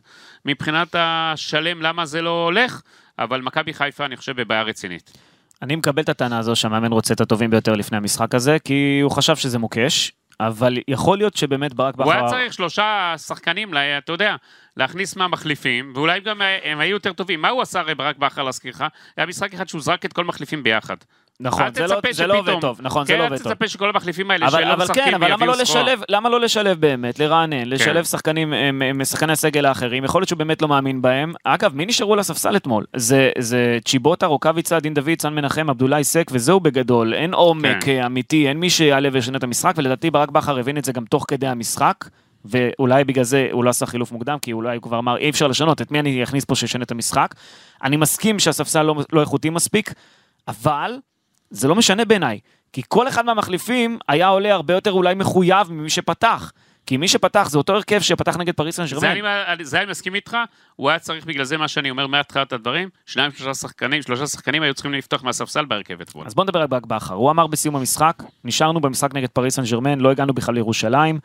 מבחינת 0.44 0.88
השלם, 0.98 1.82
למה 1.82 2.06
זה 2.06 2.22
לא 2.22 2.44
הולך, 2.44 2.82
אבל 3.18 3.40
מכבי 3.40 3.74
חיפה, 3.74 4.04
אני 4.04 4.16
חושב, 4.16 4.40
בבעיה 4.40 4.62
רצינית. 4.62 5.18
אני 5.62 5.76
מקבל 5.76 6.02
את 6.02 6.08
הטענה 6.08 6.38
הזו 6.38 6.56
שהמאמן 6.56 6.92
רוצה 6.92 7.14
את 7.14 7.20
הטובים 7.20 7.50
ביותר 7.50 7.72
לפני 7.72 7.96
המשחק 7.96 8.34
הזה, 8.34 8.56
כי 8.64 9.00
הוא 9.02 9.11
חשב 9.11 9.37
שזה 9.37 9.58
מוקש, 9.58 10.12
אבל 10.40 10.74
יכול 10.88 11.18
להיות 11.18 11.37
שבאמת 11.37 11.74
ברק 11.74 11.94
בכר... 11.94 12.05
הוא 12.05 12.12
היה 12.12 12.29
צריך 12.29 12.53
שלושה 12.53 13.14
שחקנים, 13.27 13.74
לה- 13.74 13.98
אתה 13.98 14.12
יודע, 14.12 14.37
להכניס 14.77 15.16
מהמחליפים, 15.16 15.92
ואולי 15.94 16.20
גם 16.20 16.42
אה, 16.42 16.59
הם 16.62 16.81
היו 16.81 16.90
יותר 16.90 17.12
טובים. 17.12 17.42
מה 17.42 17.48
הוא 17.48 17.62
עשה 17.62 17.81
הרי 17.81 17.94
ברק 17.94 18.16
בכר 18.16 18.42
להזכירך? 18.42 18.83
היה 19.16 19.27
משחק 19.27 19.55
אחד 19.55 19.68
שהוא 19.68 19.81
זרק 19.81 20.05
את 20.05 20.12
כל 20.12 20.22
המחליפים 20.22 20.62
ביחד. 20.62 20.96
נכון, 21.40 21.62
אל 21.62 21.72
זה 21.74 21.87
לא- 21.87 22.01
זה 22.12 22.27
לא 22.27 22.38
עובד 22.38 22.61
טוב, 22.61 22.79
נכון, 22.83 23.07
זה 23.07 23.12
כן, 23.12 23.18
לא 23.18 23.24
אל 23.24 23.29
עובד 23.33 23.42
טוב. 23.42 23.53
תצפה 23.53 23.68
שכל 23.68 23.88
המחליפים 23.88 24.31
האלה 24.31 24.46
אבל, 24.46 24.62
שלא 24.62 24.72
אבל 24.72 24.83
משחקים 24.85 25.03
כן, 25.05 25.14
אבל 25.14 25.33
למה 25.33 25.46
לא. 25.46 25.57
לשלב, 25.57 26.01
למה 26.09 26.29
לא 26.29 26.40
לשלב 26.40 26.81
באמת, 26.81 27.18
לרענן, 27.18 27.68
לשלב 27.68 28.05
שחקנים, 28.05 28.53
הם- 28.53 28.83
הם 28.83 29.05
שחקני 29.05 29.33
הסגל 29.33 29.66
האחרים, 29.66 30.05
יכול 30.05 30.20
להיות 30.20 30.29
שהוא 30.29 30.38
באמת 30.38 30.62
לא 30.62 30.68
מאמין 30.68 31.03
בהם. 31.03 31.33
אגב, 31.44 31.74
מי 31.74 31.87
נשארו 31.87 32.16
לספסל 32.16 32.57
אתמול? 32.57 32.85
זה, 32.96 33.31
זה 33.38 33.79
צ'יבוטה, 33.85 34.27
רוקאביצה, 34.27 34.81
דין 34.81 34.94
דוד, 34.94 35.20
סן 35.20 35.35
מנחם, 35.35 35.70
עבדולאי 35.70 36.05
סק, 36.05 36.27
וזהו 36.33 36.61
בגדול. 36.61 37.14
אין 37.14 37.35
עומק 37.35 37.85
כן. 37.85 38.01
אה, 38.01 38.07
אמיתי, 38.07 38.48
אין 38.48 38.57
מי 38.61 38.70
שיעלה 38.70 39.09
וישנה 39.12 39.38
את 39.38 39.42
המשחק, 39.42 39.74
ולדעתי 39.77 40.11
ברק 40.11 40.31
בכר 40.31 40.59
הבין 40.59 40.79
את 40.79 40.85
זה 40.85 40.92
גם 40.92 41.05
תוך 41.05 41.24
כדי 41.29 41.46
המשחק. 41.46 42.05
ואולי 42.44 43.05
בגלל 43.05 43.24
זה 43.24 43.48
הוא 43.53 43.64
לא 43.64 43.70
עשה 43.70 43.87
חילוף 43.87 44.12
מוקדם, 44.12 44.38
כי 44.42 44.53
אולי 44.53 44.77
הוא 44.77 44.83
כבר 44.83 44.98
אמר, 44.98 45.16
אי 45.16 45.31
אפשר 45.31 45.46
לשנות, 45.46 45.83
את 45.83 45.90
מי 45.90 46.01
אני 46.01 46.22
אכניס 46.22 46.44
פה 46.44 46.55
שישנה 46.55 46.85
את 46.85 46.90
המשחק. 46.90 47.35
אני 47.85 47.96
מסכים 47.96 48.38
שהספסל 48.38 48.83
לא, 48.83 48.94
לא 49.12 49.20
איכותי 49.20 49.51
מספיק, 49.51 49.92
אבל 50.48 50.92
זה 51.50 51.68
לא 51.68 51.74
משנה 51.74 52.04
בעיניי, 52.04 52.40
כי 52.72 52.82
כל 52.88 53.08
אחד 53.08 53.24
מהמחליפים 53.24 53.98
היה 54.08 54.28
עולה 54.28 54.54
הרבה 54.54 54.74
יותר 54.74 54.92
אולי 54.92 55.14
מחויב 55.14 55.72
ממי 55.72 55.90
שפתח. 55.90 56.52
כי 56.87 56.96
מי 56.96 57.08
שפתח 57.08 57.48
זה 57.50 57.58
אותו 57.58 57.72
הרכב 57.74 58.00
שפתח 58.00 58.37
נגד 58.37 58.54
פריס 58.54 58.76
סן 58.76 58.84
ג'רמן. 58.87 59.14
זה 59.62 59.80
אני 59.80 59.90
מסכים 59.90 60.14
איתך, 60.14 60.37
הוא 60.76 60.90
היה 60.90 60.98
צריך 60.98 61.26
בגלל 61.26 61.44
זה 61.44 61.56
מה 61.56 61.68
שאני 61.68 61.90
אומר 61.90 62.06
מהתחלת 62.06 62.52
הדברים, 62.52 62.88
שניים 63.06 63.30
שלושה 63.32 63.54
שחקנים, 63.54 64.02
שלושה 64.02 64.26
שחקנים 64.26 64.62
היו 64.62 64.74
צריכים 64.74 64.92
לפתוח 64.92 65.24
מהספסל 65.24 65.64
בהרכב 65.64 66.00
אתמול. 66.00 66.26
אז 66.26 66.34
בוא 66.34 66.44
נדבר 66.44 66.61
על 66.61 66.66
ברק 66.66 66.87
בכר. 66.87 67.14
הוא 67.14 67.30
אמר 67.30 67.46
בסיום 67.46 67.76
המשחק, 67.76 68.22
נשארנו 68.44 68.80
במשחק 68.80 69.14
נגד 69.14 69.28
פריס 69.28 69.54
סן 69.54 69.62
ג'רמן, 69.70 69.98
לא 70.00 70.11
הגענו 70.11 70.34
בכלל 70.34 70.54
לירושלים. 70.54 71.18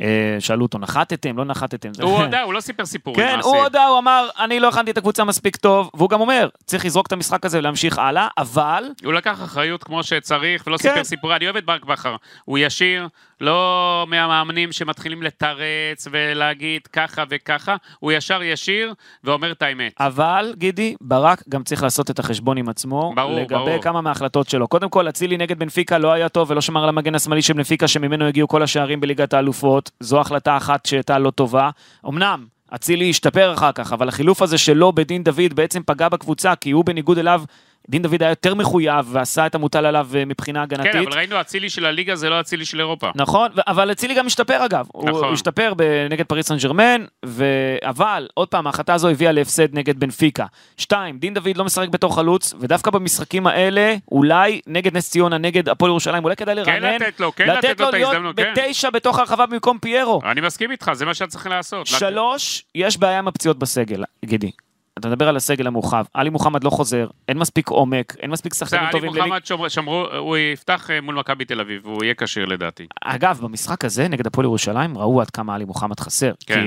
אה, 0.00 0.36
שאלו 0.40 0.62
אותו, 0.62 0.78
נחתתם, 0.78 1.38
לא 1.38 1.44
נחתתם? 1.44 1.90
הוא 2.02 2.18
הודה, 2.18 2.42
הוא 2.42 2.54
לא 2.54 2.60
סיפר 2.60 2.86
סיפורים. 2.86 3.26
כן. 3.26 3.38
הוא 3.42 3.56
הודה, 3.56 3.86
הוא 3.86 3.98
אמר, 3.98 4.28
אני 4.38 4.60
לא 4.60 4.68
הכנתי 4.68 4.90
את 4.90 4.98
הקבוצה 4.98 5.24
מספיק 5.24 5.56
טוב, 5.56 5.90
והוא 5.94 6.10
גם 6.10 6.20
אומר, 6.20 6.48
צריך 6.64 6.84
לזרוק 6.84 7.06
את 7.06 7.12
המשחק 7.12 7.46
הזה 7.46 7.58
ולהמשיך 7.58 7.98
הלאה, 7.98 8.28
אבל 8.38 8.84
הוא 9.04 9.12
לקח 9.12 9.42
אחריות 9.44 9.84
כמו 9.84 10.02
שצריך, 10.02 10.66
ולא 10.66 10.76
כן. 10.76 10.82
סיפר 10.88 11.04
סיפורי, 11.04 11.36
אני 11.36 11.44
אוהב 11.44 11.56
את 11.56 11.64
ברק 11.64 11.84
בכר. 11.84 12.16
הוא 12.44 12.58
ישיר, 12.58 13.08
לא 13.40 14.06
מהמאמנים 14.08 14.72
שמתחילים 14.72 15.22
לתרץ 15.22 16.08
ולהגיד 16.10 16.86
ככה 16.86 17.24
וככה, 17.30 17.76
הוא 17.98 18.12
ישר 18.12 18.42
ישיר 18.42 18.94
ואומר 19.24 19.52
את 19.52 19.62
האמת. 19.62 19.92
אבל, 20.00 20.54
גידי, 20.56 20.94
ברק 21.00 21.42
גם 21.48 21.62
צריך 21.62 21.82
לעשות 21.82 22.10
את 22.10 22.18
החשבון 22.18 22.56
עם 22.56 22.68
עצמו, 22.68 23.12
ברור, 23.16 23.40
לגבי 23.40 23.54
ברור. 23.54 23.82
כמה 23.82 24.00
מההחלטות 24.00 24.48
שלו. 24.48 24.68
קודם 24.68 24.88
כל, 24.88 25.08
אצילי 25.08 25.36
נגד 25.36 25.58
בנפיקה 25.58 25.98
לא 25.98 26.12
היה 26.12 26.28
טוב 26.28 26.50
ולא 26.50 26.60
שמר 26.60 26.82
על 26.82 26.88
המגן 26.88 27.14
השמאלי 27.14 27.42
של 27.42 27.52
בנפיקה, 27.52 27.88
שממנו 27.88 28.26
הגיעו 28.26 28.48
כל 28.48 28.62
השערים 28.62 29.00
בליגת 29.00 29.34
האלופות. 29.34 29.90
זו 30.00 30.20
החלטה 30.20 30.56
אחת 30.56 30.86
שהייתה 30.86 31.18
לא 31.18 31.30
טובה. 31.30 31.70
אמנם, 32.08 32.44
אצילי 32.74 33.10
השתפר 33.10 33.52
אחר 33.52 33.72
כך, 33.72 33.92
אבל 33.92 34.08
החילוף 34.08 34.42
הזה 34.42 34.58
שלו 34.58 34.92
בדין 34.92 35.22
דוד 35.22 35.54
בעצם 35.54 35.82
פגע 35.86 36.08
בקבוצה, 36.08 36.56
כי 36.56 36.70
הוא 36.70 36.84
בניגוד 36.84 37.18
אליו, 37.18 37.42
דין 37.88 38.02
דוד 38.02 38.22
היה 38.22 38.30
יותר 38.30 38.54
מחויב 38.54 39.06
ועשה 39.08 39.46
את 39.46 39.54
המוטל 39.54 39.86
עליו 39.86 40.08
אה, 40.14 40.24
מבחינה 40.24 40.62
הגנתית. 40.62 40.92
כן, 40.92 40.98
אבל 40.98 41.12
ראינו 41.12 41.40
אצילי 41.40 41.70
של 41.70 41.86
הליגה 41.86 42.16
זה 42.16 42.30
לא 42.30 42.40
אצילי 42.40 42.64
של 42.64 42.80
אירופה. 42.80 43.10
נכון, 43.14 43.50
אבל 43.66 43.92
אצילי 43.92 44.14
גם 44.14 44.26
השתפר 44.26 44.64
אגב. 44.64 44.86
הוא 44.92 45.10
נכון. 45.10 45.32
השתפר 45.32 45.72
ב- 45.76 46.06
נגד 46.10 46.26
פריס 46.26 46.48
סן 46.48 46.56
ג'רמן, 46.56 47.04
ו... 47.26 47.44
אבל, 47.82 48.28
עוד 48.34 48.48
פעם, 48.48 48.66
ההחלטה 48.66 48.94
הזו 48.94 49.08
הביאה 49.08 49.32
להפסד 49.32 49.74
נגד 49.78 50.00
בנפיקה. 50.00 50.46
שתיים, 50.76 51.18
דין 51.18 51.34
דוד 51.34 51.56
לא 51.56 51.64
משחק 51.64 51.88
בתור 51.88 52.14
חלוץ, 52.14 52.54
ודווקא 52.60 52.90
במשחקים 52.90 53.46
האלה, 53.46 53.94
אולי 54.12 54.60
נגד 54.66 54.96
נס 54.96 55.10
ציונה, 55.10 55.38
נגד 55.38 55.68
הפועל 55.68 55.90
ירושלים, 55.90 56.24
אולי 56.24 56.36
כדאי 56.36 56.64
כן 56.64 56.82
לרענן. 56.82 56.94
לתת 56.94 57.20
לו, 57.20 57.34
כן 57.36 57.48
לתת 57.48 57.80
לו 57.80 57.88
את 57.88 57.94
ההזדמנות, 57.94 58.38
להיות 58.38 58.56
כן. 58.56 58.66
בתשע 58.66 58.90
בתוך 58.90 59.18
הרחבה 59.18 59.46
במקום 59.46 59.78
פיירו. 59.78 60.20
אני 60.24 60.40
מסכים 60.40 60.70
איתך, 60.70 60.90
זה 60.92 61.04
מה 61.04 61.14
שאתה 61.14 61.30
צריך 61.30 61.46
לעשות. 61.46 61.86
שלוש, 61.86 62.64
יש 62.74 62.98
בעיה 62.98 63.18
עם 63.18 63.28
הפציעות 63.28 63.58
בסגל, 63.58 64.04
גידי. 64.24 64.50
אתה 64.98 65.08
מדבר 65.08 65.28
על 65.28 65.36
הסגל 65.36 65.66
המורחב, 65.66 66.04
עלי 66.14 66.30
מוחמד 66.30 66.64
לא 66.64 66.70
חוזר, 66.70 67.06
אין 67.28 67.38
מספיק 67.38 67.68
עומק, 67.68 68.16
אין 68.20 68.30
מספיק 68.30 68.54
שחקנים 68.54 68.82
עלי 68.82 68.92
טובים. 68.92 69.10
לליג- 69.10 69.22
מוחמד 69.24 69.46
שמרו- 69.46 69.70
שמרו, 69.70 70.04
הוא 70.18 70.36
יפתח 70.36 70.90
אה, 70.90 71.00
מול 71.00 71.14
מכבי 71.14 71.44
תל 71.44 71.60
אביב, 71.60 71.86
והוא 71.86 72.04
יהיה 72.04 72.14
כשיר 72.18 72.44
לדעתי. 72.44 72.86
אגב, 73.04 73.40
במשחק 73.42 73.84
הזה 73.84 74.08
נגד 74.08 74.26
הפועל 74.26 74.44
ירושלים 74.44 74.98
ראו 74.98 75.20
עד 75.20 75.30
כמה 75.30 75.54
עלי 75.54 75.64
מוחמד 75.64 76.00
חסר. 76.00 76.32
כן. 76.46 76.54
כי 76.54 76.60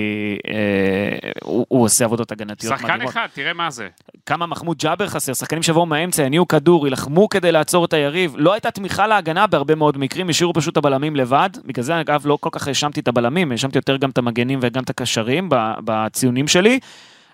אה, 0.54 1.30
הוא, 1.44 1.66
הוא 1.70 1.84
עושה 1.86 2.06
עבודות 2.06 2.32
הגנתיות 2.32 2.74
שחקן 2.78 2.94
מדהימות. 2.94 3.10
אחד, 3.14 3.28
תראה 3.34 3.54
מה 3.54 3.70
זה. 3.70 3.88
כמה 4.26 4.46
מחמוד 4.46 4.78
ג'אבר 4.78 5.08
חסר, 5.08 5.34
שחקנים 5.34 5.64
שיבואו 5.64 5.86
מהאמצע, 5.86 6.24
יניעו 6.24 6.48
כדור, 6.48 6.88
יילחמו 6.88 7.30
כדי 7.30 7.52
לעצור 7.52 7.86
את 7.86 7.94
היריב. 7.94 8.34
לא 8.38 8.54
הייתה 8.54 8.72
תמיכה 8.72 9.08
להגנה 9.08 9.48
בהרבה 9.48 9.76
מאוד 9.76 9.98
מקרים, 9.98 10.30
השאירו 10.30 10.54
פשוט 10.54 10.72
את 10.72 10.78
הבלמים 10.78 11.16
לבד. 11.16 11.50
בגלל 11.66 11.84
זה, 11.84 12.02
אגב, 12.02 12.22
לא 12.26 12.38
כל 12.42 12.50
כך 12.52 12.68
האשמתי 12.68 13.00
את 13.00 13.08
הבלמים, 13.08 13.52
האשמתי 13.52 13.78
יותר 13.78 13.98
גם 13.98 14.10
את 14.10 14.18
המגנים 14.18 14.60
וגם 14.62 14.84
את 14.84 14.90
הקשרים 14.90 15.50
בציונים 15.86 16.48
שלי. 16.48 16.80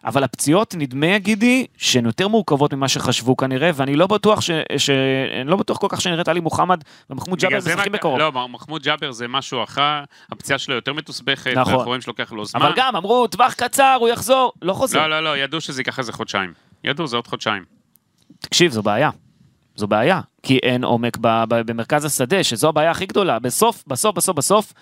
אבל 0.06 0.24
הפציעות, 0.24 0.76
נדמה, 0.78 1.18
גידי, 1.18 1.66
שהן 1.78 2.06
יותר 2.06 2.28
מורכבות 2.28 2.74
ממה 2.74 2.88
שחשבו 2.88 3.38
כנראה, 3.38 3.70
ואני 3.76 3.96
לא 3.96 4.08
בטוח 4.08 4.42
ש... 4.42 4.52
ש... 4.78 4.90
אני 5.42 5.50
לא 5.50 5.56
בטוח 5.56 5.78
כל 5.78 5.88
כך 5.90 6.02
שנראית 6.02 6.28
עלי 6.28 6.40
מוחמד 6.40 6.84
ומחמוד 7.10 7.40
ג'אבר 7.40 7.58
משחקים 7.58 7.92
בקרוב. 7.92 8.20
לא, 8.20 8.50
מחמוד 8.50 8.84
ג'אבר 8.84 9.12
זה 9.12 9.28
משהו 9.28 9.64
אחר, 9.64 10.04
הפציעה 10.32 10.60
שלו 10.60 10.76
יותר 10.76 10.94
מתוסבכת, 10.94 11.52
נכון. 11.52 11.74
ואנחנו 11.74 11.88
רואים 11.88 12.02
שלוקח 12.02 12.32
לו 12.32 12.46
זמן. 12.46 12.62
אבל 12.62 12.74
גם 12.76 12.96
אמרו, 12.96 13.28
טווח 13.28 13.54
קצר, 13.54 13.98
הוא 14.00 14.10
יחזור, 14.10 14.52
לא 14.62 14.74
חוזר. 14.74 15.00
לא, 15.00 15.08
לא, 15.08 15.24
לא, 15.24 15.38
ידעו 15.38 15.62
שזה 15.62 15.82
ייקח 15.82 16.00
איזה 16.00 16.14
חודשיים. 16.14 16.54
ידעו, 16.84 17.08
זה 17.08 17.16
עוד 17.16 17.28
חודשיים. 17.28 17.64
תקשיב, 18.40 18.72
זו 18.72 18.84
בעיה. 18.84 19.10
זו 19.76 19.88
בעיה, 19.88 20.22
כי 20.44 20.58
אין 20.58 20.84
עומק 20.84 21.18
ב- 21.22 21.44
ב- 21.48 21.62
במרכז 21.72 22.06
השדה, 22.06 22.44
שזו 22.44 22.70
הבעיה 22.70 22.92
הכי 22.92 23.06
גדולה. 23.06 23.40
בסוף, 23.40 23.84
בסוף, 23.88 24.16
בסוף, 24.16 24.38
בסוף, 24.38 24.74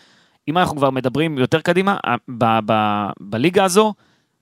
אם 0.48 0.58
אנחנו 0.58 0.78
כבר 0.78 0.90
מדברים 0.90 1.38
יותר 1.38 1.62
קדימה, 1.62 1.98
ב- 2.38 2.60
ב- 2.66 3.10
בליגה 3.20 3.64
הזו, 3.64 3.94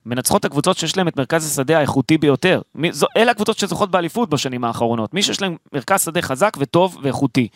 מנצחות 0.06 0.44
הקבוצות 0.44 0.76
שיש 0.78 0.96
להן 0.96 1.08
את 1.08 1.16
מרכז 1.16 1.46
השדה 1.46 1.78
האיכותי 1.78 2.18
ביותר. 2.18 2.60
מי- 2.74 2.92
זו, 2.92 3.06
אלה 3.16 3.30
הקבוצות 3.30 3.58
שזוכות 3.58 3.90
באליפות 3.90 4.30
בשנים 4.30 4.64
האחרונות. 4.64 5.14
מי 5.14 5.22
שיש 5.22 5.42
להם 5.42 5.56
מרכז 5.72 6.04
שדה 6.04 6.22
חזק 6.22 6.52
וטוב 6.58 6.98
ואיכותי. 7.02 7.48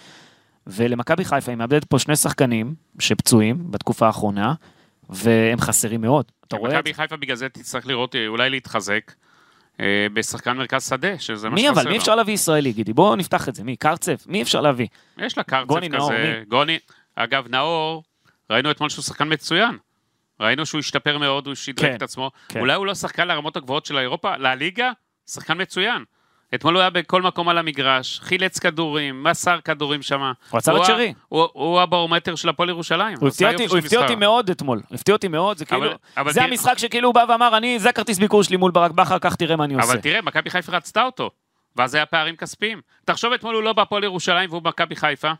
ולמכבי 0.67 1.25
חיפה 1.25 1.53
היא 1.53 1.59
מאבדת 1.59 1.85
פה 1.85 1.99
שני 1.99 2.17
שחקנים 2.17 2.75
שפצועים 2.99 3.71
בתקופה 3.71 4.07
האחרונה, 4.07 4.55
והם 5.11 5.61
חסרים 5.61 6.01
מאוד. 6.01 6.25
אתה 6.49 6.57
רואה? 6.57 6.71
את 6.71 6.77
מכבי 6.77 6.95
חיפה 6.95 7.17
בגלל 7.17 7.37
זה 7.37 7.49
תצטרך 7.49 7.87
לראות, 7.87 8.15
אה, 8.17 8.27
אולי 8.27 8.51
להתחזק 8.51 9.13
אה, 9.81 10.07
בשחקן 10.13 10.57
מרכז 10.57 10.89
שדה, 10.89 11.19
שזה 11.19 11.49
מה 11.49 11.55
מי 11.55 11.61
שחסר 11.63 11.73
אבל? 11.73 11.85
מי 11.85 11.95
לו. 11.95 12.01
אפשר 12.01 12.15
להביא 12.15 12.35
ישראלי, 12.35 12.73
גידי? 12.73 12.93
בואו 12.93 13.17
נפתח 13.17 13.49
את 13.49 13.55
זה. 13.55 13.65
מי? 13.65 13.77
קרצב? 13.77 14.13
מי 14.27 14.43
אפשר 14.43 14.61
להביא? 14.61 14.87
יש 15.19 15.39
לה 15.39 15.45
קרצב 15.45 15.67
גוני, 15.69 15.89
כזה. 15.89 15.97
נאור, 15.97 16.11
מי? 16.13 16.45
גוני, 16.49 16.79
אגב, 17.17 17.49
נאור, 17.49 18.03
ראינו 18.51 18.71
אתמול 18.71 18.89
שהוא 18.89 19.03
שחקן 19.03 19.33
מצוין. 19.33 19.77
ראינו 20.40 20.66
שהוא 20.66 20.79
השתפר 20.79 21.18
מאוד, 21.18 21.47
הוא 21.47 21.55
שדרג 21.55 21.87
כן, 21.88 21.94
את 21.94 22.03
עצמו. 22.03 22.31
כן. 22.49 22.61
אולי 22.61 22.75
הוא 22.75 22.87
לא 22.87 22.94
שחקן 22.94 23.29
לרמות 23.29 23.57
הגבוהות 23.57 23.87
של 23.87 23.99
אירופה, 23.99 24.37
לליגה, 24.37 24.90
שחקן 25.31 25.61
מצוין. 25.61 26.05
אתמול 26.55 26.75
הוא 26.75 26.81
היה 26.81 26.90
בכל 26.90 27.23
מקום 27.23 27.49
על 27.49 27.59
המגרש, 27.59 28.20
חילץ 28.20 28.59
כדורים, 28.59 29.23
מסר 29.23 29.59
כדורים 29.64 30.03
שם. 30.03 30.20
הוא 30.51 30.59
עצר 30.59 30.81
את 30.81 30.87
שרי. 30.87 31.14
הוא, 31.29 31.81
הברומטר 31.81 32.35
של 32.35 32.49
הפועל 32.49 32.68
ירושלים. 32.68 33.16
הוא 33.20 33.29
הפתיע 33.29 33.53
אותי, 33.53 33.66
הוא 33.66 33.79
הפתיע 33.79 33.99
משחק. 33.99 34.11
אותי 34.11 34.14
מאוד 34.14 34.51
אתמול, 34.51 34.81
הפתיע 34.90 35.14
אותי 35.14 35.29
מאוד, 35.29 35.57
זה 35.59 35.64
אבל- 35.70 35.81
כאילו, 35.81 35.97
אבל 36.16 36.33
זה 36.33 36.40
תראה- 36.40 36.51
המשחק 36.51 36.79
שכאילו 36.79 37.09
הוא 37.09 37.14
בא 37.14 37.25
ואמר, 37.29 37.57
אני, 37.57 37.79
זה 37.79 37.88
הכרטיס 37.88 38.18
ביקור 38.18 38.42
שלי 38.42 38.57
מול 38.57 38.70
ברק 38.70 38.90
בכר, 38.90 39.18
קח 39.18 39.35
תראה 39.35 39.57
מה 39.57 39.64
אני 39.64 39.75
עושה. 39.75 39.92
אבל 39.92 40.01
תראה, 40.01 40.23
מכבי 40.23 40.51
חיפה 40.51 40.73
רצתה 40.73 41.03
אותו, 41.03 41.31
ואז 41.77 41.94
היה 41.94 42.07
פערים 42.07 42.37
כספיים. 42.37 42.81
תחשוב 43.05 43.33
אתמול 43.33 43.55
הוא 43.55 43.62
לא 43.62 43.73
בהפועל 43.73 44.05
ירושלים 44.05 44.51
והוא 44.51 44.62
במכבי 44.62 44.97
חיפה. 44.97 45.33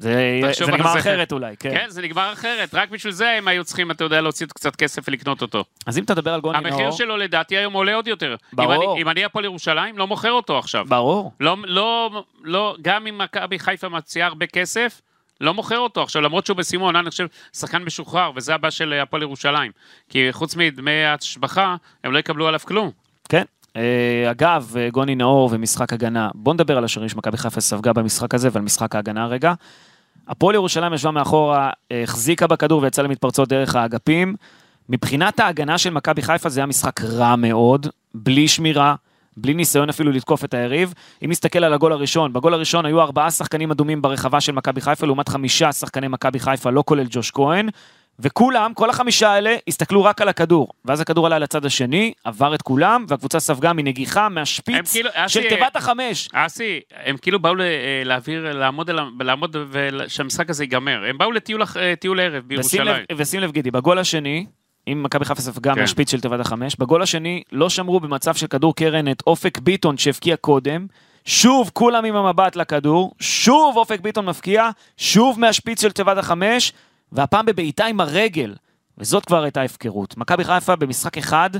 זה 0.00 0.40
זה 0.58 0.72
נגמר 0.72 0.92
זה. 0.92 0.98
אחרת 0.98 1.32
אולי, 1.32 1.54
כן. 1.56 1.70
כן, 1.70 1.84
זה 1.88 2.02
נגמר 2.02 2.32
אחרת, 2.32 2.74
רק 2.74 2.90
בשביל 2.90 3.12
זה 3.12 3.30
הם 3.30 3.48
היו 3.48 3.64
צריכים, 3.64 3.90
אתה 3.90 4.04
יודע, 4.04 4.20
להוציא 4.20 4.46
קצת 4.46 4.76
כסף 4.76 5.02
ולקנות 5.08 5.42
אותו. 5.42 5.64
אז 5.86 5.98
אם 5.98 6.04
אתה 6.04 6.12
מדבר 6.12 6.34
על 6.34 6.40
גוני 6.40 6.58
המחיר 6.58 6.76
נאור, 6.78 6.90
שלו 6.92 7.16
לדעתי 7.16 7.56
היום 7.56 7.72
עולה 7.72 7.94
עוד 7.94 8.08
יותר. 8.08 8.36
ברור. 8.52 8.98
אם 8.98 9.08
אני- 9.08 9.24
הפועל 9.24 9.44
ירושלים, 9.44 9.98
לא 9.98 10.06
מוכר 10.06 10.30
אותו 10.32 10.58
עכשיו. 10.58 10.84
ברור. 10.88 11.32
לא, 11.40 11.56
לא, 11.64 12.10
לא, 12.42 12.76
גם 12.82 13.06
אם 13.06 13.18
מכבי 13.18 13.58
חיפה 13.58 13.88
מציעה 13.88 14.28
הרבה 14.28 14.46
כסף, 14.46 15.00
לא 15.40 15.54
מוכר 15.54 15.78
אותו 15.78 16.02
עכשיו, 16.02 16.22
למרות 16.22 16.46
שהוא 16.46 16.56
בסימון, 16.56 16.96
אני 16.96 17.10
חושב, 17.10 17.26
שחקן 17.56 17.82
משוחרר, 17.82 18.30
וזה 18.36 18.54
הבעיה 18.54 18.70
של 18.70 18.92
הפועל 18.92 19.22
ירושלים. 19.22 19.72
כי 20.08 20.28
חוץ 20.32 20.56
מדמי 20.56 21.04
ההשבחה, 21.04 21.76
הם 22.04 22.12
לא 22.12 22.18
יקבלו 22.18 22.48
עליו 22.48 22.60
כלום. 22.60 22.90
כן. 23.28 23.44
אה, 23.76 24.30
אגב, 24.30 24.74
אה, 24.76 24.90
גוני 24.90 25.14
נאור 25.14 25.48
ומשחק 25.52 25.92
הגנה, 25.92 26.28
בוא 26.34 26.54
נדבר 26.54 26.78
על 26.78 26.84
השערים 26.84 27.08
שמכבי 27.08 27.36
חיפה 27.36 27.60
ספגה 27.60 27.92
במשחק 27.92 28.34
הזה 28.34 28.48
ועל 28.52 28.62
משחק 28.62 28.94
ההגנה 28.94 29.26
רגע. 29.26 29.52
הפועל 30.28 30.54
ירושלים 30.54 30.94
ישבה 30.94 31.10
מאחורה, 31.10 31.70
החזיקה 31.90 32.46
בכדור 32.46 32.82
ויצאה 32.82 33.04
למתפרצות 33.04 33.48
דרך 33.48 33.76
האגפים. 33.76 34.34
מבחינת 34.88 35.40
ההגנה 35.40 35.78
של 35.78 35.90
מכבי 35.90 36.22
חיפה 36.22 36.48
זה 36.48 36.60
היה 36.60 36.66
משחק 36.66 37.00
רע 37.00 37.36
מאוד, 37.36 37.86
בלי 38.14 38.48
שמירה, 38.48 38.94
בלי 39.36 39.54
ניסיון 39.54 39.88
אפילו 39.88 40.12
לתקוף 40.12 40.44
את 40.44 40.54
היריב. 40.54 40.94
אם 41.24 41.30
נסתכל 41.30 41.64
על 41.64 41.72
הגול 41.72 41.92
הראשון, 41.92 42.32
בגול 42.32 42.54
הראשון 42.54 42.86
היו 42.86 43.00
ארבעה 43.00 43.30
שחקנים 43.30 43.70
אדומים 43.70 44.02
ברחבה 44.02 44.40
של 44.40 44.52
מכבי 44.52 44.80
חיפה, 44.80 45.06
לעומת 45.06 45.28
חמישה 45.28 45.72
שחקני 45.72 46.08
מכבי 46.08 46.38
חיפה, 46.40 46.70
לא 46.70 46.82
כולל 46.86 47.06
ג'וש 47.10 47.30
כהן. 47.30 47.68
וכולם, 48.22 48.74
כל 48.74 48.90
החמישה 48.90 49.28
האלה, 49.30 49.56
הסתכלו 49.68 50.04
רק 50.04 50.20
על 50.20 50.28
הכדור. 50.28 50.68
ואז 50.84 51.00
הכדור 51.00 51.26
עלה 51.26 51.38
לצד 51.38 51.64
השני, 51.64 52.12
עבר 52.24 52.54
את 52.54 52.62
כולם, 52.62 53.04
והקבוצה 53.08 53.40
ספגה 53.40 53.72
מנגיחה 53.72 54.28
מהשפיץ 54.28 54.92
כאילו- 54.92 55.10
של 55.26 55.40
אסי, 55.40 55.48
תיבת 55.48 55.76
החמש. 55.76 56.28
אסי, 56.32 56.80
הם 57.04 57.16
כאילו 57.16 57.38
באו 57.38 57.60
אה, 57.60 58.02
להעביר, 58.04 58.52
לעמוד, 58.52 58.90
לעמוד 59.20 59.56
ושהמשחק 59.70 60.50
הזה 60.50 60.64
ייגמר. 60.64 61.04
הם 61.08 61.18
באו 61.18 61.32
לטיול, 61.32 61.62
אה, 61.62 61.66
ערב 61.76 61.92
ושים 61.98 62.14
לב, 62.14 62.42
בירושלים. 62.46 63.04
ושים 63.16 63.40
לב 63.40 63.52
גידי, 63.52 63.70
בגול 63.70 63.98
השני, 63.98 64.46
אם 64.88 65.02
מכבי 65.02 65.24
חיפה 65.24 65.42
ספגה 65.42 65.74
כן. 65.74 65.80
מהשפיץ 65.80 66.10
של 66.10 66.20
תיבת 66.20 66.40
החמש, 66.40 66.76
בגול 66.78 67.02
השני 67.02 67.42
לא 67.52 67.68
שמרו 67.68 68.00
במצב 68.00 68.34
של 68.34 68.46
כדור 68.46 68.74
קרן 68.76 69.10
את 69.10 69.22
אופק 69.26 69.58
ביטון 69.58 69.98
שהבקיע 69.98 70.36
קודם, 70.36 70.86
שוב 71.24 71.70
כולם 71.74 72.04
עם 72.04 72.16
המבט 72.16 72.56
לכדור, 72.56 73.14
שוב 73.20 73.76
אופק 73.76 74.00
ביטון 74.00 74.26
מפקיע, 74.26 74.70
שוב 74.96 75.40
מהשפיץ 75.40 75.82
של 75.82 75.92
תיבת 75.92 76.18
החמש, 76.18 76.72
והפעם 77.12 77.46
בבעיטה 77.46 77.86
עם 77.86 78.00
הרגל, 78.00 78.54
וזאת 78.98 79.24
כבר 79.24 79.42
הייתה 79.42 79.62
הפקרות. 79.62 80.16
מכבי 80.16 80.44
חיפה 80.44 80.76
במשחק 80.76 81.18
אחד 81.18 81.50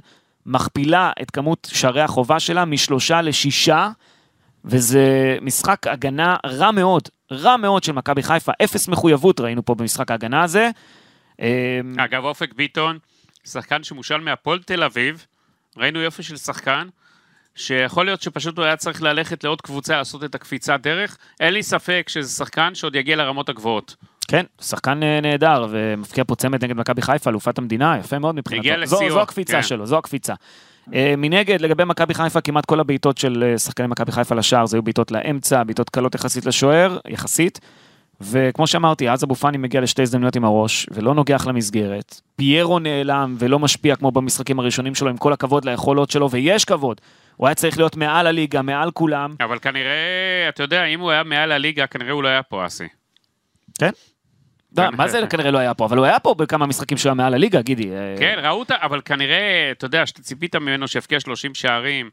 מכפילה 0.46 1.12
את 1.22 1.30
כמות 1.30 1.68
שערי 1.72 2.00
החובה 2.00 2.40
שלה 2.40 2.64
משלושה 2.64 3.22
לשישה, 3.22 3.90
וזה 4.64 5.36
משחק 5.42 5.86
הגנה 5.86 6.36
רע 6.46 6.70
מאוד, 6.70 7.08
רע 7.32 7.56
מאוד 7.56 7.84
של 7.84 7.92
מכבי 7.92 8.22
חיפה, 8.22 8.52
אפס 8.64 8.88
מחויבות 8.88 9.40
ראינו 9.40 9.64
פה 9.64 9.74
במשחק 9.74 10.10
ההגנה 10.10 10.42
הזה. 10.42 10.70
אמ, 11.40 11.46
אגב, 11.98 12.24
אופק 12.24 12.54
ביטון, 12.54 12.98
שחקן 13.44 13.84
שמושל 13.84 14.16
מהפועל 14.16 14.58
תל 14.62 14.82
אביב, 14.82 15.26
ראינו 15.76 16.00
יופי 16.00 16.22
של 16.22 16.36
שחקן, 16.36 16.88
שיכול 17.54 18.04
להיות 18.04 18.22
שפשוט 18.22 18.58
הוא 18.58 18.64
היה 18.64 18.76
צריך 18.76 19.02
ללכת 19.02 19.44
לעוד 19.44 19.60
קבוצה 19.60 19.96
לעשות 19.96 20.24
את 20.24 20.34
הקפיצת 20.34 20.80
דרך. 20.80 21.16
אין 21.40 21.54
לי 21.54 21.62
ספק 21.62 22.06
שזה 22.08 22.30
שחקן 22.30 22.74
שעוד 22.74 22.94
יגיע 22.94 23.16
לרמות 23.16 23.48
הגבוהות. 23.48 23.96
כן, 24.30 24.44
שחקן 24.60 25.02
אה, 25.02 25.20
נהדר, 25.20 25.66
ומפקיע 25.70 26.24
פה 26.24 26.34
צמד 26.34 26.64
נגד 26.64 26.76
מכבי 26.76 27.02
חיפה, 27.02 27.30
אלופת 27.30 27.58
המדינה, 27.58 27.96
יפה 27.98 28.18
מאוד 28.18 28.34
מבחינתו. 28.34 28.68
הגיע 28.68 28.86
זו, 28.86 28.96
לשיאו, 28.96 29.10
זו 29.10 29.20
הקפיצה 29.20 29.52
כן. 29.52 29.62
שלו, 29.62 29.86
זו 29.86 29.98
הקפיצה. 29.98 30.34
אה, 30.94 31.14
מנגד, 31.18 31.60
לגבי 31.60 31.84
מכבי 31.84 32.14
חיפה, 32.14 32.40
כמעט 32.40 32.66
כל 32.66 32.80
הבעיטות 32.80 33.18
של 33.18 33.44
אה, 33.46 33.58
שחקני 33.58 33.86
מכבי 33.86 34.12
חיפה 34.12 34.34
לשער, 34.34 34.66
זה 34.66 34.76
היו 34.76 34.82
בעיטות 34.82 35.10
לאמצע, 35.10 35.62
בעיטות 35.62 35.90
קלות 35.90 36.14
יחסית 36.14 36.46
לשוער, 36.46 36.98
יחסית. 37.08 37.60
וכמו 38.20 38.66
שאמרתי, 38.66 39.10
אז 39.10 39.24
אבו 39.24 39.34
פאני 39.34 39.58
מגיע 39.58 39.80
לשתי 39.80 40.02
הזדמנויות 40.02 40.36
עם 40.36 40.44
הראש, 40.44 40.86
ולא 40.90 41.14
נוגח 41.14 41.46
למסגרת. 41.46 42.20
פיירו 42.36 42.78
נעלם 42.78 43.36
ולא 43.38 43.58
משפיע 43.58 43.96
כמו 43.96 44.10
במשחקים 44.10 44.58
הראשונים 44.58 44.94
שלו, 44.94 45.10
עם 45.10 45.16
כל 45.16 45.32
הכבוד 45.32 45.64
ליכולות 45.64 46.10
שלו, 46.10 46.30
ויש 46.30 46.64
כבוד. 46.64 47.00
הוא 47.36 47.46
היה 47.46 47.54
צריך 47.54 47.78
להיות 47.78 47.96
מעל 47.96 48.26
הליגה, 48.26 48.62
מעל 48.62 48.90
כולם. 48.90 49.34
אבל 49.40 49.58
כנראה, 49.58 50.48
אתה 50.48 50.62
יודע, 50.62 50.84
אם 50.84 51.00
הוא 51.00 51.10
היה 51.10 51.22
מעל 51.22 51.52
הליגה, 51.52 51.86
כנראה 51.86 52.12
הוא 52.12 52.22
לא 52.22 52.28
היה 52.28 52.42
פה, 52.42 52.66
אסי. 52.66 52.88
כן? 53.78 53.90
מה 54.76 55.08
זה 55.08 55.20
כנראה 55.30 55.50
לא 55.50 55.58
היה 55.58 55.74
פה? 55.74 55.84
אבל 55.84 55.96
הוא 55.96 56.06
היה 56.06 56.18
פה 56.18 56.34
בכמה 56.34 56.66
משחקים 56.66 56.98
שהוא 56.98 57.10
היה 57.10 57.14
מעל 57.14 57.34
הליגה, 57.34 57.62
גידי. 57.62 57.90
אה, 57.90 58.14
כן, 58.18 58.38
ראו 58.42 58.58
אותה, 58.58 58.74
אבל 58.82 59.00
כנראה, 59.04 59.68
אתה 59.70 59.84
יודע, 59.84 60.06
שאתה 60.06 60.22
ציפית 60.22 60.56
ממנו 60.56 60.88
שיבקיע 60.88 61.20
30 61.20 61.54
שערים 61.54 62.10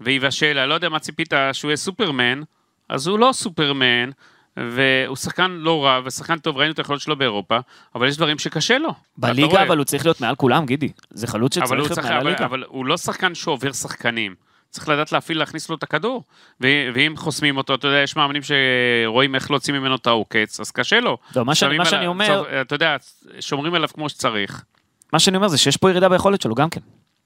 ויבשל, 0.00 0.58
אני 0.58 0.68
לא 0.68 0.74
יודע 0.74 0.88
מה 0.88 0.98
ציפית, 0.98 1.32
שהוא 1.52 1.68
יהיה 1.68 1.76
סופרמן, 1.76 2.42
אז 2.88 3.06
הוא 3.06 3.18
לא 3.18 3.30
סופרמן, 3.32 4.10
והוא 4.56 5.16
שחקן 5.16 5.50
לא 5.50 5.84
רע, 5.84 6.00
ושחקן 6.04 6.38
טוב, 6.38 6.56
ראינו 6.56 6.72
את 6.72 6.78
היכולות 6.78 7.00
שלו 7.00 7.16
באירופה, 7.16 7.58
אבל 7.94 8.08
יש 8.08 8.16
דברים 8.16 8.38
שקשה 8.38 8.78
לו. 8.78 8.90
בליגה. 9.16 9.62
אבל 9.62 9.76
הוא 9.78 9.84
צריך 9.84 10.06
להיות 10.06 10.20
מעל 10.20 10.34
כולם, 10.34 10.66
גידי. 10.66 10.92
זה 11.10 11.26
חלוץ 11.26 11.54
שצריך 11.54 11.72
להיות 11.72 11.98
מעל 11.98 12.26
הליגה. 12.26 12.44
אבל 12.44 12.64
הוא 12.68 12.86
לא 12.86 12.96
שחקן 12.96 13.34
שעובר 13.34 13.72
שחקנים. 13.72 14.34
צריך 14.74 14.88
לדעת 14.88 15.12
להפעיל, 15.12 15.38
להכניס 15.38 15.68
לו 15.70 15.76
את 15.76 15.82
הכדור. 15.82 16.22
ו- 16.62 16.66
ואם 16.94 17.14
חוסמים 17.16 17.56
אותו, 17.56 17.74
אתה 17.74 17.88
יודע, 17.88 17.98
יש 17.98 18.16
מאמנים 18.16 18.42
שרואים 18.42 19.34
איך 19.34 19.50
להוציא 19.50 19.74
ממנו 19.74 19.94
את 19.96 20.06
העוקץ, 20.06 20.60
אז 20.60 20.70
קשה 20.70 21.00
לו. 21.00 21.18
לא, 21.36 21.44
מה 21.44 21.54
שאני- 21.54 21.78
מה 21.78 21.84
שאני 21.84 22.06
אומר- 22.06 22.26
צור- 22.26 22.60
אתה 22.60 22.74
יודע, 22.74 22.96
שומרים 23.40 23.74
עליו 23.74 23.88
כמו 23.94 24.08
שצריך. 24.08 24.64
מה 25.12 25.18
שאני 25.18 25.36
אומר 25.36 25.48
זה 25.48 25.58
שיש 25.58 25.76
פה 25.76 25.90
ירידה 25.90 26.08
ביכולת 26.08 26.42
שלו 26.42 26.54
גם 26.54 26.70
כן. 26.70 26.80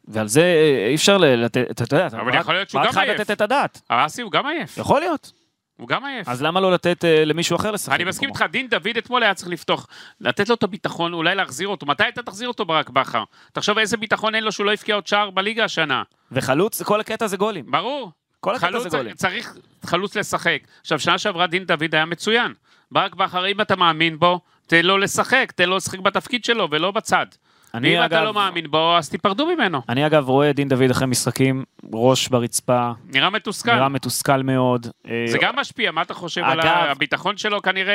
ועל 0.09 0.29
זה 0.29 0.41
אה, 0.43 0.87
אי 0.89 0.95
אפשר 0.95 1.19
לתת, 1.19 1.71
אתה 1.71 1.95
יודע, 1.97 2.07
אבל 2.07 2.35
יכול 2.35 2.55
להיות 2.55 2.71
שהוא 2.71 2.83
גם 2.83 2.99
עייף. 2.99 3.21
לתת 3.21 3.31
את 3.31 3.41
הדעת. 3.41 3.81
אסי 3.89 4.23
הוא 4.23 4.33
גם 4.33 4.47
עייף. 4.47 4.79
יכול 4.79 5.01
להיות. 5.01 5.33
הוא 5.79 5.89
גם 5.89 6.05
עייף. 6.05 6.29
אז 6.29 6.43
למה 6.43 6.61
לא 6.61 6.73
לתת 6.73 7.05
אה, 7.05 7.25
למישהו 7.25 7.57
אחר 7.57 7.71
לשחק? 7.71 7.95
אני 7.95 8.05
מסכים? 8.05 8.29
איתך, 8.29 8.45
דין 8.51 8.69
דוד 8.69 8.97
אתמול 8.99 9.23
היה 9.23 9.35
צריך 9.35 9.49
לפתוח, 9.49 9.87
לתת 10.21 10.49
לו 10.49 10.55
את 10.55 10.63
הביטחון, 10.63 11.13
אולי 11.13 11.35
להחזיר 11.35 11.69
אותו. 11.69 11.87
מתי 11.87 12.05
אתה 12.09 12.23
תחזיר 12.23 12.49
אותו 12.49 12.65
ברק 12.65 12.91
בכר? 12.91 13.25
תחשוב 13.53 13.79
איזה 13.79 13.97
ביטחון 13.97 14.35
אין 14.35 14.45
לו 14.45 14.53
שהוא 14.53 14.67
לא 14.67 14.73
הבקיע 14.73 14.95
עוד 14.95 15.07
שער 15.07 15.31
בליגה 15.31 15.65
השנה. 15.65 16.03
וחלוץ, 16.33 16.83
כל 16.83 17.01
הקטע 17.01 17.27
זה 17.27 17.37
גולים. 17.37 17.71
ברור. 17.71 18.13
כל 18.41 18.55
הקטע 18.55 18.67
חלוץ 18.67 18.83
זה 18.83 18.89
גולים. 18.89 19.15
צריך 19.15 19.57
חלוץ 19.85 20.17
לשחק. 20.17 20.59
עכשיו, 20.81 20.99
שנה 20.99 21.19
שעברה 21.19 21.47
דין 21.47 21.65
דוד 21.65 21.95
היה 21.95 22.05
מצוין. 22.05 22.55
ברק 22.91 23.15
בכר, 23.15 23.47
אם 23.47 23.61
אתה 23.61 23.77
מאמין 23.77 24.19
בו, 24.19 24.41
תן 24.67 24.87
לו 24.87 24.99
לשחק, 24.99 25.53
תן 25.57 25.69
לו 25.69 25.77
לשחק 25.77 25.99
בתפקיד 25.99 26.45
שלו 26.45 26.69
ולא 26.71 26.91
בצד. 26.91 27.27
אני, 27.75 27.97
ואם 27.99 28.05
אתה 28.05 28.17
אגב- 28.17 28.25
לא 28.25 28.35
מאמין 28.35 28.71
בו, 28.71 28.97
אז 28.97 29.09
תיפרדו 29.09 29.47
ממנו. 29.47 29.81
אני 29.89 30.07
אגב 30.07 30.29
רואה 30.29 30.51
את 30.51 30.57
דין 30.57 30.69
דוד 30.69 30.91
אחרי 30.91 31.07
משחקים, 31.07 31.65
ראש 31.93 32.29
ברצפה, 32.29 32.91
נראה 33.15 33.31
מתוסכל. 33.31 33.75
נראה 33.75 33.89
מתוסכל 33.89 34.43
מאוד. 34.43 34.87
אה, 35.09 35.25
זה 35.27 35.39
גם 35.41 35.57
משפיע, 35.57 35.91
מה 35.91 36.03
אתה 36.03 36.15
חושב 36.15 36.43
על 36.45 36.61
אגב- 36.61 36.87
הביטחון 36.91 37.37
שלו 37.37 37.63
כנראה 37.63 37.95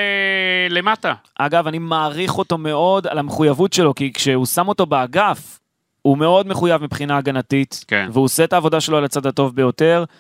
למטה. 0.70 1.14
אגב, 1.40 1.68
אני 1.68 1.80
מעריך 1.80 2.38
אותו 2.38 2.58
מאוד 2.58 3.08
על 3.08 3.18
המחויבות 3.20 3.74
שלו, 3.74 3.96
כי 3.96 4.14
כשהוא 4.14 4.46
שם 4.46 4.68
אותו 4.68 4.86
באגף, 4.86 5.60
הוא 6.02 6.18
מאוד 6.18 6.48
מחויב 6.48 6.84
מבחינה 6.84 7.18
הגנתית, 7.18 7.86
כן. 7.88 8.10
והוא 8.14 8.26
עושה 8.26 8.44
את 8.44 8.54
העבודה 8.54 8.82
שלו 8.82 8.98
על 8.98 9.04
הצד 9.06 9.26
הטוב 9.26 9.56
ביותר, 9.56 10.04
אה, 10.10 10.14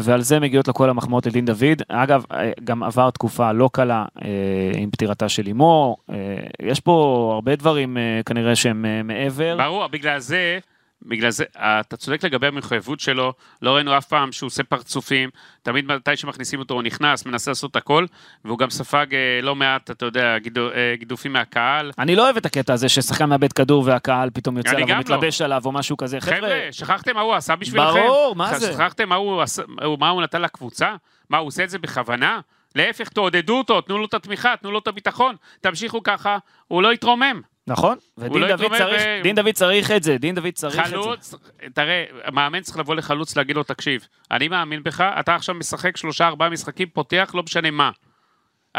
ועל 0.00 0.20
זה 0.20 0.40
מגיעות 0.40 0.68
לו 0.68 0.74
כל 0.74 0.90
המחמאות 0.90 1.26
לדין 1.26 1.44
דוד. 1.44 1.82
אגב, 1.88 2.24
אה, 2.32 2.50
גם 2.64 2.82
עבר 2.82 3.10
תקופה 3.10 3.52
לא 3.52 3.70
קלה 3.72 4.04
אה, 4.24 4.28
עם 4.76 4.90
פטירתה 4.90 5.28
של 5.28 5.48
אמו, 5.50 5.96
אה, 6.10 6.16
יש 6.62 6.80
פה 6.80 6.92
הרבה 7.34 7.56
דברים 7.56 7.96
אה, 7.96 8.20
כנראה 8.26 8.56
שהם 8.56 8.84
אה, 8.84 9.02
מעבר. 9.02 9.56
ברור, 9.58 9.86
בגלל 9.86 10.18
זה, 10.18 10.58
בגלל 11.02 11.30
זה, 11.30 11.44
אתה 11.56 11.96
צודק 11.96 12.24
לגבי 12.24 12.46
המחויבות 12.46 13.00
שלו, 13.00 13.32
לא 13.62 13.70
ראינו 13.70 13.98
אף 13.98 14.06
פעם 14.06 14.32
שהוא 14.32 14.46
עושה 14.46 14.62
פרצופים, 14.62 15.30
תמיד 15.62 15.84
מתי 15.84 16.16
שמכניסים 16.16 16.58
אותו 16.58 16.74
הוא 16.74 16.82
נכנס, 16.82 17.26
מנסה 17.26 17.50
לעשות 17.50 17.76
הכל, 17.76 18.06
והוא 18.44 18.58
גם 18.58 18.70
ספג 18.70 19.06
אה, 19.12 19.40
לא 19.42 19.56
מעט, 19.56 19.90
אתה 19.90 20.06
יודע, 20.06 20.38
גידו, 20.38 20.70
אה, 20.70 20.94
גידופים 20.98 21.32
מהקהל. 21.32 21.92
אני 21.98 22.16
לא 22.16 22.24
אוהב 22.24 22.36
את 22.36 22.46
הקטע 22.46 22.72
הזה 22.72 22.88
ששחקן 22.88 23.28
מאבד 23.28 23.52
כדור 23.52 23.82
והקהל 23.86 24.30
פתאום 24.32 24.58
יוצא 24.58 24.70
עליו 24.70 24.86
גם 24.86 24.88
לא. 24.88 24.96
ומתלבש 24.96 25.42
עליו 25.42 25.62
או 25.64 25.72
משהו 25.72 25.96
כזה. 25.96 26.20
חבר'ה, 26.20 26.68
שכחתם 26.70 27.14
מה 27.14 27.20
הוא 27.20 27.34
עשה 27.34 27.56
בשבילכם? 27.56 27.92
ברור, 27.92 28.34
מה 28.36 28.58
זה? 28.58 28.72
שכחתם 28.72 29.08
מה 29.08 29.14
הוא, 29.14 29.42
עשה, 29.42 29.62
מה 29.98 30.08
הוא 30.08 30.22
נתן 30.22 30.42
לקבוצה? 30.42 30.94
מה, 31.30 31.38
הוא 31.38 31.46
עושה 31.46 31.64
את 31.64 31.70
זה 31.70 31.78
בכוונה? 31.78 32.40
להפך, 32.74 33.08
תעודדו 33.08 33.58
אותו, 33.58 33.80
תנו 33.80 33.98
לו 33.98 34.04
את 34.04 34.14
התמיכה, 34.14 34.54
תנו 34.60 34.70
לו 34.70 34.78
את 34.78 34.88
הביטחון, 34.88 35.36
תמשיכו 35.60 36.02
ככה, 36.02 36.38
הוא 36.68 36.82
לא 36.82 36.92
יתרומם. 36.92 37.40
נכון, 37.70 37.98
ודין 38.18 38.42
לא 38.42 38.48
דוד 38.48 38.60
יתרומם 38.60 38.78
צריך, 38.78 39.02
ו- 39.06 39.22
דין 39.22 39.34
דוד 39.36 39.50
צריך 39.54 39.90
את 39.90 40.02
זה, 40.02 40.18
דין 40.18 40.34
דוד 40.34 40.50
צריך 40.54 40.78
את 40.78 40.84
זה. 40.84 40.90
חלוץ, 40.90 41.34
תראה, 41.74 42.04
מאמן 42.32 42.60
צריך 42.60 42.78
לבוא 42.78 42.94
לחלוץ 42.94 43.36
להגיד 43.36 43.56
לו, 43.56 43.62
תקשיב, 43.62 44.06
אני 44.30 44.48
מאמין 44.48 44.82
בך, 44.82 45.00
אתה 45.20 45.34
עכשיו 45.34 45.54
משחק 45.54 45.96
שלושה 45.96 46.26
ארבעה 46.26 46.50
משחקים, 46.50 46.88
פותח, 46.88 47.30
לא 47.34 47.42
משנה 47.42 47.70
מה. 47.70 47.90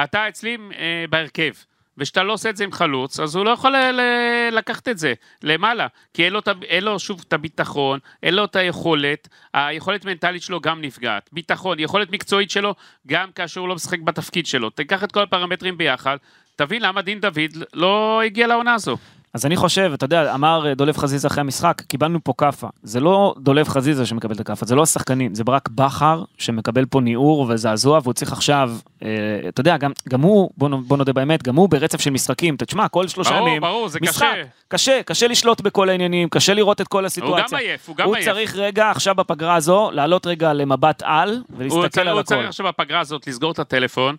אתה 0.04 0.28
אצלי 0.28 0.58
אה, 0.78 1.06
בהרכב, 1.10 1.52
וכשאתה 1.98 2.24
לא 2.24 2.34
עושה 2.34 2.50
את 2.50 2.58
זה 2.58 2.64
עם 2.64 2.72
חלוץ, 2.72 3.20
אז 3.20 3.36
הוא 3.36 3.46
לא 3.46 3.50
יכול 3.50 3.76
ל- 3.78 4.50
לקחת 4.52 4.88
את 4.88 4.98
זה 4.98 5.14
למעלה, 5.44 5.88
כי 6.14 6.26
אין 6.26 6.34
לו, 6.34 6.42
אין 6.64 6.84
לו 6.84 7.00
שוב 7.00 7.24
את 7.28 7.34
הביטחון, 7.34 8.00
אין 8.24 8.34
לו 8.34 8.46
את 8.46 8.56
היכולת, 8.56 9.28
היכולת 9.54 10.06
מנטלית 10.06 10.44
שלו 10.44 10.62
גם 10.62 10.82
נפגעת, 10.82 11.30
ביטחון, 11.32 11.80
יכולת 11.80 12.12
מקצועית 12.12 12.52
שלו, 12.52 12.76
גם 13.08 13.32
כאשר 13.32 13.62
הוא 13.62 13.70
לא 13.70 13.76
משחק 13.76 14.00
בתפקיד 14.00 14.46
שלו. 14.46 14.70
תיקח 14.70 15.04
את 15.04 15.12
כל 15.12 15.24
הפרמטרים 15.24 15.78
ביחד, 15.78 16.18
תבין 16.66 16.82
למה 16.82 17.02
דין 17.02 17.20
דוד 17.20 17.40
לא 17.74 18.22
הגיע 18.26 18.48
לעונה 18.48 18.74
הזו. 18.74 18.98
אז 19.34 19.46
אני 19.46 19.56
חושב, 19.56 19.92
אתה 19.94 20.06
יודע, 20.06 20.34
אמר 20.34 20.68
אה, 20.68 20.74
דולב 20.74 20.98
חזיזה 20.98 21.28
אחרי 21.28 21.42
המשחק, 21.42 21.82
קיבלנו 21.88 22.20
פה 22.24 22.34
כאפה. 22.38 22.68
זה 22.84 23.00
לא 23.00 23.36
דולב 23.38 23.68
חזיזה 23.68 24.06
שמקבל 24.06 24.36
את 24.36 24.40
הכאפה, 24.40 24.66
זה 24.66 24.76
לא 24.76 24.82
השחקנים, 24.84 25.36
זה 25.36 25.44
ברק 25.44 25.70
בכר 25.70 26.24
שמקבל 26.38 26.86
פה 26.86 27.02
ניעור 27.02 27.46
וזעזוע, 27.50 28.00
והוא 28.04 28.14
צריך 28.14 28.32
עכשיו, 28.32 28.72
אה, 29.04 29.08
אתה 29.48 29.62
יודע, 29.62 29.78
גם, 29.78 29.92
גם 30.10 30.22
הוא, 30.22 30.50
בוא, 30.58 30.70
נו- 30.70 30.82
בוא 30.82 30.98
נודה 30.98 31.14
באמת, 31.14 31.44
גם 31.44 31.56
הוא 31.56 31.70
ברצף 31.70 32.02
של 32.02 32.10
משחקים, 32.10 32.56
תשמע, 32.58 32.88
כל 32.88 33.08
שלושה 33.08 33.32
ברור, 33.32 33.48
ימים, 33.48 33.62
ברור, 33.62 33.88
זה 33.88 34.00
משחק, 34.02 34.26
קשה. 34.34 34.44
קשה, 34.68 35.04
קשה 35.06 35.28
לשלוט 35.28 35.62
בכל 35.62 35.90
העניינים, 35.90 36.30
קשה 36.30 36.54
לראות 36.54 36.82
את 36.82 36.88
כל 36.88 37.06
הסיטואציה. 37.06 37.46
הוא 37.46 37.52
גם 37.52 37.68
עייף, 37.68 37.88
הוא 37.90 37.96
גם 37.96 38.08
הוא 38.08 38.16
עייף. 38.16 38.28
צריך 38.30 38.56
רגע, 38.56 38.90
עכשיו 38.90 39.16
בפגרה 39.16 39.56
הזו, 39.56 39.90
לעלות 39.94 40.28
רגע 40.28 40.54
למבט 40.54 41.02
על, 41.06 41.30
הוא 41.30 41.58
ולהסתכל 41.58 41.88
צריך, 41.88 41.98
על 42.08 42.14
הוא 42.14 42.20
הכל. 42.20 42.36
צריך 42.36 42.48
עכשיו 42.48 42.66
בפגרה 42.68 43.00
הזאת 43.00 43.28
לסגור 43.28 43.52
את 43.52 43.60
הטלפון, 43.60 44.16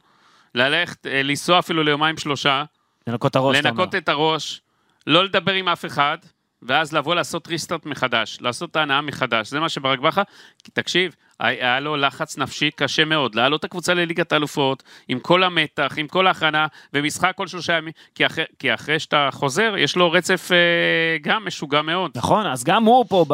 ללכת, 0.54 1.06
אה, 1.06 1.22
לנסוע 1.22 1.58
אפילו 1.58 1.82
ליומיים 1.82 2.16
שלושה, 2.16 2.64
לנקות 3.06 3.30
את 3.30 3.36
הראש. 3.36 3.56
לנקות 3.56 3.94
את 3.94 4.08
הראש, 4.08 4.60
לא 5.06 5.24
לדבר 5.24 5.52
עם 5.52 5.68
אף 5.68 5.84
אחד, 5.84 6.18
ואז 6.62 6.92
לבוא 6.92 7.14
לעשות 7.14 7.48
ריסטארט 7.48 7.86
מחדש, 7.86 8.38
לעשות 8.40 8.70
את 8.70 8.76
ההנאה 8.76 9.00
מחדש. 9.00 9.50
זה 9.50 9.60
מה 9.60 9.68
שברק 9.68 9.98
בכר, 9.98 10.22
כי 10.64 10.70
תקשיב, 10.70 11.14
היה 11.40 11.80
לו 11.80 11.96
לחץ 11.96 12.38
נפשי 12.38 12.70
קשה 12.70 13.04
מאוד, 13.04 13.34
להעלות 13.34 13.60
את 13.60 13.64
הקבוצה 13.64 13.94
לליגת 13.94 14.32
האלופות, 14.32 14.82
עם 15.08 15.18
כל 15.18 15.42
המתח, 15.42 15.94
עם 15.96 16.08
כל 16.08 16.26
ההכנה, 16.26 16.66
ומשחק 16.92 17.32
כל 17.36 17.46
שלושה 17.46 17.72
ימים, 17.72 17.92
כי 18.14 18.26
אחרי, 18.26 18.44
כי 18.58 18.74
אחרי 18.74 18.98
שאתה 18.98 19.28
חוזר, 19.32 19.74
יש 19.78 19.96
לו 19.96 20.12
רצף 20.12 20.48
אה, 20.52 21.18
גם 21.22 21.44
משוגע 21.46 21.82
מאוד. 21.82 22.10
נכון, 22.14 22.46
אז 22.46 22.64
גם 22.64 22.84
הוא 22.84 23.04
פה 23.08 23.24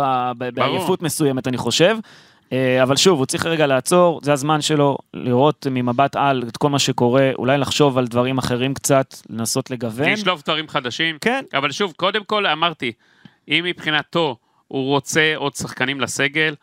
בעייפות 0.54 1.02
מסוימת, 1.02 1.48
אני 1.48 1.56
חושב. 1.56 1.96
אה, 2.52 2.82
אבל 2.82 2.96
שוב, 2.96 3.18
הוא 3.18 3.26
צריך 3.26 3.46
רגע 3.46 3.66
לעצור, 3.66 4.20
זה 4.22 4.32
הזמן 4.32 4.60
שלו 4.60 4.98
לראות 5.14 5.66
ממבט 5.70 6.16
על 6.16 6.44
את 6.48 6.56
כל 6.56 6.70
מה 6.70 6.78
שקורה, 6.78 7.30
אולי 7.38 7.58
לחשוב 7.58 7.98
על 7.98 8.06
דברים 8.06 8.38
אחרים 8.38 8.74
קצת, 8.74 9.14
לנסות 9.30 9.70
לגוון. 9.70 10.12
לשלוף 10.12 10.42
דברים 10.42 10.68
חדשים. 10.68 11.16
כן. 11.20 11.44
אבל 11.54 11.70
שוב, 11.72 11.92
קודם 11.96 12.24
כל 12.24 12.46
אמרתי, 12.46 12.92
אם 13.48 13.64
מבחינתו 13.64 14.36
הוא 14.68 14.88
רוצה 14.88 15.32
עוד 15.36 15.54
שחקנים 15.54 16.00
לסגל, 16.00 16.54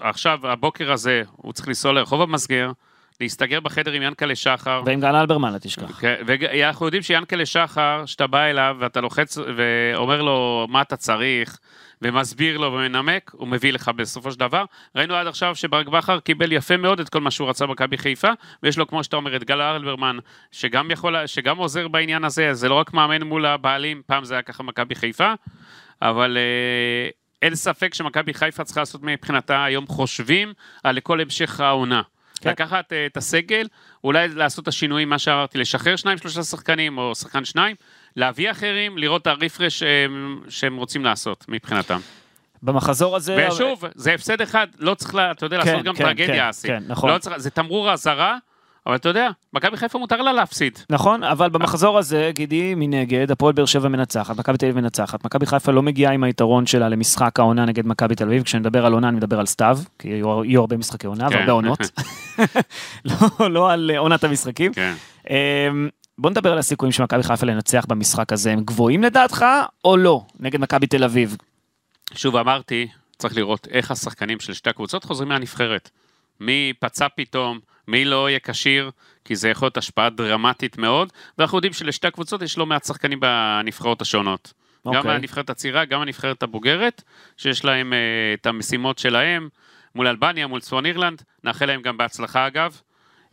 עכשיו, 0.00 0.38
הבוקר 0.42 0.92
הזה, 0.92 1.22
הוא 1.36 1.52
צריך 1.52 1.68
לנסוע 1.68 1.92
לרחוב 1.92 2.22
המסגר, 2.22 2.72
להסתגר 3.20 3.60
בחדר 3.60 3.92
עם 3.92 4.02
ינקלה 4.02 4.36
שחר. 4.36 4.82
ועם 4.86 5.00
גל 5.00 5.16
אלברמן, 5.16 5.52
אל 5.52 5.58
תשכח. 5.58 6.00
כן, 6.00 6.14
ואנחנו 6.26 6.86
יודעים 6.86 7.02
שיענקלה 7.02 7.46
שחר, 7.46 8.06
שאתה 8.06 8.26
בא 8.26 8.42
אליו 8.42 8.76
ואתה 8.80 9.00
לוחץ 9.00 9.38
ואומר 9.56 10.22
לו 10.22 10.66
מה 10.70 10.82
אתה 10.82 10.96
צריך, 10.96 11.58
ומסביר 12.02 12.58
לו 12.58 12.72
ומנמק, 12.72 13.30
הוא 13.34 13.48
מביא 13.48 13.72
לך 13.72 13.88
בסופו 13.96 14.32
של 14.32 14.38
דבר. 14.38 14.64
ראינו 14.96 15.14
עד 15.14 15.26
עכשיו 15.26 15.56
שברק 15.56 15.88
בכר 15.88 16.20
קיבל 16.20 16.52
יפה 16.52 16.76
מאוד 16.76 17.00
את 17.00 17.08
כל 17.08 17.20
מה 17.20 17.30
שהוא 17.30 17.48
רצה 17.48 17.66
במכבי 17.66 17.98
חיפה, 17.98 18.30
ויש 18.62 18.78
לו, 18.78 18.86
כמו 18.86 19.04
שאתה 19.04 19.16
אומר, 19.16 19.36
את 19.36 19.44
גל 19.44 19.60
אלברמן, 19.60 20.18
שגם, 20.52 20.90
יכול, 20.90 21.26
שגם 21.26 21.56
עוזר 21.56 21.88
בעניין 21.88 22.24
הזה, 22.24 22.54
זה 22.54 22.68
לא 22.68 22.74
רק 22.74 22.94
מאמן 22.94 23.22
מול 23.22 23.46
הבעלים, 23.46 24.02
פעם 24.06 24.24
זה 24.24 24.34
היה 24.34 24.42
ככה 24.42 24.62
מכבי 24.62 24.94
חיפה, 24.94 25.32
אבל 26.02 26.36
אה, 26.36 27.10
אין 27.42 27.54
ספק 27.54 27.94
שמכבי 27.94 28.34
חיפה 28.34 28.64
צריכה 28.64 28.80
לעשות 28.80 29.00
מבחינתה 29.02 29.64
היום 29.64 29.86
חושבים 29.86 30.52
על 30.84 31.00
כל 31.00 31.20
המשך 31.20 31.60
העונה. 31.60 32.02
כן. 32.40 32.50
לקחת 32.50 32.92
אה, 32.92 33.06
את 33.06 33.16
הסגל, 33.16 33.66
אולי 34.04 34.28
לעשות 34.28 34.62
את 34.62 34.68
השינויים, 34.68 35.08
מה 35.08 35.18
שאמרתי, 35.18 35.58
לשחרר 35.58 35.96
שניים 35.96 36.18
שלושה 36.18 36.42
שחקנים 36.42 36.98
או 36.98 37.14
שחקן 37.14 37.44
שניים, 37.44 37.76
להביא 38.16 38.50
אחרים, 38.50 38.98
לראות 38.98 39.22
את 39.22 39.26
הרפרש 39.26 39.78
שהם, 39.78 40.40
שהם 40.48 40.76
רוצים 40.76 41.04
לעשות 41.04 41.44
מבחינתם. 41.48 41.98
במחזור 42.62 43.16
הזה... 43.16 43.48
ושוב, 43.50 43.84
זה 43.94 44.14
הפסד 44.14 44.40
אחד, 44.40 44.66
לא 44.78 44.94
צריך, 44.94 45.14
לה, 45.14 45.30
אתה 45.30 45.46
יודע, 45.46 45.60
כן, 45.62 45.66
לעשות 45.66 45.84
גם 45.84 45.94
כן, 45.94 46.04
טרגדיה 46.04 46.26
כן, 46.26 46.48
אסי. 46.48 46.68
כן, 46.68 46.82
נכון. 46.88 47.10
לא 47.10 47.18
צריך, 47.18 47.36
זה 47.36 47.50
תמרור 47.50 47.92
אזהרה, 47.92 48.36
אבל 48.86 48.96
אתה 48.96 49.08
יודע, 49.08 49.28
מכבי 49.52 49.76
חיפה 49.76 49.98
מותר 49.98 50.22
לה 50.22 50.32
להפסיד. 50.32 50.78
נכון, 50.90 51.24
אבל 51.24 51.48
במחזור 51.48 51.98
הזה, 51.98 52.30
גידי 52.34 52.74
מנגד, 52.76 53.30
הפועל 53.30 53.52
באר 53.52 53.64
שבע 53.64 53.88
מנצחת, 53.88 54.36
מכבי 54.38 54.58
תל 54.58 54.66
אביב 54.66 54.80
מנצחת, 54.80 55.24
מכבי 55.24 55.46
חיפה 55.46 55.72
לא 55.72 55.82
מגיעה 55.82 56.12
עם 56.12 56.24
היתרון 56.24 56.66
שלה 56.66 56.88
למשחק 56.88 57.38
העונה 57.38 57.64
נגד 57.64 57.86
מכבי 57.86 58.14
תל 58.14 58.24
אביב, 58.24 58.42
כשאני 58.42 58.60
מדבר 58.60 58.86
על 58.86 58.92
עונה 58.92 59.08
אני 59.08 59.16
מדבר 59.16 59.40
על 59.40 59.46
סתיו, 59.46 59.78
כי 59.98 60.08
יהיו 60.08 60.44
יהיו 60.44 60.60
הרבה 60.60 60.76
משחקי 60.76 61.06
עונה 61.06 61.30
כן. 61.30 61.36
והרבה 61.36 61.52
עונות, 61.52 61.78
לא, 63.04 63.50
לא 63.50 63.72
על 63.72 63.90
אה, 63.94 63.98
עונת 63.98 64.24
המשחקים. 64.24 64.72
כן. 64.72 64.94
בוא 66.22 66.30
נדבר 66.30 66.52
על 66.52 66.58
הסיכויים 66.58 66.92
של 66.92 67.02
מכבי 67.02 67.22
חיפה 67.22 67.46
לנצח 67.46 67.84
במשחק 67.88 68.32
הזה, 68.32 68.52
הם 68.52 68.60
גבוהים 68.60 69.02
לדעתך 69.02 69.44
או 69.84 69.96
לא, 69.96 70.24
נגד 70.40 70.60
מכבי 70.60 70.86
תל 70.86 71.04
אביב? 71.04 71.36
שוב 72.14 72.36
אמרתי, 72.36 72.88
צריך 73.18 73.36
לראות 73.36 73.68
איך 73.70 73.90
השחקנים 73.90 74.40
של 74.40 74.54
שתי 74.54 74.70
הקבוצות 74.70 75.04
חוזרים 75.04 75.28
מהנבחרת. 75.28 75.90
מי 76.40 76.72
פצע 76.78 77.06
פתאום, 77.16 77.60
מי 77.88 78.04
לא 78.04 78.30
יהיה 78.30 78.38
כשיר, 78.40 78.90
כי 79.24 79.36
זה 79.36 79.48
יכול 79.48 79.66
להיות 79.66 79.76
השפעה 79.76 80.10
דרמטית 80.10 80.78
מאוד, 80.78 81.12
ואנחנו 81.38 81.58
יודעים 81.58 81.72
שלשתי 81.72 82.06
הקבוצות 82.06 82.42
יש 82.42 82.58
לא 82.58 82.66
מעט 82.66 82.84
שחקנים 82.84 83.20
בנבחרות 83.20 84.02
השונות. 84.02 84.52
גם 84.86 84.96
אוקיי. 84.96 85.14
הנבחרת 85.14 85.50
הצעירה, 85.50 85.84
גם 85.84 86.00
הנבחרת 86.00 86.42
הבוגרת, 86.42 87.02
שיש 87.36 87.64
להם 87.64 87.92
אה, 87.92 87.98
את 88.34 88.46
המשימות 88.46 88.98
שלהם, 88.98 89.48
מול 89.94 90.06
אלבניה, 90.06 90.46
מול 90.46 90.60
צפון 90.60 90.86
אירלנד, 90.86 91.22
נאחל 91.44 91.66
להם 91.66 91.82
גם 91.82 91.96
בהצלחה 91.96 92.46
אגב. 92.46 92.80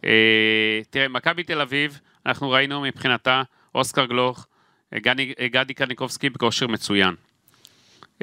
אה, 0.05 0.81
תראה, 0.89 1.07
מכבי 1.07 1.43
תל 1.43 1.61
אביב, 1.61 1.99
אנחנו 2.25 2.49
ראינו 2.49 2.81
מבחינתה, 2.81 3.41
אוסקר 3.75 4.05
גלוך, 4.05 4.45
גדי, 4.95 5.33
גדי 5.51 5.73
קניקובסקי 5.73 6.29
בכושר 6.29 6.67
מצוין. 6.67 7.15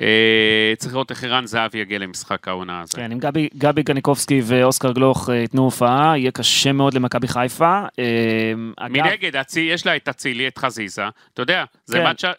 אה, 0.00 0.72
צריך 0.78 0.92
לראות 0.94 1.10
איך 1.10 1.24
ערן 1.24 1.46
זהבי 1.46 1.78
יגיע 1.78 1.98
למשחק 1.98 2.48
העונה 2.48 2.80
הזה. 2.80 2.92
כן, 2.96 3.12
אם 3.12 3.18
גבי, 3.18 3.48
גבי 3.58 3.82
גניקובסקי 3.82 4.40
ואוסקר 4.44 4.92
גלוך 4.92 5.30
אה, 5.30 5.34
ייתנו 5.34 5.62
הופעה, 5.62 6.18
יהיה 6.18 6.30
קשה 6.30 6.72
מאוד 6.72 6.94
למכבי 6.94 7.28
חיפה. 7.28 7.82
אה, 7.98 8.04
אגב, 8.76 8.92
מנגד, 8.92 9.36
הצי- 9.36 9.60
יש 9.60 9.86
לה 9.86 9.96
את 9.96 10.08
אצילי, 10.08 10.48
את 10.48 10.58
חזיזה, 10.58 11.04
אתה 11.34 11.42
יודע, 11.42 11.64
זה 11.84 11.98
כן, 11.98 12.10
מצ'אפ... 12.10 12.34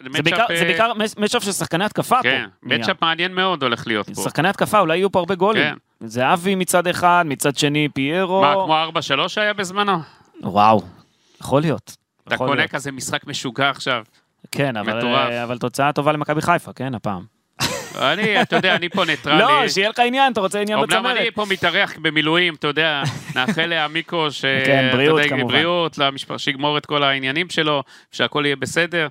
זה 0.57 0.63
בעיקר, 0.65 0.91
מצ'אפ 1.17 1.43
של 1.43 1.51
שחקני 1.51 1.85
התקפה 1.85 2.17
כן, 2.23 2.45
פה. 2.61 2.67
נהיה. 2.67 2.79
מצ'אפ 2.79 3.01
מעניין 3.01 3.33
מאוד 3.33 3.63
הולך 3.63 3.87
להיות 3.87 4.09
פה. 4.09 4.21
שחקני 4.21 4.49
התקפה, 4.49 4.79
אולי 4.79 4.97
יהיו 4.97 5.11
פה 5.11 5.19
הרבה 5.19 5.35
גולים. 5.35 5.63
כן. 5.63 6.07
זה 6.07 6.33
אבי 6.33 6.55
מצד 6.55 6.87
אחד, 6.87 7.23
מצד 7.27 7.57
שני 7.57 7.87
פיירו. 7.93 8.41
מה, 8.41 8.53
כמו 8.53 8.75
4-3 9.37 9.41
היה 9.41 9.53
בזמנו? 9.53 9.97
וואו, 10.43 10.81
יכול 11.41 11.61
להיות. 11.61 11.95
אתה 12.27 12.37
קונה. 12.37 12.67
כזה 12.67 12.91
משחק 12.91 13.27
משוגע 13.27 13.69
עכשיו. 13.69 14.03
כן, 14.51 14.77
אבל, 14.77 14.97
מטורף. 14.97 15.29
אה, 15.29 15.43
אבל 15.43 15.57
תוצאה 15.57 15.93
טובה 15.93 16.11
למכבי 16.11 16.41
חיפה, 16.41 16.73
כן, 16.73 16.95
הפעם. 16.95 17.23
אני, 17.95 18.41
אתה 18.41 18.55
יודע, 18.55 18.75
אני 18.75 18.89
פה 18.89 19.05
ניטרלי. 19.05 19.39
לא, 19.39 19.67
שיהיה 19.67 19.89
לך 19.89 19.99
עניין, 19.99 20.33
אתה 20.33 20.41
רוצה 20.41 20.59
עניין 20.59 20.79
אמנם 20.79 20.87
בצמרת. 20.87 21.17
אני 21.17 21.31
פה 21.31 21.45
מתארח 21.49 21.93
במילואים, 22.01 22.53
אתה 22.53 22.67
יודע, 22.67 23.01
נאחל 23.35 23.65
לעמיקו, 23.65 24.31
ש... 24.31 24.41
כן, 24.65 24.89
בריאות 24.93 25.19
יודע, 25.19 25.29
כמובן. 25.29 25.53
בריאות, 25.53 25.97
שיגמור 26.37 26.77
את 26.77 26.85
כל 26.85 27.03
העניינים 27.03 27.49
שלו, 27.49 27.83
שהכל 28.11 28.43
יהיה 28.45 28.55
בסדר. 28.55 29.07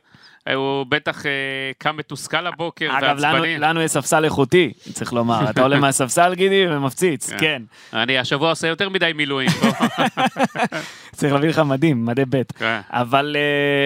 הוא 0.54 0.86
בטח 0.88 1.26
אה, 1.26 1.30
קם 1.78 1.96
מתוסכל 1.96 2.46
הבוקר 2.46 2.98
אגב, 2.98 3.18
לנו, 3.18 3.22
ועצבני. 3.22 3.58
לנו 3.58 3.82
יש 3.82 3.90
ספסל 3.90 4.24
איכותי, 4.24 4.72
צריך 4.92 5.12
לומר. 5.12 5.50
אתה 5.50 5.62
עולה 5.62 5.78
מהספסל, 5.84 6.34
גידי, 6.34 6.66
ומפציץ, 6.68 7.30
כן. 7.30 7.38
כן. 7.38 7.62
אני 7.92 8.18
השבוע 8.18 8.50
עושה 8.50 8.68
יותר 8.68 8.88
מדי 8.88 9.12
מילואים. 9.14 9.50
צריך 11.16 11.33
להביא 11.33 11.48
לך 11.48 11.59
מדים, 11.59 12.07
מדי 12.07 12.22
ב'. 12.31 12.42
כן. 12.59 12.81
אבל 12.90 13.37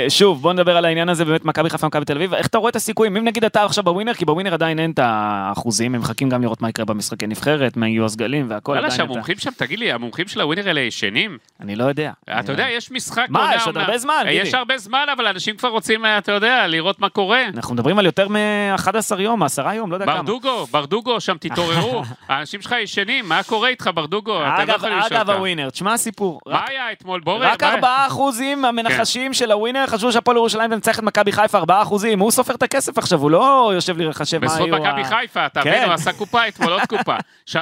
אה, 0.05 0.11
שוב, 0.11 0.43
בוא 0.43 0.53
נדבר 0.53 0.77
על 0.77 0.85
העניין 0.85 1.09
הזה, 1.09 1.25
באמת 1.25 1.45
מכבי 1.45 1.71
חיפה, 1.71 1.87
מכבי 1.87 2.05
תל 2.05 2.17
אביב. 2.17 2.35
איך 2.35 2.47
אתה 2.47 2.59
רואה 2.59 2.71
את 2.71 2.77
הסיכויים? 2.77 3.17
אם 3.17 3.25
נגיד 3.25 3.45
אתה 3.45 3.65
עכשיו 3.65 3.85
בווינר, 3.85 4.15
כי 4.15 4.25
בווינר 4.25 4.55
עדיין 4.55 4.79
אין 4.79 4.91
את 4.91 4.99
האחוזים, 5.03 5.95
הם 5.95 6.01
מחכים 6.01 6.29
גם 6.29 6.43
לראות 6.43 6.63
מה 6.63 6.69
יקרה 6.69 6.85
במשחקי 6.85 7.27
נבחרת, 7.27 7.77
מה 7.77 7.89
יהיו 7.89 8.05
הסגלים 8.05 8.47
והכל. 8.51 8.79
אתה- 8.79 8.91
שהמומחים 8.91 9.39
שם, 9.39 9.51
תגיד 9.57 9.79
לי, 9.79 9.93
המומחים 9.93 10.29
של 10.29 10.41
הווינר 10.41 10.69
האלה 10.69 10.81
ישנים? 10.81 11.39
אני 11.61 11.77
לא 11.77 11.85
יודע. 11.85 12.13
אתה 12.41 12.53
יודע, 12.53 12.67
יש 12.71 12.91
משחק 12.91 13.27
מה, 13.29 13.51
יש 13.57 13.67
עוד. 13.67 13.77
הרבה 13.79 13.99
זמן, 13.99 14.25
יש 14.29 14.45
גידי. 14.47 14.57
הרבה 14.57 14.79
זמן, 14.79 15.07
אבל 15.17 15.27
אנשים 15.27 15.57
כבר 15.57 15.69
רוצים, 15.69 16.05
אה, 16.05 16.19
אתה 16.19 16.33
יודע, 16.33 16.67
לראות 16.67 17.01
מה 17.01 17.09
קורה. 17.09 17.43
אנחנו 17.57 17.75
מדברים 17.75 17.99
על 17.99 18.07
יותר 18.07 18.29
מ-11 18.29 18.89
יום, 19.21 19.43
10 19.43 19.73
יום, 19.73 19.91
לא 19.91 19.97
יודע 19.97 20.07
כמה. 20.07 20.15
ברדוגו, 20.17 20.67
ברדוגו, 20.71 21.21
שם 21.21 21.37
תתעוררו. 21.41 22.03
האנשים 22.29 22.63
שלך 22.63 22.75
ישנים, 22.83 23.29
מה 23.29 23.43
קורה 23.43 23.69
איתך, 23.69 23.91
ברדוגו? 23.95 24.41
אתה 24.43 24.65
לא 24.89 25.07
אגב. 25.07 25.31
הווינר, 25.31 25.71
תשמע 25.71 25.97
סיפור. 25.97 26.41
מה 26.47 26.61
היה 26.69 26.93
אתמול? 26.93 27.20
בוא 27.25 27.39
רק 27.41 27.63
מה- 27.63 27.75
4 27.75 28.07
אחוזים 28.07 28.65
המנחשים 28.65 29.33
של 29.35 29.51
הווינר 29.53 29.87
חשבו 29.87 30.13
שהפועל 30.13 30.37
ירושלים 30.37 30.71
תנצח 30.71 30.99
את 30.99 31.05
מכבי 31.05 31.33
חיפה 31.33 31.59
4 31.59 31.83
אחוזים, 31.83 32.19
הוא 32.21 32.31
סופר 32.31 32.55
את 32.55 32.63
הכסף 32.63 32.99
עכשיו, 32.99 33.19
הוא 33.19 33.31
לא 33.31 33.71
יושב 33.75 33.99
לי 33.99 34.05
לחשב 34.05 34.39
מה 34.39 34.47
בזכות 34.47 34.61
היו... 34.67 34.75
מכבי 34.75 35.01
ה- 35.01 35.05
חיפה, 35.05 35.47
אתה 35.47 35.63
כן. 35.63 35.71
מבין? 35.71 35.85
הוא 35.85 35.93
עשה 35.93 36.13
קופה 36.13 36.49
אתמול, 36.49 36.73
עוד 36.73 36.83
קופה. 36.89 37.17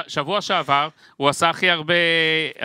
שבוע 0.07 0.41
שעבר, 0.41 0.87
הוא 1.17 1.29
עשה 1.29 1.49
הכי 1.49 1.69
הרבה, 1.69 1.93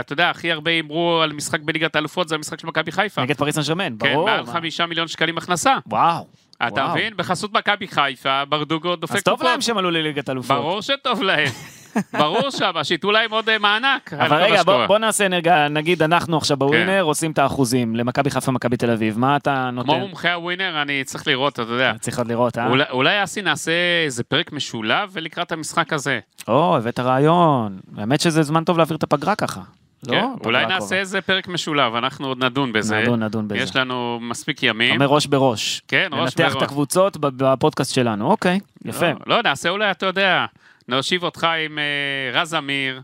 אתה 0.01 0.13
יודע, 0.13 0.31
הכי 0.31 0.53
הרבה 0.53 0.71
הימרו 0.71 1.21
על 1.23 1.33
משחק 1.33 1.61
בליגת 1.61 1.97
האלופות, 1.97 2.29
זה 2.29 2.35
המשחק 2.35 2.61
של 2.61 2.67
מכבי 2.67 2.93
חיפה. 2.93 3.23
נגד 3.23 3.37
פריס 3.37 3.59
סן 3.59 3.75
כן, 3.79 4.13
ברור. 4.13 4.27
מעל 4.27 4.41
מה- 4.41 4.53
חמישה 4.53 4.87
מיליון 4.87 5.09
שקלים 5.09 5.39
הכנסה. 5.39 5.75
וואו. 5.87 6.27
אתה 6.69 6.81
וואו. 6.81 6.91
מבין? 6.95 7.13
בחסות 7.17 7.53
מכבי 7.53 7.89
חיפה, 7.89 8.45
ברדוגו 8.45 8.97
דופק 8.97 9.15
אז 9.17 9.23
טוב 9.23 9.35
קופות. 9.35 9.51
להם 9.51 9.61
שהם 9.61 9.79
עלו 9.79 9.91
לליגת 9.91 10.31
אלופות. 10.31 10.57
ברור 10.57 10.83
שטוב 10.83 11.23
להם. 11.23 11.49
ברור 12.21 12.51
שם, 12.51 12.71
שייתנו 12.83 13.11
להם 13.13 13.31
עוד 13.31 13.49
אה, 13.49 13.59
מענק. 13.59 14.13
אבל 14.13 14.43
רגע. 14.43 14.63
בוא, 14.63 14.87
בוא 14.87 14.99
נעשה 14.99 15.29
נרגע, 15.29 15.69
נגיד 15.69 16.03
אנחנו 16.03 16.37
עכשיו 16.37 16.57
בווינר, 16.57 17.03
עושים 17.03 17.31
את 17.31 17.39
האחוזים 17.39 17.97
למכבי 17.97 18.31
חיפה, 18.31 18.53
מכבי 18.53 18.77
תל 18.77 18.91
אביב, 18.91 19.19
מה 19.19 19.37
אתה 19.37 19.71
נותן? 19.73 19.89
כמו 19.89 19.99
מומחי 19.99 20.31
הווינר, 20.31 20.83
אני 20.83 21.05
צריך 21.05 21.27
לראות, 21.27 21.53
אתה 21.53 21.63
יודע. 21.63 21.93
צריך 22.01 22.19
עוד 22.19 22.29
לראות, 22.29 22.59
אה? 22.59 22.67
אולי- 22.67 22.85
אולי 22.91 23.25
אסי 23.25 23.43
נעשה 23.43 23.73
איזה 24.05 24.25
פרק 24.25 24.53
משולב 24.53 25.11
ולקראת 25.13 25.53
המשחק 25.53 25.93
הזה. 25.93 26.21
או, 26.49 26.77
הבאת 26.77 27.01
רעיון. 27.01 27.79
האמת 27.99 28.21
שזה 28.21 28.43
זמן 28.43 28.65
טוב 28.65 28.77
להעביר 28.79 28.97
את 28.97 29.03
הפגרה 29.03 29.35
ככה. 29.35 29.61
לא? 30.09 30.13
כן, 30.13 30.45
אולי. 30.45 30.67
נעשה 30.67 30.97
איזה 30.97 31.21
פרק 31.21 31.49
משולב, 31.49 31.95
אנחנו 31.95 32.27
עוד 32.27 32.45
נדון 32.45 32.73
בזה. 32.73 33.01
נדון, 33.03 33.23
נדון 33.23 33.49
בזה. 33.49 33.59
יש 33.59 33.77
לנו 33.77 34.19
מספיק 34.23 34.63
ימים. 34.63 34.95
אומר 34.95 35.07
ראש 35.07 35.27
בראש. 35.27 35.83
כן, 35.89 36.09
ראש 36.13 36.21
לנתח 36.41 36.53
בראש. 36.53 36.57
את 36.57 36.69
הקבוצות 36.69 37.17
בפודקאסט 37.21 37.95
שלנו, 37.95 38.31
אוקיי, 38.31 38.61
יפה. 38.85 39.07
לא, 39.09 39.15
לא, 39.37 39.43
נעשה 39.43 39.69
אולי, 39.69 39.91
אתה 39.91 40.07
יודע, 40.07 40.45
נושיב 40.89 41.23
אותך 41.23 41.47
עם 41.67 41.79
אה, 41.79 42.41
רז 42.41 42.55
אמיר. 42.55 43.01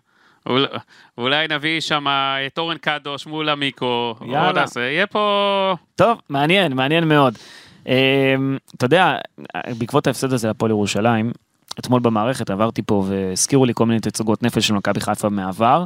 אול- 0.47 0.67
אולי 1.19 1.47
נביא 1.51 1.81
שם 1.81 2.05
את 2.47 2.59
אורן 2.59 2.77
קדוש 2.79 3.27
מול 3.27 3.49
עמיקו. 3.49 4.15
יאללה. 4.27 4.53
נעשה, 4.53 4.81
יהיה 4.81 5.07
פה... 5.07 5.75
טוב, 5.95 6.21
מעניין, 6.29 6.73
מעניין 6.73 7.09
מאוד. 7.09 7.35
אה, 7.89 8.35
אתה 8.77 8.85
יודע, 8.87 9.17
בעקבות 9.79 10.07
ההפסד 10.07 10.33
הזה 10.33 10.49
לפועל 10.49 10.71
ירושלים, 10.71 11.33
אתמול 11.79 12.01
במערכת 12.01 12.51
עברתי 12.51 12.83
פה 12.83 13.05
והזכירו 13.09 13.65
לי 13.65 13.73
כל 13.75 13.87
מיני 13.87 14.01
תצוגות 14.01 14.43
נפל 14.43 14.61
של 14.61 14.75
מכבי 14.75 15.01
חיפה 15.01 15.29
מהעבר. 15.29 15.85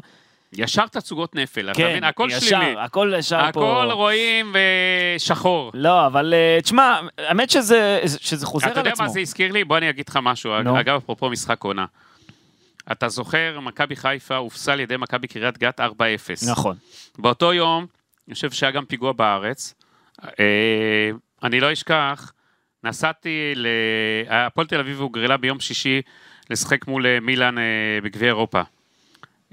ישר 0.56 0.86
תצוגות 0.86 1.34
נפל, 1.34 1.70
אתה 1.70 1.78
כן, 1.78 1.90
מבין? 1.90 2.04
הכל 2.04 2.28
ישר, 2.30 2.40
שלילי. 2.40 2.74
הכל 2.78 3.12
ישר 3.18 3.52
פה. 3.52 3.82
הכל 3.82 3.92
רואים 3.92 4.54
ושחור. 5.16 5.70
לא, 5.74 6.06
אבל 6.06 6.34
אה, 6.34 6.58
תשמע, 6.62 7.00
האמת 7.18 7.50
שזה, 7.50 8.00
שזה 8.20 8.46
חוזר 8.46 8.66
אתה 8.66 8.72
על 8.72 8.78
יודע 8.78 8.90
עצמו. 8.90 9.04
מה 9.04 9.10
זה 9.10 9.20
הזכיר 9.20 9.52
לי? 9.52 9.64
בוא 9.64 9.78
אני 9.78 9.90
אגיד 9.90 10.08
לך 10.08 10.18
משהו. 10.22 10.62
נו. 10.62 10.80
אגב, 10.80 10.96
אפרופו 10.96 11.30
משחק 11.30 11.64
עונה. 11.64 11.84
אתה 12.92 13.08
זוכר, 13.08 13.60
מכבי 13.60 13.96
חיפה 13.96 14.36
הופסה 14.36 14.72
על 14.72 14.80
ידי 14.80 14.96
מכבי 14.96 15.26
קריית 15.26 15.58
גת 15.58 15.80
4-0. 15.80 15.82
נכון. 16.50 16.76
באותו 17.18 17.52
יום, 17.52 17.86
אני 18.28 18.34
חושב 18.34 18.50
שהיה 18.50 18.72
גם 18.72 18.84
פיגוע 18.84 19.12
בארץ. 19.12 19.74
אה, 20.40 21.10
אני 21.42 21.60
לא 21.60 21.72
אשכח, 21.72 22.32
נסעתי 22.84 23.52
ל... 23.54 23.66
הפועל 24.28 24.66
תל 24.66 24.80
אביב 24.80 25.00
הוגרלה 25.00 25.36
ביום 25.36 25.60
שישי 25.60 26.02
לשחק 26.50 26.86
מול 26.86 27.06
אה, 27.06 27.20
מילאן 27.20 27.58
אה, 27.58 27.62
בגביע 28.02 28.28
אירופה. 28.28 28.62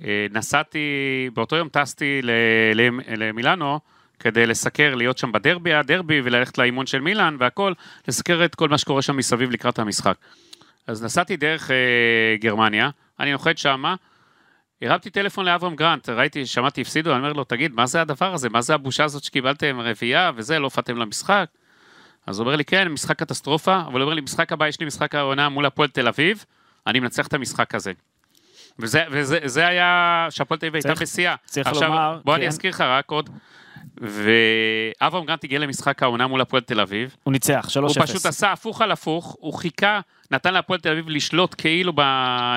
אה, 0.05 0.27
נסעתי, 0.31 1.29
באותו 1.33 1.55
יום 1.55 1.69
טסתי 1.69 2.21
למילאנו 3.17 3.79
כדי 4.19 4.45
לסקר, 4.47 4.95
להיות 4.95 5.17
שם 5.17 5.31
בדרבי, 5.31 5.73
היה 5.73 5.83
דרבי, 5.83 6.21
וללכת 6.23 6.57
לאימון 6.57 6.85
של 6.85 6.99
מילאן 6.99 7.35
והכל, 7.39 7.73
לסקר 8.07 8.45
את 8.45 8.55
כל 8.55 8.69
מה 8.69 8.77
שקורה 8.77 9.01
שם 9.01 9.17
מסביב 9.17 9.51
לקראת 9.51 9.79
המשחק. 9.79 10.15
אז 10.87 11.03
נסעתי 11.03 11.37
דרך 11.37 11.71
אה, 11.71 11.75
גרמניה, 12.39 12.89
אני 13.19 13.31
נוחת 13.31 13.57
שמה, 13.57 13.95
הרמתי 14.81 15.09
טלפון 15.09 15.45
לאברהם 15.45 15.75
גרנט, 15.75 16.09
ראיתי, 16.09 16.45
שמעתי, 16.45 16.81
הפסידו, 16.81 17.11
אני 17.11 17.19
אומר 17.19 17.33
לו, 17.33 17.43
תגיד, 17.43 17.71
מה 17.73 17.85
זה 17.85 18.01
הדבר 18.01 18.33
הזה? 18.33 18.49
מה 18.49 18.61
זה 18.61 18.73
הבושה 18.73 19.03
הזאת 19.03 19.23
שקיבלתם 19.23 19.79
רביעייה 19.79 20.31
וזה, 20.35 20.59
לא 20.59 20.63
הופעתם 20.63 20.97
למשחק? 20.97 21.45
אז 22.27 22.39
הוא 22.39 22.45
אומר 22.45 22.55
לי, 22.55 22.65
כן, 22.65 22.87
משחק 22.87 23.19
קטסטרופה, 23.19 23.81
אבל 23.81 23.93
הוא 23.93 24.01
אומר 24.01 24.13
לי, 24.13 24.21
משחק 24.21 24.51
הבא, 24.51 24.67
יש 24.67 24.79
לי 24.79 24.85
משחק 24.85 25.15
העונה 25.15 25.49
מול 25.49 25.65
הפועל 25.65 25.89
תל 25.89 26.07
אביב, 26.07 26.45
אני 26.87 26.99
מנצח 26.99 27.27
את 27.27 27.33
המשחק 27.33 27.75
הזה. 27.75 27.91
וזה, 28.81 29.03
וזה 29.11 29.39
זה 29.45 29.67
היה, 29.67 30.27
שהפועל 30.29 30.59
תל 30.59 30.65
אביב 30.65 30.75
הייתה 30.75 31.01
בשיאה. 31.01 31.35
צריך 31.45 31.67
עכשיו, 31.67 31.89
לומר, 31.89 32.19
בוא 32.25 32.33
כן. 32.33 32.39
אני 32.39 32.47
אזכיר 32.47 32.69
לך 32.69 32.81
רק 32.81 33.11
עוד. 33.11 33.29
ואברהם 34.01 35.25
גרנט 35.25 35.43
הגיע 35.43 35.59
למשחק 35.59 36.03
העונה 36.03 36.27
מול 36.27 36.41
הפועל 36.41 36.61
תל 36.61 36.79
אביב, 36.79 37.15
הוא 37.23 37.31
ניצח, 37.31 37.67
3-0. 37.69 37.79
הוא 37.79 37.89
פשוט 37.99 38.25
עשה 38.25 38.51
הפוך 38.51 38.81
על 38.81 38.91
הפוך, 38.91 39.35
הוא 39.39 39.53
חיכה, 39.53 39.99
נתן 40.31 40.53
להפועל 40.53 40.79
תל 40.79 40.89
אביב 40.91 41.09
לשלוט 41.09 41.55
כאילו 41.57 41.93
ב... 41.95 42.01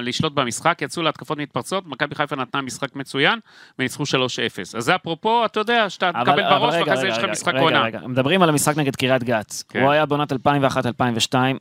לשלוט 0.03 0.33
במשחק, 0.33 0.79
יצאו 0.83 1.03
להתקפות 1.03 1.39
מתפרצות, 1.39 1.87
מכבי 1.87 2.15
חיפה 2.15 2.37
נתנה 2.37 2.63
משחק 2.63 2.97
מצוין, 2.97 3.39
וניצחו 3.79 4.03
3-0. 4.03 4.07
אז 4.77 4.85
זה 4.85 4.95
אפרופו, 4.95 5.45
אתה 5.45 5.61
יודע, 5.61 5.91
שאתה 5.91 6.11
תקבל 6.13 6.43
בראש, 6.43 6.75
רגע, 6.75 6.85
ואחרי 6.91 7.03
רגע, 7.03 7.09
יש 7.09 7.19
לך 7.19 7.25
רגע, 7.25 7.33
משחק 7.33 7.55
רגע, 7.55 7.61
עונה. 7.61 7.83
רגע, 7.83 8.01
מדברים 8.07 8.43
על 8.43 8.49
המשחק 8.49 8.77
נגד 8.77 8.97
קריית 8.97 9.25
גת. 9.25 9.63
כן. 9.69 9.83
הוא 9.83 9.91
היה 9.91 10.07
בעונת 10.07 10.33
2001-2002, 10.33 10.37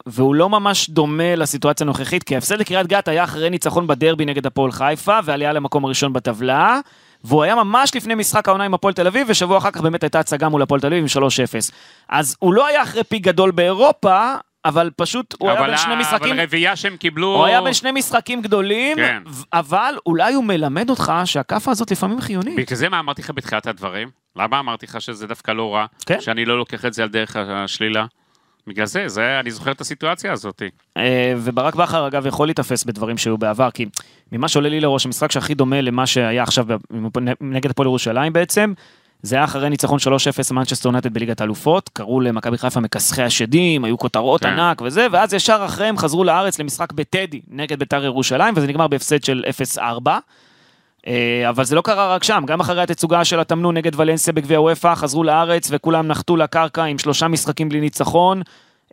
והוא 0.05 0.35
לא 0.35 0.49
ממש 0.49 0.89
דומה 0.89 1.35
לסיטואציה 1.35 1.85
הנוכחית, 1.85 2.23
כי 2.23 2.35
ההפסד 2.35 2.59
לקריית 2.59 2.87
גת 2.87 3.07
היה 3.07 3.23
אחרי 3.23 3.49
ניצחון 3.49 3.87
בדרבי 3.87 4.25
נגד 4.25 4.45
הפועל 4.45 4.71
חיפה, 4.71 5.19
ועלייה 5.23 5.53
למקום 5.53 5.85
הראשון 5.85 6.13
בטבלה. 6.13 6.79
והוא 7.23 7.43
היה 7.43 7.55
ממש 7.55 7.95
לפני 7.95 8.15
משחק 8.15 8.47
העונה 8.47 8.63
עם 8.63 8.73
הפועל 8.73 8.93
תל 8.93 9.07
אביב, 9.07 9.27
ושבוע 9.29 9.57
אחר 9.57 9.71
כך 9.71 9.81
באמת 9.81 10.03
הייתה 10.03 10.19
הצגה 10.19 10.49
מול 10.49 10.61
הפועל 10.61 10.81
תל 10.81 10.87
אביב 10.87 11.05
עם 11.17 11.23
3-0. 11.23 11.71
אז 12.09 12.35
הוא 12.39 12.53
לא 12.53 12.67
היה 12.67 12.83
אחרי 12.83 13.03
פיק 13.03 13.23
גדול 13.23 13.51
באירופה, 13.51 14.35
אבל 14.65 14.89
פשוט 14.95 15.35
הוא 15.39 15.49
היה 15.49 15.59
אבל 15.59 15.67
בין 15.67 15.77
שני 15.77 15.95
משחקים, 15.95 16.31
אבל 16.31 16.41
רביעייה 16.41 16.75
שהם 16.75 16.97
קיבלו... 16.97 17.35
הוא 17.35 17.45
היה 17.45 17.61
בין 17.61 17.73
שני 17.73 17.91
משחקים 17.91 18.41
גדולים, 18.41 18.97
כן. 18.97 19.23
אבל 19.53 19.95
אולי 20.05 20.33
הוא 20.33 20.43
מלמד 20.43 20.89
אותך 20.89 21.13
שהכאפה 21.25 21.71
הזאת 21.71 21.91
לפעמים 21.91 22.21
חיונית. 22.21 22.55
בגלל 22.55 22.77
זה 22.77 22.89
מה 22.89 22.99
אמרתי 22.99 23.21
לך 23.21 23.31
בתחילת 23.35 23.67
הדברים? 23.67 24.09
למה 24.35 24.59
אמרתי 24.59 24.85
לך 24.85 25.01
שזה 25.01 25.27
דווקא 25.27 25.51
לא 25.51 25.75
רע? 25.75 25.85
כן. 26.05 26.21
שאני 26.21 26.45
לא 26.45 26.57
לוקח 26.57 26.85
את 26.85 26.93
זה 26.93 27.03
על 27.03 27.09
דרך 27.09 27.35
השלילה? 27.35 28.05
בגלל 28.67 28.85
זה, 28.85 29.07
זה, 29.07 29.39
אני 29.39 29.51
זוכר 29.51 29.71
את 29.71 29.81
הסיטואציה 29.81 30.31
הזאת. 30.31 30.61
אה, 30.97 31.33
וברק 31.37 31.75
בכר 31.75 32.07
אגב 32.07 32.27
יכול 32.27 32.47
להיתפס 32.47 32.83
בדברים 32.83 33.17
שהיו 33.17 33.37
בעבר, 33.37 33.71
כי 33.71 33.85
ממה 34.31 34.47
שעולה 34.47 34.69
לי 34.69 34.79
לראש, 34.79 35.05
המשחק 35.05 35.31
שהכי 35.31 35.53
דומה 35.53 35.81
למה 35.81 36.07
שהיה 36.07 36.43
עכשיו 36.43 36.65
נגד 37.41 37.69
הפועל 37.69 37.87
ירושלים 37.87 38.33
בעצם, 38.33 38.73
זה 39.21 39.35
היה 39.35 39.43
אחרי 39.43 39.69
ניצחון 39.69 39.99
3-0 39.99 40.53
מנצ'סטר 40.53 40.89
יונטד 40.89 41.13
בליגת 41.13 41.41
האלופות, 41.41 41.89
קראו 41.93 42.21
למכבי 42.21 42.57
חיפה 42.57 42.79
מכסחי 42.79 43.23
השדים, 43.23 43.85
היו 43.85 43.97
כותרות 43.97 44.41
כן. 44.41 44.49
ענק 44.49 44.81
וזה, 44.81 45.07
ואז 45.11 45.33
ישר 45.33 45.61
אחריהם 45.65 45.97
חזרו 45.97 46.23
לארץ 46.23 46.59
למשחק 46.59 46.91
בטדי 46.91 47.41
נגד 47.47 47.79
בית"ר 47.79 48.05
ירושלים, 48.05 48.53
וזה 48.57 48.67
נגמר 48.67 48.87
בהפסד 48.87 49.23
של 49.23 49.43
0-4. 49.77 49.81
אה, 51.07 51.49
אבל 51.49 51.63
זה 51.63 51.75
לא 51.75 51.81
קרה 51.81 52.15
רק 52.15 52.23
שם, 52.23 52.43
גם 52.47 52.59
אחרי 52.59 52.81
התצוגה 52.81 53.25
של 53.25 53.39
התמנון 53.39 53.77
נגד 53.77 53.99
ולנסיה 53.99 54.33
בגביע 54.33 54.61
וופא, 54.61 54.95
חזרו 54.95 55.23
לארץ 55.23 55.67
וכולם 55.71 56.07
נחתו 56.07 56.37
לקרקע 56.37 56.83
עם 56.83 56.97
שלושה 56.97 57.27
משחקים 57.27 57.69
בלי 57.69 57.79
ניצחון. 57.79 58.41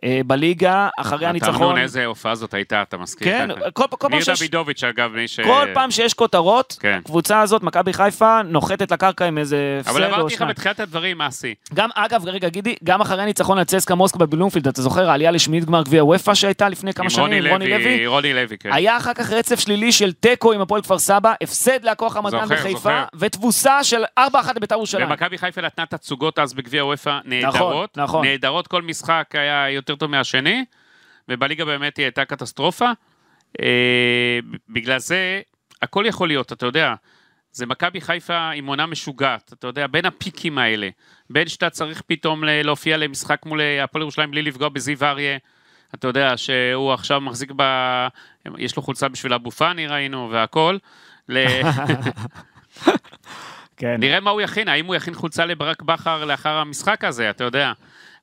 אה, 0.03 0.21
בליגה, 0.25 0.89
אחרי 0.97 1.17
אתה 1.17 1.29
הניצחון. 1.29 1.55
אמנון, 1.55 1.77
איזה 1.77 2.05
הופעה 2.05 2.35
זאת 2.35 2.53
הייתה, 2.53 2.81
אתה 2.81 2.97
מסכים? 2.97 3.27
כן, 3.27 3.49
כל, 3.73 3.83
כל 3.87 3.97
פעם 3.99 4.11
ניר 4.13 4.23
שיש... 4.23 4.39
דוידוביץ', 4.39 4.83
אגב, 4.83 5.11
מי 5.15 5.27
ש... 5.27 5.39
כל 5.39 5.67
פעם 5.73 5.91
שיש 5.91 6.13
כותרות, 6.13 6.77
כן. 6.79 6.99
הקבוצה 7.03 7.41
הזאת, 7.41 7.63
מכבי 7.63 7.93
חיפה, 7.93 8.41
נוחתת 8.45 8.91
לקרקע 8.91 9.25
עם 9.25 9.37
איזה 9.37 9.77
הפסד 9.79 9.91
אבל 9.91 10.03
או 10.03 10.09
אמרתי 10.09 10.33
לך 10.33 10.39
שניים. 10.39 10.51
בתחילת 10.51 10.79
הדברים 10.79 11.17
מה 11.17 11.25
השיא. 11.25 11.53
גם, 11.73 11.89
אגב, 11.95 12.25
רגע, 12.25 12.49
גידי, 12.49 12.75
גם 12.83 13.01
אחרי 13.01 13.21
הניצחון 13.21 13.57
על 13.57 13.63
צסקה 13.63 13.95
מוסקו 13.95 14.19
בבלומפילד, 14.19 14.67
אתה 14.67 14.81
זוכר, 14.81 15.09
העלייה 15.09 15.31
לשמינית 15.31 15.65
גמר 15.65 15.83
גביע 15.83 16.03
וופא 16.03 16.33
שהייתה 16.33 16.69
לפני 16.69 16.93
כמה 16.93 17.09
שנים, 17.09 17.23
רוני 17.23 17.37
עם 17.37 17.47
רוני 17.47 17.69
לוי? 17.69 18.07
רוני 18.07 18.33
לוי, 18.33 18.57
כן. 18.57 18.69
היה 18.73 18.97
אחר 18.97 19.13
כך 19.13 19.31
רצף 19.31 19.59
שלילי 19.59 19.91
של 19.91 20.13
תיקו 20.13 20.51
עם 20.51 20.61
הפועל 20.61 20.81
כפר 20.81 20.99
סבא, 20.99 21.33
הפסד 21.43 21.83
להכוח 21.83 22.17
רמת 22.17 22.31
גן 22.31 22.41
זוכר, 22.41 22.55
בחיפה, 22.55 22.77
זוכר. 22.77 23.03
ותבוסה 23.15 23.83
של 23.83 24.03
4-1 24.19 24.21
לבית"ר 24.55 24.75
ירושלים. 24.75 25.07
ומכבי 25.07 25.37
חיפה 25.37 25.61
נתנה 25.61 25.85
תצוגות 25.85 26.39
אז 26.39 26.53
בגביע 26.53 26.85
וופא 26.85 27.19
נהדרות. 27.25 27.97
נכון. 27.97 28.25
נהדרות, 28.25 28.67
כל 28.67 28.81
משחק 28.81 29.25
היה 29.33 29.69
יותר 29.69 29.90
טוב 29.95 30.11
מהשני, 30.11 30.65
ובליגה 31.29 31.65
באמת 31.65 31.97
היא 31.97 32.05
הייתה 32.05 32.25
קטסטרופה. 32.25 32.91
אה, 33.61 34.39
בגלל 34.69 34.99
זה, 34.99 35.41
הכל 35.81 36.05
יכול 36.07 36.27
להיות, 36.27 36.51
אתה 36.51 36.65
יודע. 36.65 36.93
זה 37.51 37.65
מכבי 37.65 38.01
חיפה 38.01 38.49
עם 38.49 38.65
עונה 38.65 38.85
משוגעת, 38.85 39.53
אתה 39.53 39.67
יודע, 39.67 39.87
בין 39.87 40.05
הפיקים 40.05 40.57
האלה, 40.57 40.89
בין 41.29 41.47
שאתה 41.47 41.69
צריך 41.69 42.01
פתאום 42.07 42.43
להופיע 42.43 42.97
למשחק 42.97 43.45
מול 43.45 43.61
אה, 43.61 43.83
הפועל 43.83 44.01
ירושלים 44.01 44.31
בלי 44.31 44.41
לפגוע 44.41 44.69
בזיו 44.69 45.03
אריה, 45.03 45.37
אתה 45.95 46.07
יודע 46.07 46.37
שהוא 46.37 46.93
עכשיו 46.93 47.21
מחזיק 47.21 47.51
ב... 47.55 47.63
יש 48.57 48.75
לו 48.75 48.81
חולצה 48.81 49.09
בשביל 49.09 49.33
אבו 49.33 49.51
פאני 49.51 49.87
ראינו 49.87 50.29
והכל. 50.31 50.77
ל... 51.29 51.45
כן. 53.77 53.95
נראה 53.99 54.19
מה 54.19 54.29
הוא 54.29 54.41
יכין, 54.41 54.67
האם 54.67 54.85
הוא 54.85 54.95
יכין 54.95 55.13
חולצה 55.13 55.45
לברק 55.45 55.81
בכר 55.81 56.25
לאחר 56.25 56.57
המשחק 56.57 57.03
הזה, 57.03 57.29
אתה 57.29 57.43
יודע. 57.43 57.71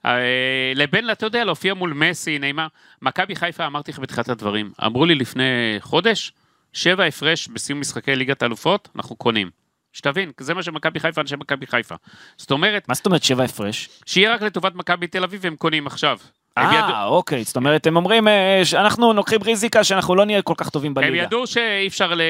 אה, 0.07 0.73
לבין, 0.75 1.11
אתה 1.11 1.27
יודע, 1.27 1.45
להופיע 1.45 1.75
מול 1.75 1.93
מסי, 1.93 2.39
נעימה. 2.39 2.67
מכבי 3.03 3.37
חיפה, 3.37 3.67
אמרתי 3.67 3.93
לך 3.93 3.99
בתחילת 3.99 4.29
הדברים, 4.29 4.73
אמרו 4.87 5.05
לי 5.05 5.15
לפני 5.15 5.77
חודש, 5.81 6.33
שבע 6.73 7.05
הפרש 7.05 7.49
בסיום 7.49 7.81
משחקי 7.81 8.17
ליגת 8.17 8.43
האלופות, 8.43 8.89
אנחנו 8.97 9.17
קונים. 9.17 9.51
שתבין, 9.93 10.33
זה 10.41 10.55
מה 10.55 10.63
שמכבי 10.63 11.01
חיפה, 11.01 11.21
אנשי 11.21 11.37
מכבי 11.37 11.67
חיפה. 11.67 11.95
זאת 12.37 12.51
אומרת, 12.51 12.89
מה 12.89 12.95
זאת 12.95 13.07
אומרת 13.07 13.23
שבע 13.23 13.45
הפרש? 13.45 13.89
שיהיה 14.07 14.35
רק 14.35 14.43
לטובת 14.43 14.75
מכבי 14.75 15.07
תל 15.07 15.25
אביב, 15.25 15.47
הם 15.47 15.57
קונים 15.57 15.87
עכשיו. 15.87 16.19
הם 16.61 16.75
אה, 16.75 17.05
אוקיי, 17.05 17.45
זאת 17.45 17.57
אומרת, 17.57 17.87
הם 17.87 17.97
אומרים, 17.97 18.29
אה, 18.29 18.61
שאנחנו 18.65 19.13
לוקחים 19.13 19.43
ריזיקה 19.43 19.85
שאנחנו 19.85 20.15
לא 20.15 20.25
נהיה 20.25 20.43
כל 20.43 20.55
כך 20.57 20.71
טובים 20.71 20.91
הם 20.91 20.95
בליגה. 20.95 21.23
ידעו 21.23 21.47
שאי 21.47 21.87
אפשר 21.87 22.15
ל... 22.15 22.23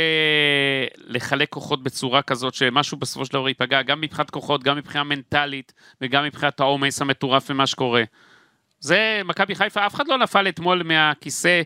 לחלק 1.06 1.48
כוחות 1.48 1.82
בצורה 1.82 2.22
כזאת 2.22 2.54
שמשהו 2.54 2.96
בסופו 2.96 3.24
של 3.24 3.32
דבר 3.32 3.48
ייפגע, 3.48 3.82
גם 3.82 4.00
מבחינת 4.00 4.30
כוחות, 4.30 4.62
גם 4.62 4.76
מבחינה 4.76 5.04
מנטלית 5.04 5.72
וגם 6.00 6.24
מבחינת 6.24 6.60
העומס 6.60 7.02
המטורף 7.02 7.46
ומה 7.50 7.66
שקורה. 7.66 8.02
זה 8.80 9.20
מכבי 9.24 9.54
חיפה, 9.54 9.86
אף 9.86 9.94
אחד 9.94 10.08
לא 10.08 10.18
נפל 10.18 10.48
אתמול 10.48 10.82
מהכיסא, 10.82 11.62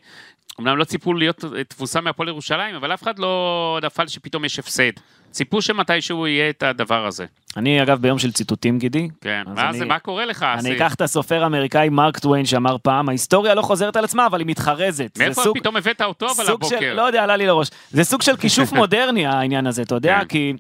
אמנם 0.61 0.77
לא 0.77 0.85
ציפו 0.85 1.15
להיות 1.15 1.45
תבוסה 1.69 2.01
מהפועל 2.01 2.29
ירושלים, 2.29 2.75
אבל 2.75 2.95
אף 2.95 3.03
אחד 3.03 3.19
לא 3.19 3.79
נפל 3.85 4.07
שפתאום 4.07 4.45
יש 4.45 4.59
הפסד. 4.59 4.91
ציפו 5.31 5.63
שמתישהו 5.63 6.27
יהיה 6.27 6.51
את 6.51 6.63
הדבר 6.63 7.07
הזה. 7.07 7.27
אני, 7.57 7.83
אגב, 7.83 7.99
ביום 8.03 8.19
של 8.19 8.33
ציטוטים, 8.33 8.79
גידי. 8.79 9.09
כן, 9.21 9.43
מה 9.47 9.69
אני- 9.69 9.79
זה, 9.79 9.85
מה 9.85 9.99
קורה 9.99 10.25
לך, 10.25 10.43
אני? 10.59 10.77
אקח 10.77 10.95
את 10.95 11.01
הסופר 11.01 11.43
האמריקאי 11.43 11.89
מרק 11.89 12.19
טוויין 12.19 12.47
שאמר 12.47 12.77
פעם, 12.83 13.09
ההיסטוריה 13.09 13.55
לא 13.55 13.63
חוזרת 13.63 13.97
על 13.97 14.05
עצמה, 14.05 14.27
אבל 14.27 14.39
היא 14.41 14.47
מתחרזת. 14.47 15.19
מאיפה 15.19 15.43
סוג- 15.43 15.59
פתאום 15.59 15.77
הבאת 15.77 16.03
אותו 16.03 16.27
אבל 16.27 16.45
סוג 16.45 16.65
של, 16.65 16.75
הבוקר? 16.75 16.95
לא 16.95 17.03
יודע, 17.03 17.23
עלה 17.23 17.37
לי 17.37 17.47
לראש. 17.47 17.69
זה 17.91 18.05
סוג 18.05 18.23
של 18.23 18.37
כישוף 18.37 18.73
מודרני 18.83 19.27
העניין 19.27 19.67
הזה, 19.67 19.83
אתה 19.83 19.95
יודע, 19.95 20.19
כן. 20.21 20.25
כי... 20.29 20.53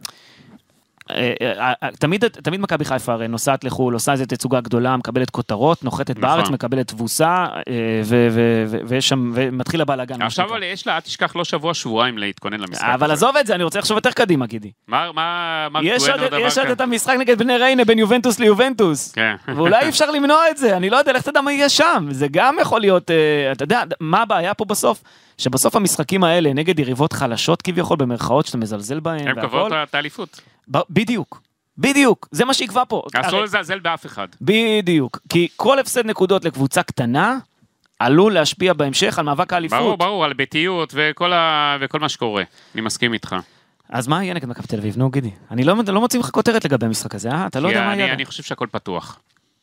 אה, 1.15 1.33
אה, 1.59 1.73
אה, 1.83 1.89
תמיד, 1.99 2.25
תמיד 2.29 2.61
מכבי 2.61 2.85
חיפה 2.85 3.13
הרי 3.13 3.29
נוסעת 3.29 3.65
לחו"ל, 3.65 3.95
עושה 3.95 4.13
איזה 4.13 4.27
תצוגה 4.27 4.61
גדולה, 4.61 4.97
מקבלת 4.97 5.31
כותרות, 5.31 5.85
נוחתת 5.85 6.11
נכון. 6.11 6.23
בארץ, 6.23 6.49
מקבלת 6.51 6.89
תבוסה, 6.89 7.47
ויש 8.87 9.09
שם, 9.09 9.33
ומתחיל 9.35 9.81
הבלאגן. 9.81 10.23
עכשיו. 10.23 10.47
אבל 10.47 10.63
יש 10.63 10.87
לה, 10.87 10.95
אל 10.95 11.01
תשכח, 11.01 11.37
לא 11.37 11.45
שבוע, 11.45 11.75
שבועיים 11.75 12.19
להתכונן 12.19 12.61
למשחק. 12.61 12.85
אבל. 12.95 13.11
עזוב 13.11 13.37
את 13.37 13.47
זה, 13.47 13.55
אני 13.55 13.65
רוצה 13.65 13.79
לחשוב 13.79 13.97
יותר 13.97 14.11
קדימה, 14.11 14.47
גידי. 14.47 14.71
מה, 14.89 15.13
מה, 15.15 15.69
מה 15.71 15.81
יש 15.83 16.09
עוד- 16.09 16.21
עוד 16.21 16.33
יש 16.41 16.59
עוד? 16.59 16.67
את 16.69 16.81
המשחק 16.81 17.15
נגד 17.19 17.39
בני 17.39 17.57
ריינה 17.57 17.85
בין 17.85 17.99
יובנטוס 17.99 18.39
ליובנטוס. 18.39 19.13
כן. 19.13 19.35
ואולי 19.57 19.85
אי 19.85 19.89
אפשר 19.89 20.11
למנוע 20.11 20.51
את 20.51 20.57
זה, 20.57 20.77
אני 20.77 20.91
לא 20.91 20.97
יודע, 20.97 21.13
לך 21.13 21.23
תדע 21.23 21.41
מה 21.41 21.53
יהיה 21.53 21.69
שם. 21.69 22.07
זה 22.11 22.27
גם 22.31 22.57
יכול 22.61 22.81
להיות, 22.81 23.11
אתה 23.53 23.65
יודע, 23.65 23.83
מה 24.01 24.23
הבעיה 24.23 24.55
פה 24.55 24.65
בסוף? 24.65 25.03
שבסוף 25.39 25.77
המשחקים 25.77 26.25
האלה, 26.25 26.53
נגד 26.53 26.79
יריבות 26.79 27.13
חלשות 27.13 27.63
כביכול, 27.63 27.97
במרכאות, 27.97 28.47
שאתה 28.47 28.59
מזלזל 28.59 29.01
בהן, 29.01 29.29
הם 29.29 29.41
קבעו 29.41 29.67
את 29.83 29.95
האליפות. 29.95 30.41
בדיוק, 30.91 31.43
בדיוק, 31.79 32.29
זה 32.31 32.45
מה 32.45 32.55
שיקבע 32.55 32.83
פה. 32.89 33.03
אסור 33.15 33.43
לזלזל 33.43 33.79
באף 33.79 34.07
אחד. 34.07 34.29
בדיוק, 34.41 35.19
כי 35.29 35.49
כל 35.57 35.79
הפסד 35.79 36.07
נקודות 36.07 36.45
לקבוצה 36.45 36.83
קטנה, 36.83 37.39
עלול 37.99 38.35
להשפיע 38.35 38.73
בהמשך 38.73 39.19
על 39.19 39.25
מאבק 39.25 39.53
האליפות. 39.53 39.79
ברור, 39.79 39.97
ברור, 39.97 40.25
על 40.25 40.33
ביתיות 40.33 40.93
וכל 40.97 41.33
ה- 41.33 41.77
וכל 41.81 42.01
מה 42.01 42.09
שקורה. 42.09 42.43
אני 42.75 42.83
מסכים 42.83 43.13
איתך. 43.13 43.37
אז 43.89 44.09
מה 44.09 44.25
יהיה 44.25 44.35
נגד 44.35 44.49
מכבי 44.49 44.67
תל 44.67 44.79
אביב? 44.79 44.97
נו, 44.99 45.11
גידי. 45.11 45.31
אני 45.51 45.65
לא, 45.65 45.75
לא 45.87 46.01
מוציא 46.01 46.21
לך 46.21 46.31
כותרת 46.31 46.65
לגבי 46.65 46.87
המשחק 46.87 47.15
הזה, 47.15 47.31
אה? 47.31 47.47
אתה 47.47 47.61
לא 47.61 47.69
יודע 47.69 47.87
מה 47.87 47.97
יהיה. 47.97 48.13
אני 48.13 48.25
חושב 48.25 48.43
שהכל 48.43 48.67
פתוח. 48.71 49.19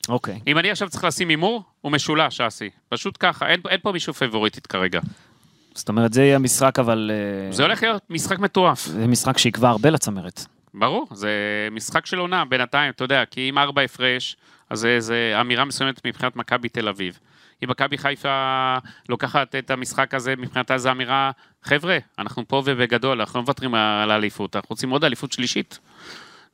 אוקיי. 0.09 0.39
אם 0.47 0.57
אני 0.57 0.71
עכשיו 0.71 0.89
צריך 0.89 1.03
לשים 1.03 1.29
הימור, 1.29 1.63
הוא 1.81 1.91
משולש, 1.91 2.41
אסי. 2.41 2.69
פשוט 2.89 3.17
ככה, 3.19 3.47
אין 3.47 3.59
אין 3.69 3.79
פה 3.83 3.91
מישהו 3.91 4.13
פבוריטית 4.13 4.67
כרגע. 4.67 4.99
זאת 5.79 5.89
אומרת, 5.89 6.13
זה 6.13 6.21
יהיה 6.23 6.35
המשחק, 6.35 6.79
אבל... 6.79 7.11
אה, 7.47 7.51
זה 7.53 7.63
הולך 7.63 7.83
להיות 7.83 8.03
משחק 8.09 8.39
מטורף. 8.39 8.85
זה 8.85 9.07
משחק 9.07 9.37
שיקבע 9.37 9.69
הרבה 9.69 9.89
לצמרת. 9.89 10.45
ברור, 10.73 11.07
זה 11.11 11.29
משחק 11.71 12.05
של 12.05 12.19
עונה 12.19 12.45
בינתיים, 12.45 12.91
אתה 12.95 13.03
יודע, 13.03 13.23
כי 13.31 13.49
אם 13.49 13.57
ארבע 13.57 13.81
הפרש, 13.81 14.37
אז 14.69 14.87
זה, 14.99 15.37
אמירה 15.41 15.65
מסוימת 15.65 16.05
מבחינת 16.07 16.35
מכבי 16.35 16.69
תל 16.69 16.87
אביב. 16.87 17.19
אם 17.63 17.69
מכבי 17.69 17.97
חיפה 17.97 18.75
לוקחת 19.09 19.55
את 19.55 19.71
המשחק 19.71 20.13
הזה, 20.13 20.33
מבחינתה 20.37 20.77
זו 20.77 20.91
אמירה, 20.91 21.31
חבר'ה, 21.63 21.97
אנחנו 22.19 22.47
פה 22.47 22.61
ובגדול, 22.65 23.19
אנחנו 23.21 23.37
לא 23.37 23.43
מוותרים 23.43 23.75
על 23.75 24.11
האליפות, 24.11 24.55
אנחנו 24.55 24.67
רוצים 24.69 24.89
עוד 24.89 25.03
אליפות 25.03 25.31
שלישית. 25.31 25.79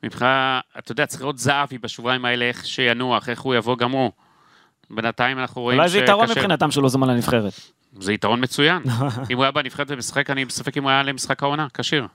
מבחינה, 0.02 0.60
אתה 0.78 0.92
יודע, 0.92 1.06
צריך 1.06 1.22
לראות 1.22 1.38
זהבי 1.38 1.78
בשבועיים 1.78 2.24
האלה, 2.24 2.44
איך 2.44 2.66
שינוח, 2.66 3.28
איך 3.28 3.40
הוא 3.40 3.54
יבוא 3.54 3.76
גם 3.78 3.90
הוא. 3.90 4.10
בינתיים 4.90 5.38
אנחנו 5.38 5.62
רואים 5.62 5.78
אולי 5.78 5.88
זה 5.88 5.98
יתרון 5.98 6.26
שקשה- 6.26 6.40
מבחינתם 6.40 6.70
שהוא 6.70 6.82
לא 6.82 6.88
זומן 6.88 7.08
לנבחרת. 7.08 7.52
זה 8.00 8.12
יתרון 8.12 8.42
מצוין. 8.42 8.82
אם 9.30 9.36
הוא 9.36 9.44
היה 9.44 9.50
בנבחרת 9.50 9.86
ומשחק, 9.90 10.30
אני 10.30 10.44
בספק 10.44 10.76
אם 10.76 10.82
הוא 10.82 10.90
היה 10.90 11.02
למשחק 11.02 11.42
העונה, 11.42 11.66
כשיר. 11.74 12.06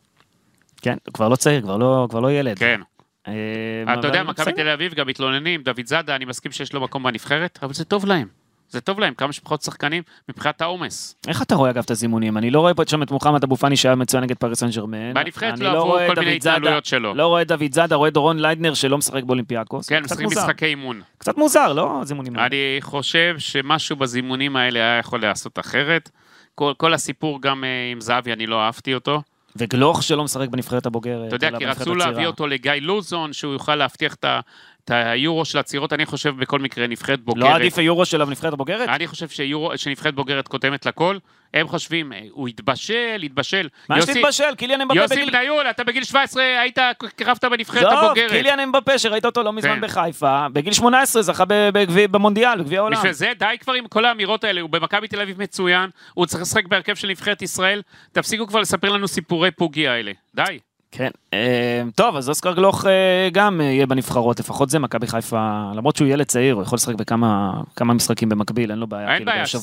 כן, 0.81 0.97
הוא 1.05 1.13
כבר 1.13 1.29
לא 1.29 1.35
צעיר, 1.35 1.61
כבר 1.61 1.77
לא, 1.77 2.07
כבר 2.09 2.19
לא 2.19 2.31
ילד. 2.31 2.59
כן. 2.59 2.81
אה, 3.27 3.93
אתה 3.93 4.07
יודע, 4.07 4.23
מכבי. 4.23 4.53
תל 4.53 4.69
אביב 4.69 4.93
גם 4.93 5.07
מתלוננים, 5.07 5.61
דוידזאדה, 5.63 6.15
אני 6.15 6.25
מסכים 6.25 6.51
שיש 6.51 6.73
לו 6.73 6.81
מקום 6.81 7.03
בנבחרת, 7.03 7.59
אבל 7.63 7.73
זה 7.73 7.85
טוב 7.85 8.05
להם. 8.05 8.27
זה 8.71 8.81
טוב 8.81 8.99
להם, 8.99 9.13
כמה 9.13 9.33
שפחות 9.33 9.61
שחקנים 9.61 10.03
מבחינת 10.29 10.61
העומס. 10.61 11.15
איך 11.27 11.41
אתה 11.41 11.55
רואה 11.55 11.69
אגב 11.69 11.83
את 11.85 11.91
הזימונים? 11.91 12.37
אני 12.37 12.51
לא 12.51 12.59
רואה 12.59 12.73
פה 12.73 12.83
שם 12.87 13.03
את 13.03 13.11
מוחמד 13.11 13.43
אבו 13.43 13.55
פאני 13.57 13.77
שהיה 13.77 13.95
מצוין 13.95 14.23
נגד 14.23 14.37
פריס 14.37 14.59
סן 14.59 14.69
ג'רמן. 14.69 15.13
בנבחרת 15.13 15.53
אני 15.53 15.63
לא 15.63 15.69
עברו 15.71 15.97
כל 16.07 16.19
מיני 16.19 16.35
התנהלויות 16.35 16.85
שלו. 16.85 17.13
לא 17.13 17.27
רואה 17.27 17.43
דוידזאדה, 17.43 17.95
רואה 17.95 18.09
דורון 18.09 18.39
ליידנר 18.39 18.73
שלא 18.73 18.97
משחק 18.97 19.23
באולימפיאקוס. 19.23 19.89
כן, 19.89 20.03
משחקים. 20.03 20.27
משחקי 20.27 20.65
אימון. 20.65 21.01
קצת 21.17 21.37
מוזר, 21.37 21.73
לא? 21.73 21.99
הזימונים 22.01 22.35
האלה. 22.35 22.45
אני 22.47 22.57
חושב 22.81 23.35
שמשהו 23.37 23.95
בזימונים 23.95 24.55
האלה 24.55 24.79
היה 24.79 24.97
יכול 24.99 25.19
להיעשות 25.21 25.59
אחרת. 25.59 26.09
כל, 26.55 26.73
כל 26.77 26.93
הסיפור 26.93 27.41
גם 27.41 27.63
אה, 27.63 27.69
עם 27.91 28.01
זהבי, 28.01 28.33
אני 28.33 28.47
לא 28.47 28.61
אהבתי 28.61 28.93
אותו. 28.93 29.21
וגלוך 29.55 30.03
שלא 30.03 30.23
משחק 30.23 30.47
בנבחרת 30.49 30.85
הבוגרת. 30.85 31.27
אתה 31.27 31.35
יודע, 31.35 31.57
כי 31.57 31.65
רצו 31.65 31.81
הצעירה. 31.81 31.97
להביא 32.11 32.27
אותו 32.27 32.47
לגיא 32.47 32.71
לוזון, 32.81 33.33
שהוא 33.33 33.53
יוכל 33.53 33.75
להבטיח 33.75 34.13
את 34.15 34.25
ה- 34.25 34.39
את 34.85 34.91
היורו 34.93 35.45
של 35.45 35.57
הצעירות, 35.57 35.93
אני 35.93 36.05
חושב 36.05 36.35
בכל 36.37 36.59
מקרה 36.59 36.87
נבחרת 36.87 37.19
בוגרת. 37.19 37.43
לא 37.43 37.55
עדיף 37.55 37.77
היורו 37.77 38.05
שלו 38.05 38.27
בנבחרת 38.27 38.53
הבוגרת? 38.53 38.89
אני 38.89 39.07
חושב 39.07 39.29
שיורו, 39.29 39.77
שנבחרת 39.77 40.15
בוגרת 40.15 40.47
קודמת 40.47 40.85
לכל. 40.85 41.17
הם 41.53 41.67
חושבים, 41.67 42.13
אה, 42.13 42.19
הוא 42.31 42.47
התבשל, 42.47 43.21
התבשל. 43.23 43.67
מה 43.89 43.97
יוסי- 43.97 44.13
להתבשל? 44.13 44.55
קיליאן 44.57 44.81
אמבפה 44.81 44.99
יוסי 44.99 45.15
בגיל... 45.15 45.31
בניון, 45.31 45.65
אתה 45.69 45.83
בגיל 45.83 46.03
17 46.03 46.43
היית, 46.61 46.77
קרבת 47.15 47.43
בנבחרת 47.45 47.83
טוב, 47.83 47.93
הבוגרת. 48.05 48.29
קיליאן 48.31 48.59
אמבפה 48.59 48.97
שראית 48.99 49.25
אותו 49.25 49.43
לא 49.43 49.53
מזמן 49.53 49.75
כן. 49.75 49.81
בחיפה, 49.81 50.47
בגיל 50.53 50.73
18 50.73 51.21
זכה 51.21 51.45
ב- 51.47 51.69
בגביע- 51.73 52.07
במונדיאל, 52.07 52.59
בגביע 52.61 52.79
העולם. 52.79 52.97
בשביל 52.97 53.11
זה 53.11 53.31
די 53.39 53.55
כבר 53.59 53.73
עם 53.73 53.87
כל 53.87 54.05
האמירות 54.05 54.43
האלה, 54.43 54.61
הוא 54.61 54.69
במכבי 54.69 55.07
תל 55.07 55.21
אביב 55.21 55.41
מצוין, 55.41 55.89
הוא 56.13 56.25
צריך 56.25 56.41
לשחק 56.41 56.65
בהרכב 56.67 56.95
של 56.95 57.07
נבחרת 57.07 57.41
ישראל, 57.41 57.81
תפסיקו 58.11 58.47
כבר 58.47 58.59
לספר 58.59 58.89
לנו 58.89 59.07
סיפורי 59.07 59.51
פוגי 59.51 59.87
האלה. 59.87 60.11
די. 60.35 60.59
כן. 60.91 61.09
אה, 61.33 61.83
טוב, 61.95 62.15
אז 62.15 62.29
אוסקר 62.29 62.53
גלוך 62.53 62.85
אה, 62.85 63.29
גם 63.31 63.61
אה, 63.61 63.65
יהיה 63.65 63.85
בנבחרות, 63.85 64.39
לפחות 64.39 64.69
זה 64.69 64.79
מכבי 64.79 65.07
חיפה, 65.07 65.71
למרות 65.75 65.95
שהוא 65.95 66.07
ילד 66.07 66.25
צעיר, 66.25 66.55
הוא 66.55 66.63
יכול 66.63 66.75
לשחק 66.75 66.95
בכמה 66.95 67.53
כמה 67.75 67.93
משחקים 67.93 68.29
במקביל, 68.29 68.71
אין 68.71 68.79
לו 68.79 68.87
בעיה. 68.87 69.07
אין 69.07 69.17
כאילו, 69.17 69.31
בעיה, 69.31 69.45
ש- 69.45 69.55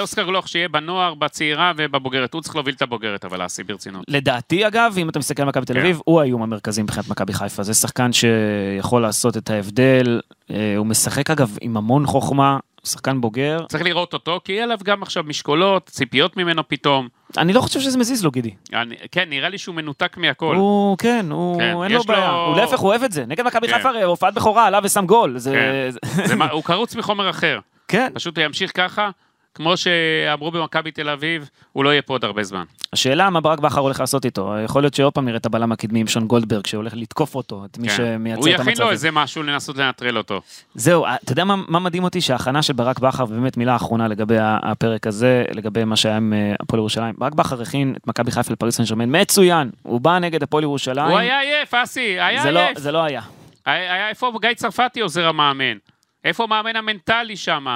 אוסקר 0.00 0.24
גלוך 0.24 0.48
שיהיה 0.48 0.68
בנוער, 0.68 1.14
בצעירה 1.14 1.72
ובבוגרת, 1.76 2.34
הוא 2.34 2.42
צריך 2.42 2.56
להוביל 2.56 2.74
את 2.74 2.82
הבוגרת, 2.82 3.24
אבל 3.24 3.46
אסי 3.46 3.64
ברצינות. 3.64 4.04
לדעתי 4.08 4.66
אגב, 4.66 4.94
אם 4.98 5.08
אתה 5.08 5.18
מסתכל 5.18 5.42
על 5.42 5.48
מכבי 5.48 5.66
תל 5.66 5.74
כן. 5.74 5.80
אביב, 5.80 6.00
הוא 6.04 6.20
האיום 6.20 6.42
המרכזי 6.42 6.82
מבחינת 6.82 7.08
מכבי 7.08 7.32
חיפה. 7.32 7.62
זה 7.62 7.74
שחקן 7.74 8.10
שיכול 8.12 9.02
לעשות 9.02 9.36
את 9.36 9.50
ההבדל. 9.50 10.20
אה, 10.50 10.74
הוא 10.76 10.86
משחק 10.86 11.30
אגב 11.30 11.56
עם 11.60 11.76
המון 11.76 12.06
חוכמה, 12.06 12.58
שחקן 12.88 13.20
בוגר. 13.20 13.58
צריך 13.68 13.82
לראות 13.84 14.12
אותו, 14.12 14.40
כי 14.44 14.52
יהיה 14.52 14.64
עליו 14.64 14.78
גם 14.84 15.02
עכשיו 15.02 15.24
משקולות, 15.24 15.86
ציפיות 15.86 16.36
ממנו 16.36 16.68
פתאום. 16.68 17.08
אני 17.38 17.52
לא 17.52 17.60
חושב 17.60 17.80
שזה 17.80 17.98
מזיז 17.98 18.24
לו, 18.24 18.30
גידי. 18.30 18.50
אני, 18.74 18.94
כן, 19.12 19.24
נראה 19.30 19.48
לי 19.48 19.58
שהוא 19.58 19.74
מנותק 19.74 20.16
מהכל. 20.16 20.56
הוא, 20.56 20.98
כן, 20.98 21.26
הוא, 21.30 21.56
כן, 21.58 21.62
אין 21.68 21.92
לו 21.92 22.00
יש 22.00 22.08
לו- 22.08 22.14
בעיה. 22.14 22.30
הוא 22.30 22.56
להפך, 22.56 22.78
הוא 22.78 22.88
אוהב 22.90 23.02
את 23.02 23.12
זה. 23.12 23.24
נגד 23.26 23.46
מכבי 23.46 23.68
כן. 23.68 23.74
חיפה, 23.76 23.88
הופעת 24.04 24.34
בכורה, 24.34 24.66
עלה 24.66 24.78
ושם 24.84 25.06
גול. 25.06 25.38
זה... 25.38 25.52
כן. 25.52 25.90
זה- 25.90 26.26
זה 26.26 26.36
מה- 26.36 26.50
הוא 26.50 26.64
קרוץ 26.64 26.96
מחומר 26.96 27.30
אחר. 27.30 27.58
כן. 27.88 28.10
פשוט 28.14 28.38
הוא 28.38 28.44
ימשיך 28.44 28.72
ככה, 28.76 29.10
כמו 29.58 29.76
שאמרו 29.76 30.50
במכבי 30.50 30.90
תל 30.90 31.08
אביב, 31.08 31.50
הוא 31.72 31.84
לא 31.84 31.90
יהיה 31.90 32.02
פה 32.02 32.14
עוד 32.14 32.24
הרבה 32.24 32.42
זמן. 32.42 32.64
השאלה 32.92 33.30
מה 33.30 33.40
ברק 33.40 33.58
בכר 33.58 33.80
הולך 33.80 34.00
לעשות 34.00 34.24
איתו. 34.24 34.54
יכול 34.64 34.82
להיות 34.82 34.94
שעוד 34.94 35.12
פעם 35.12 35.24
נראה 35.24 35.36
את 35.36 35.46
הבלם 35.46 35.72
הקדמי 35.72 36.00
עם 36.00 36.06
שון 36.06 36.26
גולדברג, 36.26 36.66
שהולך 36.66 36.92
לתקוף 36.96 37.34
אותו, 37.34 37.64
את 37.64 37.78
מי 37.78 37.88
כן. 37.88 37.96
שמייצר 37.96 38.40
הוא 38.40 38.48
את 38.48 38.52
יכין 38.54 38.64
לו 38.64 38.70
המצבים. 38.70 38.90
איזה 38.90 39.10
משהו 39.10 39.42
לנסות 39.42 39.76
לנטרל 39.76 40.18
אותו. 40.18 40.40
זהו, 40.74 41.06
אתה 41.06 41.32
יודע 41.32 41.44
מה, 41.44 41.56
מה 41.68 41.78
מדהים 41.78 42.04
אותי? 42.04 42.20
שההכנה 42.20 42.62
של 42.62 42.72
ברק 42.72 42.98
בכר, 42.98 43.24
ובאמת 43.24 43.56
מילה 43.56 43.76
אחרונה 43.76 44.08
לגבי 44.08 44.36
הפרק 44.40 45.06
הזה, 45.06 45.44
לגבי 45.52 45.84
מה 45.84 45.96
שהיה 45.96 46.16
עם 46.16 46.32
אה, 46.32 46.54
הפועל 46.60 46.78
ירושלים. 46.78 47.14
ברק 47.18 47.32
בכר 47.34 47.62
הכין 47.62 47.94
את 47.96 48.06
מכבי 48.06 48.30
חיפה 48.30 48.52
לפריס 48.52 48.76
סן 48.76 48.84
ג'רמן, 48.84 49.20
מצוין. 49.20 49.70
הוא 49.82 50.00
בא 50.00 50.18
נגד 50.18 50.42
הפועל 50.42 50.62
ירושלים. 50.64 51.10
הוא 51.10 51.18
היה 51.18 51.40
עייף, 51.40 51.74
אסי, 51.74 52.20
היה 52.20 52.42
זה 52.42 52.50
לא, 52.50 52.58
עייף. 52.58 52.78
זה 52.78 52.92
לא 52.92 52.98
היה. 53.04 53.20
היה, 53.66 53.94
היה, 53.94 54.08
איפה 54.08 54.32
גיא 54.40 54.54
צרפתי 54.54 55.00
עוזר 55.00 55.26
המאמן? 55.28 55.76
איפה 56.24 56.44
המאמן 56.44 56.76
המנטלי 56.76 57.36
שם? 57.36 57.66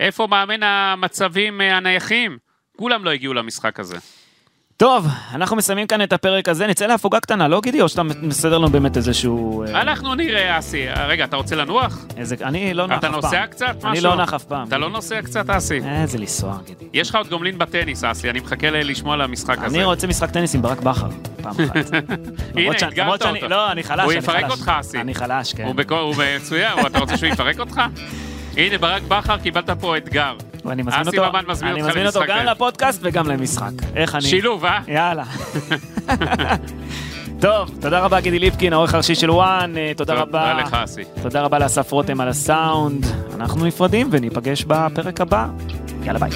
איפה 0.00 0.26
מאמן 0.30 0.62
המצבים 0.62 1.60
אה, 1.60 1.76
הנייחים? 1.76 2.38
כולם 2.76 3.04
לא 3.04 3.10
הגיעו 3.10 3.34
למשחק 3.34 3.80
הזה. 3.80 3.96
טוב, 4.76 5.06
אנחנו 5.34 5.56
מסיימים 5.56 5.86
כאן 5.86 6.02
את 6.02 6.12
הפרק 6.12 6.48
הזה, 6.48 6.66
נצא 6.66 6.86
להפוגה 6.86 7.20
קטנה, 7.20 7.48
לא 7.48 7.60
גידי? 7.60 7.80
או 7.80 7.88
שאתה 7.88 8.02
מסדר 8.02 8.58
לנו 8.58 8.68
באמת 8.70 8.96
איזשהו... 8.96 9.64
אה, 9.64 9.80
אנחנו 9.80 10.14
נראה, 10.14 10.58
אסי. 10.58 10.86
רגע, 10.88 11.24
אתה 11.24 11.36
רוצה 11.36 11.56
לנוח? 11.56 11.98
איזה... 12.16 12.36
אני 12.42 12.74
לא 12.74 12.86
נח 12.86 12.92
אף 12.92 12.98
אתה 12.98 13.06
פעם. 13.08 13.14
נוסע 13.20 13.46
קצת? 13.46 13.76
משהו? 13.76 13.88
אני 13.88 14.00
לא 14.00 14.16
נח 14.16 14.34
אף 14.34 14.44
פעם. 14.44 14.68
אתה 14.68 14.78
לא 14.78 14.90
נוסע 14.90 15.22
קצת, 15.22 15.50
אסי? 15.50 15.80
איזה 16.02 16.18
לנסוע, 16.18 16.58
גידי. 16.66 16.84
יש 16.92 17.10
לך 17.10 17.14
עוד 17.16 17.28
גומלין 17.28 17.58
בטניס, 17.58 18.04
אסי, 18.04 18.30
אני 18.30 18.40
מחכה 18.40 18.70
לשמוע 18.70 19.14
על 19.14 19.20
המשחק 19.20 19.58
הזה. 19.58 19.76
אני 19.76 19.84
רוצה 19.84 20.06
משחק 20.06 20.30
טניס 20.30 20.54
עם 20.54 20.62
ברק 20.62 20.80
בכר, 20.80 21.08
פעם 21.42 21.52
אחת. 21.52 21.76
שאני- 22.78 22.88
אתגרת 22.88 23.22
אותו. 23.22 23.48
לא, 23.48 23.72
אני 23.72 23.82
חלש, 23.82 24.04
הוא 24.04 24.12
אני 24.12 24.18
יפרק 24.18 24.44
חלש. 24.44 24.52
אותך, 24.52 24.72
אסי. 24.80 25.00
אני 25.00 25.14
חלש, 25.14 25.54
כן. 25.54 25.64
הוא 25.64 25.74
הוא 26.00 26.14
מצוין, 26.36 26.72
הוא- 26.72 26.86
אתה 26.86 26.98
רוצה 26.98 27.16
שהוא 27.16 27.28
יפרק 27.32 27.60
אותך? 27.60 27.80
הנה, 28.56 28.78
ברק 28.78 29.02
בכר, 29.08 29.38
קיבלת 29.38 29.70
פה 29.70 29.96
אתגר. 29.96 30.34
ואני 30.64 30.82
מזמין 30.82 31.06
אותו, 31.06 31.22
ממן 31.30 31.44
מזמין 31.48 31.72
אני 31.72 31.82
מזמין 31.82 32.06
אותו 32.06 32.20
גם. 32.28 32.46
לפודקאסט 32.46 33.00
וגם 33.02 33.28
למשחק. 33.28 33.70
איך 33.96 34.14
אני... 34.14 34.22
שילוב, 34.22 34.64
אה? 34.64 34.78
יאללה. 34.88 35.24
טוב, 37.40 37.70
תודה 37.80 38.00
רבה 38.00 38.20
גידי 38.20 38.38
ליפקין, 38.38 38.72
העורך 38.72 38.94
הראשי 38.94 39.14
של 39.14 39.30
וואן, 39.30 39.76
אה, 39.76 39.92
תודה 39.96 40.14
רבה. 40.14 40.50
תודה 40.52 40.54
לך, 40.54 40.74
אסי. 40.74 41.02
תודה 41.22 41.42
רבה 41.42 41.58
לאסף 41.58 41.92
רותם 41.92 42.20
על 42.20 42.28
הסאונד. 42.28 43.06
אנחנו 43.34 43.64
נפרדים 43.66 44.08
וניפגש 44.10 44.64
בפרק 44.64 45.20
הבא. 45.20 45.46
יאללה 46.04 46.18
ביי. 46.18 46.30